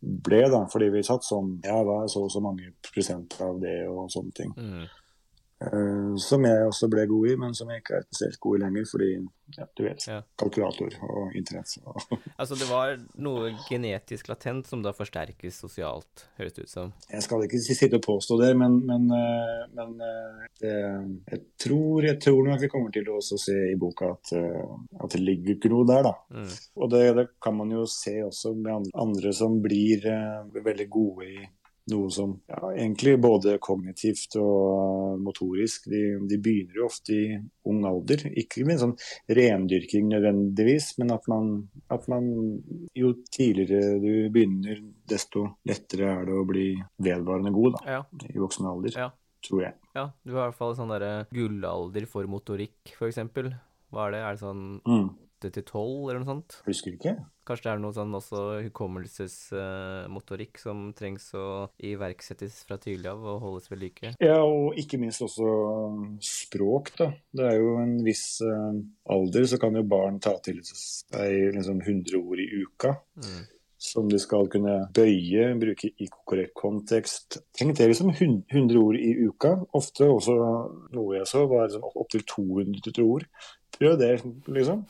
[0.00, 3.58] ble, da, fordi vi satt sånn Ja, hva er så og så mange prosent av
[3.62, 4.52] det, og sånne ting.
[4.54, 4.84] Mm.
[5.60, 8.60] Eh, som jeg også ble god i, men som jeg ikke er spesielt god i
[8.62, 9.08] lenger, fordi
[9.58, 10.20] ja, du vet, Ja.
[10.40, 11.74] kalkulator og internett.
[12.40, 16.94] Altså, det var noe genetisk latent som da forsterkes sosialt, høres det ut som.
[17.12, 20.74] Jeg skal ikke sitte og påstå det, men, men, eh, men eh, det,
[21.34, 24.32] jeg, tror, jeg tror nok vi kommer til å se i boka at,
[24.96, 26.08] at det ligger ikke noe der.
[26.08, 26.16] da.
[26.32, 26.50] Mm.
[26.80, 30.88] Og det, det kan man jo se også med andre, andre som blir uh, veldig
[30.88, 31.40] gode i
[31.92, 37.38] noe som ja, egentlig både kognitivt og motorisk de, de, begynner jo ofte i
[37.70, 38.26] ung alder.
[38.40, 38.96] Ikke med sånn
[39.28, 41.52] rendyrking nødvendigvis, men at man,
[41.92, 42.28] at man
[42.96, 46.68] jo tidligere du begynner, desto lettere er det å bli
[47.02, 48.04] vedvarende god da, ja.
[48.30, 49.00] i voksen alder.
[49.06, 49.10] Ja.
[49.40, 49.72] Tror jeg.
[49.96, 53.22] Ja, du har i hvert fall sånn derre gullalder for motorikk, f.eks.
[53.90, 54.20] Hva er det?
[54.20, 55.06] Er det sånn mm.
[55.40, 56.58] 8 til 12, eller noe sånt?
[56.66, 57.14] Husker ikke.
[57.50, 63.24] Kanskje det er noe sånn også hukommelsesmotorikk uh, som trengs å iverksettes fra tidlig av
[63.26, 64.12] og holdes ved like?
[64.22, 65.50] Ja, og ikke minst også
[66.22, 67.10] språk, da.
[67.34, 68.70] Det er jo en viss uh,
[69.10, 72.94] alder, så kan jo barn ta til seg liksom 100 ord i uka.
[73.18, 73.40] Mm
[73.80, 77.38] som de skal kunne bøye, bruke i korrekt kontekst.
[77.56, 79.54] Tenk det liksom 100 ord i uka.
[79.76, 80.34] Ofte også
[80.92, 83.24] noe jeg så var liksom opptil 200 ord.
[83.78, 84.10] Prøv det,
[84.52, 84.84] liksom.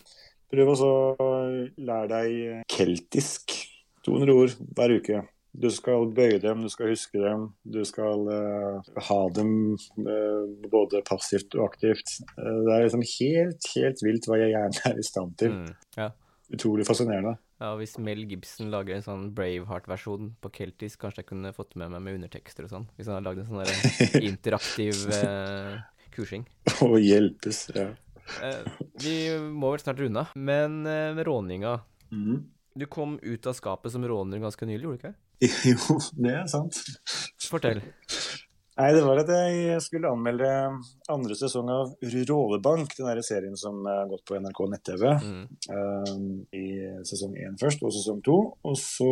[0.51, 0.94] Prøv å
[1.78, 3.55] lære deg keltisk.
[4.06, 5.20] 200 ord hver uke.
[5.51, 11.02] Du skal bøye dem, du skal huske dem, du skal uh, ha dem uh, både
[11.06, 12.20] passivt og aktivt.
[12.36, 15.56] Uh, det er liksom helt, helt vilt hva jeg gjerne er i stand til.
[15.59, 16.10] Mm, ja.
[16.55, 17.35] Utrolig fascinerende.
[17.60, 21.93] Ja, Hvis Mel Gibson lager en sånn Braveheart-versjon på keltisk, kanskje jeg kunne fått med
[21.93, 22.86] meg med undertekster og sånn?
[22.97, 25.02] Hvis han har lagd en sånn interaktiv
[26.14, 26.47] kursing.
[26.86, 27.90] Å hjelpes, ja.
[28.44, 31.81] Eh, vi må vel snart runde av, men eh, råninga
[32.12, 32.39] mm.
[32.81, 35.16] Du kom ut av skapet som råner ganske nylig, gjorde du ikke?
[35.73, 36.78] Jo, det er sant.
[37.51, 37.82] Fortell.
[38.81, 40.48] Nei, det var at jeg skulle anmelde
[41.12, 45.05] andre sesong av Rådebank, den der serien som har gått på NRK nett-TV.
[45.20, 45.43] Mm.
[45.74, 46.23] Um,
[46.57, 46.65] I
[47.09, 48.39] sesong én først, og sesong to.
[48.65, 49.11] Og så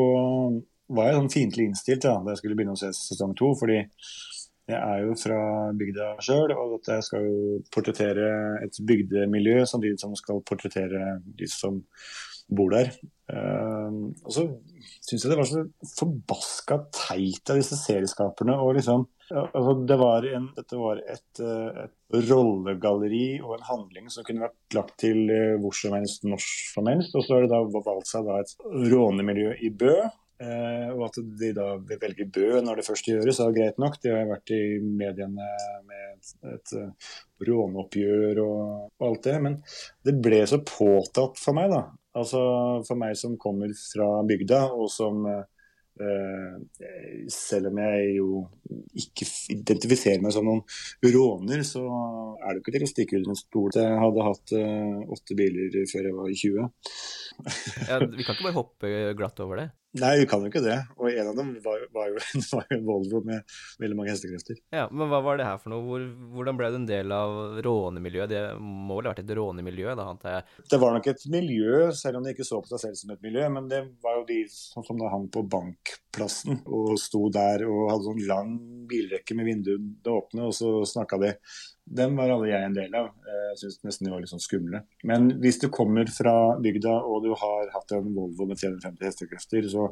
[0.95, 3.82] var jeg sånn fiendtlig innstilt da, da jeg skulle begynne å se sesong to, fordi
[4.69, 5.40] jeg er jo fra
[5.81, 8.31] bygda sjøl, og jeg skal jo portrettere
[8.66, 11.81] et bygdemiljø samtidig som jeg skal portrettere de som
[12.49, 12.90] bor der.
[13.28, 14.45] Uh, og så
[15.05, 15.65] syns jeg det var så
[15.99, 18.57] forbaska teit av disse serieskaperne.
[18.57, 24.09] og liksom, altså det var en, Dette var et, eh, et, rollegalleri og en handling
[24.12, 27.16] som kunne vært lagt til uh, hvor som helst, når som helst.
[27.16, 28.57] Og så har det da valgt seg da et
[28.93, 29.97] rånemiljø i Bø.
[30.39, 33.98] Eh, og at de da velger Bø når det først gjøres, er greit nok.
[34.02, 35.51] De har vært i mediene
[35.89, 37.12] med et, eh,
[37.48, 39.36] råneoppgjør og, alt det.
[39.43, 39.60] Men
[40.06, 41.85] det ble så påtatt for meg, da.
[42.19, 42.40] Altså
[42.86, 45.23] for meg som kommer fra bygda, og som
[45.98, 46.59] Eh,
[47.32, 48.43] selv om jeg jo
[49.02, 50.62] ikke identifiserer meg som noen
[51.02, 51.82] råner, så
[52.39, 53.70] er det ikke til å stikke under en stol.
[53.74, 56.69] Jeg hadde hatt uh, åtte biler før jeg var 20.
[57.90, 59.69] ja, vi kan ikke bare hoppe glatt over det?
[59.97, 60.77] Nei, vi kan jo ikke det.
[61.01, 62.20] Og en av dem var, var, jo,
[62.52, 64.59] var jo en Volvo med veldig mange hestekrefter.
[64.74, 65.81] Ja, Men hva var det her for noe?
[65.86, 66.05] Hvor,
[66.35, 68.32] hvordan ble du en del av rånemiljøet?
[68.32, 70.66] Det må vel ha vært et rånemiljø, da, antar jeg?
[70.74, 73.24] Det var nok et miljø, selv om de ikke så på seg selv som et
[73.24, 73.47] miljø.
[73.56, 77.89] Men det var jo de som, som da hang på bankplassen og sto der og
[77.94, 78.55] hadde sånn lang
[78.89, 81.32] bilrekke med vinduet åpne, og så snakka de
[81.89, 83.09] dem var alle jeg en del av.
[83.48, 84.82] Jeg syns nesten de var litt sånn skumle.
[85.09, 89.69] Men hvis du kommer fra bygda og du har hatt en Volvo med 350 hestekrefter,
[89.73, 89.86] så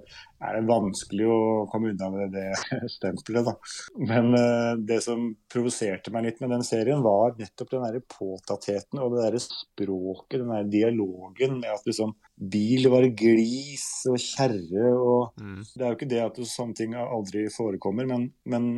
[0.45, 1.39] er det vanskelig å
[1.73, 2.49] komme unna med det
[2.97, 3.57] stempelet, da.
[3.97, 9.03] Men uh, det som provoserte meg litt med den serien, var nettopp den derre påtattheten
[9.03, 14.91] og det derre språket, den derre dialogen med at liksom bil var glis og kjerre
[14.93, 15.63] og mm.
[15.77, 18.69] Det er jo ikke det at sånne ting aldri forekommer, men, men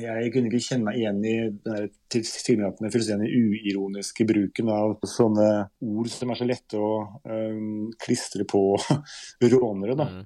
[0.00, 5.50] jeg kunne ikke kjenne meg igjen i den tilsynelatende fullstendig uironiske bruken av sånne
[5.86, 6.92] ord som er så lette å
[7.24, 8.62] um, klistre på
[9.56, 9.98] rånere.
[9.98, 10.08] Da.
[10.12, 10.24] Mm.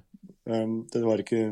[0.51, 1.43] Um, det var ikke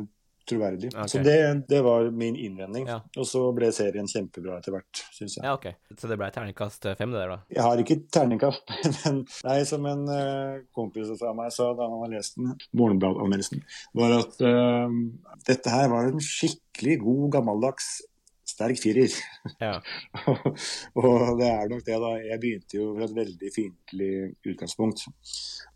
[0.50, 0.90] troverdig.
[0.94, 1.08] Okay.
[1.08, 2.88] Så det, det, var min innvending.
[2.90, 3.00] Ja.
[3.18, 5.46] Og så ble serien kjempebra etter hvert, syns jeg.
[5.46, 5.70] Ja, ok.
[6.00, 7.40] Så det ble terningkast fem, det der, da?
[7.54, 8.74] Jeg har ikke terningkast,
[9.04, 13.64] men nei, som en uh, kompis av meg sa da han hadde lest den, Morgenbladanmeldelsen,
[14.00, 15.00] var at uh,
[15.50, 18.00] dette her var en skikkelig god, gammeldags
[18.60, 19.14] sterk firer.
[19.64, 19.78] Ja.
[21.00, 22.12] og det er nok det, da.
[22.28, 24.12] Jeg begynte jo fra et veldig fiendtlig
[24.52, 25.06] utgangspunkt.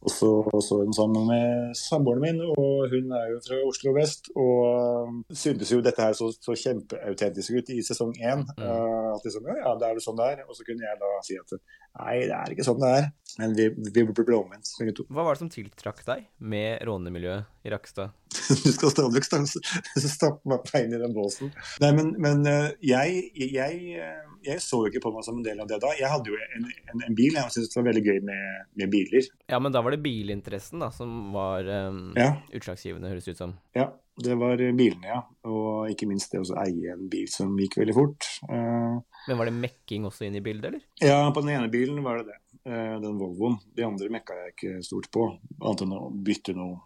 [0.03, 0.31] Og så
[0.67, 4.29] så hun sammen med samboeren min, og hun er jo fra Oslo vest.
[4.35, 8.43] Og um, syntes jo dette her så, så kjempeautentisk ut i sesong én.
[8.57, 8.65] Mm.
[8.67, 10.43] Uh, at liksom, ja, det er jo sånn det er.
[10.47, 11.55] Og så kunne jeg da si at
[11.99, 13.11] nei, det er ikke sånn det er.
[13.39, 15.05] Men vi, vi ble omvendt, begge to.
[15.09, 18.13] Hva var det som tiltrakk deg med rånemiljøet i Rakstad?
[18.63, 21.49] du skal stadig stappe meg inn i den båsen.
[21.81, 23.97] Nei, men, men eh, jeg, jeg,
[24.45, 25.95] jeg, så ikke på meg som en del av det da.
[25.97, 28.93] Jeg hadde jo en, en, en bil, jeg syntes det var veldig gøy med, med,
[28.93, 29.33] biler.
[29.49, 32.35] Ja, men da var det bilinteressen da, som var um, ja.
[32.53, 33.57] utslagsgivende, høres det ut som.
[33.77, 33.89] Ja,
[34.21, 35.23] det var bilene, ja.
[35.49, 38.29] Og ikke minst det å eie en bil som gikk veldig fort.
[38.45, 40.83] Uh, men var det mekking også inn i bildet, eller?
[41.03, 42.39] Ja, på den ene bilen var det det.
[42.63, 43.57] Uh, den Volvoen.
[43.75, 45.29] De andre mekka jeg ikke stort på,
[45.59, 46.79] annet enn å bytte noe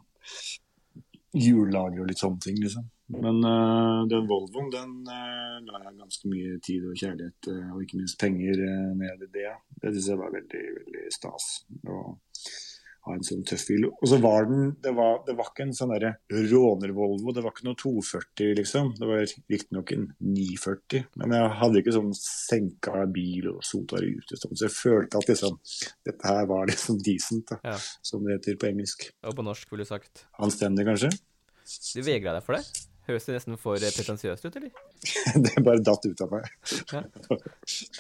[1.38, 2.88] hjullager og litt sånne ting, liksom.
[3.08, 7.84] Men uh, den Volvoen, den uh, la jeg ganske mye tid og kjærlighet uh, og
[7.86, 8.64] ikke minst penger
[9.00, 9.52] ned i det.
[9.78, 11.46] Det syns jeg var veldig, veldig stas.
[11.88, 12.18] Og
[13.08, 13.88] ha en sånn tøff bil.
[13.90, 17.56] Og så var den Det var, det var ikke en sånn derre råner-Volvo, det var
[17.56, 18.92] ikke noe 240, liksom.
[18.98, 24.40] Det var riktignok en 940, men jeg hadde ikke sånn senka bil og sota ute,
[24.40, 25.58] sånn, så jeg følte at liksom
[26.08, 27.78] Dette her var liksom decent, da, ja.
[28.06, 29.10] som det heter på engelsk.
[29.28, 30.28] Og på norsk, ville du sagt?
[30.44, 31.12] Anstendig, kanskje.
[31.68, 32.88] Du vegra deg for det?
[33.08, 34.72] Høres det nesten for pretensiøst ut, eller?
[35.46, 36.48] det bare datt ut av meg.
[36.92, 37.04] ja.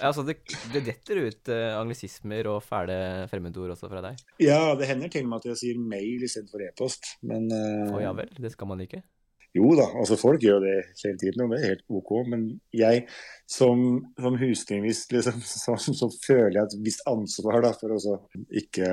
[0.03, 0.39] altså, det,
[0.73, 2.97] det detter ut uh, anglisismer og fæle
[3.31, 4.19] fremmedord også fra deg?
[4.43, 8.03] Ja, det hender til og med at jeg sier mail istedenfor e-post, men uh, Å
[8.03, 9.03] ja vel, det skal man ikke?
[9.55, 12.11] Jo da, altså folk gjør det hele tiden, og det er helt OK.
[12.29, 12.43] Men
[12.75, 13.05] jeg
[13.49, 13.79] som,
[14.19, 18.19] som hustingvist, liksom, så, så, føler jeg et visst ansvar da, for å
[18.61, 18.91] ikke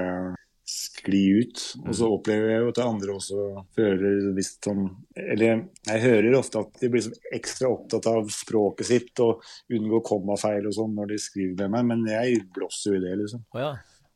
[0.64, 1.62] skli ut.
[1.84, 2.14] Og så mm.
[2.16, 3.46] opplever jeg jo at andre også
[3.76, 4.86] føler visst sånn
[5.20, 10.70] Eller jeg hører ofte at de blir ekstra opptatt av språket sitt og unngår kommafeil
[10.70, 13.44] og sånn når de skriver med meg, men jeg blåser jo i det, liksom.
[13.54, 13.74] Oh, ja.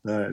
[0.09, 0.31] Er,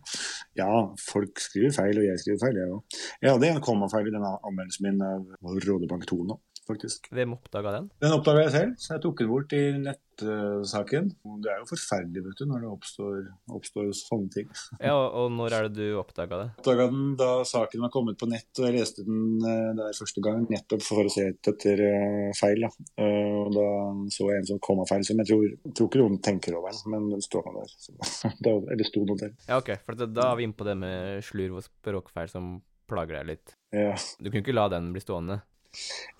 [0.60, 2.98] ja, folk skriver feil, og jeg skriver feil, jeg òg.
[3.22, 7.08] Jeg hadde en kommafeil i denne anmeldelsen min av Rådebank 2 nå faktisk.
[7.14, 7.88] Hvem oppdaga den?
[8.02, 11.08] Den oppdaga jeg selv, så jeg tok den bort i nettsaken.
[11.44, 13.16] Det er jo forferdelig vet du, når det oppstår,
[13.58, 14.50] oppstår sånne ting.
[14.86, 16.48] Ja, og når er det du oppdaga det?
[16.60, 20.24] Oppdaga den da saken var kommet på nett, og jeg leste den eh, der første
[20.24, 22.66] gang nettopp for å se etter eh, feil.
[22.66, 22.86] Da.
[23.02, 23.66] Eh, og da
[24.12, 26.76] så jeg en som kom av feil, som jeg tror, tror ikke noen tenker over,
[26.92, 27.74] men den står nå der.
[27.80, 27.96] Så,
[28.46, 29.36] eller sto noe der.
[29.48, 32.56] Ja, ok, for da er vi inne på det med slurv og språkfeil som
[32.86, 33.54] plager deg litt.
[33.74, 33.94] Ja.
[34.18, 35.40] Du kunne ikke la den bli stående?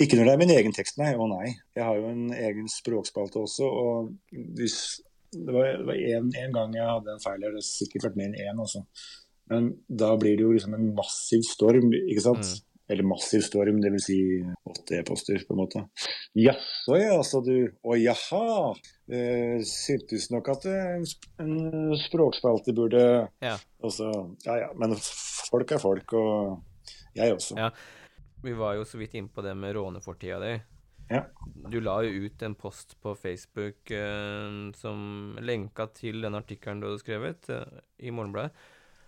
[0.03, 1.13] Ikke når det er min egen tekst, nei.
[1.17, 1.53] Å nei.
[1.77, 3.69] Jeg har jo en egen språkspalte også.
[3.69, 4.79] og hvis
[5.37, 8.55] Det var en, en gang jeg hadde en feil, det har sikkert vært mer enn
[8.55, 8.85] én også.
[9.51, 12.47] Men da blir det jo liksom en massiv storm, ikke sant.
[12.47, 12.63] Mm.
[12.89, 14.05] Eller massiv storm, dvs.
[14.07, 14.19] Si
[14.71, 15.83] åtte e-poster, på en måte.
[16.39, 17.73] Jaså ja, sa du.
[17.83, 18.75] Å jaha.
[19.11, 21.07] Eh, syntes nok at en,
[21.43, 23.03] en språkspalte burde
[23.43, 23.57] Ja.
[23.83, 24.11] Også,
[24.47, 24.71] ja ja.
[24.79, 24.95] Men
[25.51, 27.59] folk er folk, og jeg også.
[27.59, 27.73] Ja.
[28.47, 30.55] Vi var jo så vidt inne på det med rånefortida di.
[31.11, 31.25] Ja.
[31.71, 35.01] Du la jo ut en post på Facebook eh, som
[35.43, 38.55] lenka til den artikkelen du hadde skrevet eh, i Morgenbladet.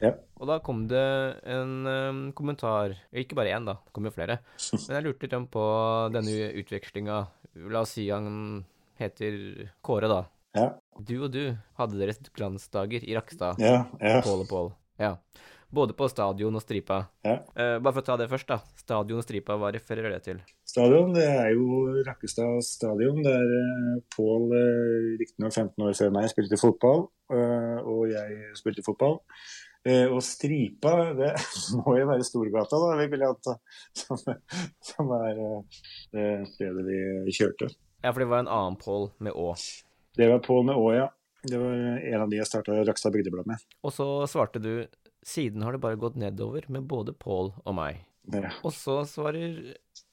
[0.03, 0.13] Ja.
[0.39, 1.07] Og da kom det
[1.51, 4.39] en um, kommentar, ikke bare én, da, det kom jo flere.
[4.87, 5.65] Men jeg lurte litt på
[6.15, 7.21] denne utvekslinga.
[7.75, 8.65] La oss si han
[8.99, 9.39] heter
[9.83, 10.21] Kåre, da.
[10.59, 10.69] Ja.
[10.99, 11.43] Du og du
[11.79, 13.63] hadde deres glansdager i Rakstad.
[13.63, 14.19] Ja, ja.
[14.27, 14.73] Pål og Pål.
[15.03, 15.17] Ja.
[15.69, 17.03] Både på stadion og stripa.
[17.27, 17.35] Ja.
[17.53, 18.57] Uh, bare for å ta det først, da.
[18.81, 20.39] Stadion og stripa, hva refererer det til?
[20.65, 23.21] Stadion, det er jo Rakkestad stadion.
[23.25, 27.05] Der uh, Pål, uh, riktignok 15 år før meg, spilte fotball.
[27.29, 29.21] Uh, og jeg spilte fotball.
[29.89, 31.35] og stripa, det
[31.83, 33.55] må jo være Storgata, da, vil jeg anta.
[33.97, 34.25] Som,
[34.85, 35.43] som er
[36.17, 37.69] det stedet vi kjørte.
[38.01, 39.53] Ja, for det var en annen Pål med Å?
[40.17, 41.07] Det var Pål med Å, ja.
[41.45, 43.63] Det var en av de jeg starta Rakstad Bygdeblad med.
[43.87, 44.73] Og så svarte du
[45.29, 48.05] siden har det bare gått nedover med både Paul og meg.
[48.33, 48.51] Ja.
[48.67, 49.57] Og så svarer,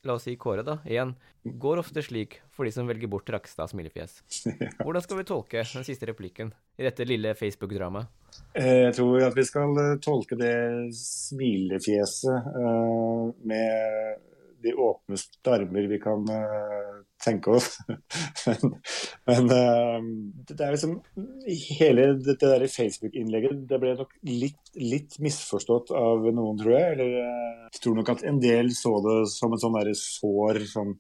[0.08, 1.14] la oss si Kåre, da, igjen,
[1.44, 4.22] går ofte slik for de som velger bort Rakstad smilefjes.
[4.84, 8.08] Hvordan skal vi tolke den siste replikken i dette lille Facebook-dramaet?
[8.56, 10.56] Eh, jeg tror at vi skal eh, tolke det
[10.96, 14.24] smilefjeset uh, med
[14.64, 17.78] de åpneste armer vi kan uh, tenke oss.
[18.48, 18.76] men,
[19.30, 20.08] men uh,
[20.50, 20.96] det er liksom
[21.80, 26.96] Hele dette der Facebook-innlegget det ble nok litt, litt, misforstått av noen, tror jeg.
[26.96, 30.66] Eller uh, jeg tror nok at en del så det som en sånn derre sår
[30.72, 30.98] som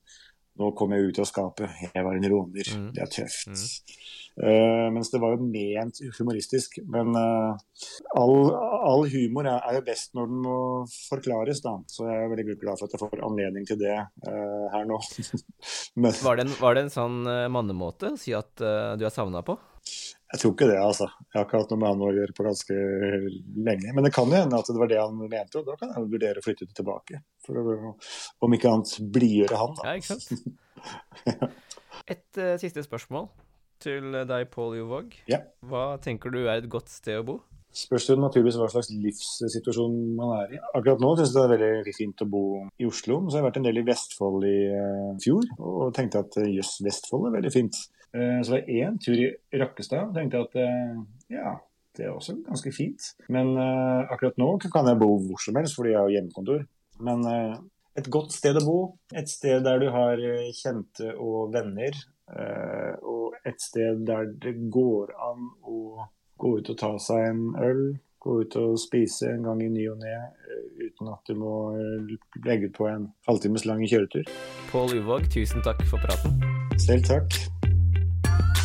[0.56, 2.68] Nå kom jeg ut av skapet, jeg var en råner.
[2.80, 2.84] Mm.
[2.96, 3.50] Det er tøft.
[3.52, 3.64] Mm.
[4.36, 6.80] Uh, mens det var jo ment humoristisk.
[6.92, 7.56] Men uh,
[8.20, 8.50] all,
[8.84, 10.58] all, humor er, er, jo best når den må
[11.08, 11.78] forklares, da.
[11.92, 15.00] Så jeg er veldig glad for at jeg får anledning til det uh, her nå.
[16.02, 19.44] men, var, det en, var, det en, sånn mannemåte å si at du er savna
[19.46, 19.56] på?
[20.34, 21.08] Jeg tror ikke det, altså.
[21.30, 22.78] Jeg har ikke hatt noe med han å gjøre på ganske
[23.70, 23.94] lenge.
[23.96, 26.10] Men det kan jo hende at det var det han mente, og da kan jeg
[26.12, 27.22] vurdere å flytte det tilbake.
[27.46, 27.94] For å,
[28.44, 29.94] om ikke annet blidgjøre han, da.
[29.94, 31.56] Ja, ikke sant.
[32.12, 33.30] Et siste spørsmål
[33.86, 35.20] til deg, Pål Jovåg.
[35.32, 35.44] Ja.
[35.66, 37.36] Hva tenker du er et godt sted å bo?
[37.76, 40.60] Spørs det naturligvis hva slags livssituasjon man er i.
[40.78, 42.44] Akkurat nå synes jeg det er veldig fint å bo
[42.80, 43.20] i Oslo.
[43.26, 46.54] Så har jeg vært en del i Vestfold i uh, fjor og tenkte at eh,
[46.56, 47.82] jøss, Vestfold er veldig fint.
[48.16, 49.28] Uh, så var det én tur i
[49.60, 50.56] Rakkestad og tenkte at
[51.36, 51.58] ja,
[52.00, 53.12] det er også ganske fint.
[53.28, 56.64] Men akkurat nå kan jeg bo hvor som helst fordi jeg har hjemmekontor.
[57.04, 57.28] Men
[58.00, 58.80] et godt sted å bo,
[59.16, 60.22] et sted der du har
[60.56, 61.96] kjente og venner.
[62.28, 66.08] Og et sted der det går an å
[66.42, 67.84] gå ut og ta seg en øl,
[68.20, 71.56] gå ut og spise en gang i ny og ne eh, uten at du må
[71.78, 74.26] legge legge på en halvtimes lang kjøretur.
[74.72, 76.42] Pål Uvåg, tusen takk for praten.
[76.82, 78.65] Selv takk.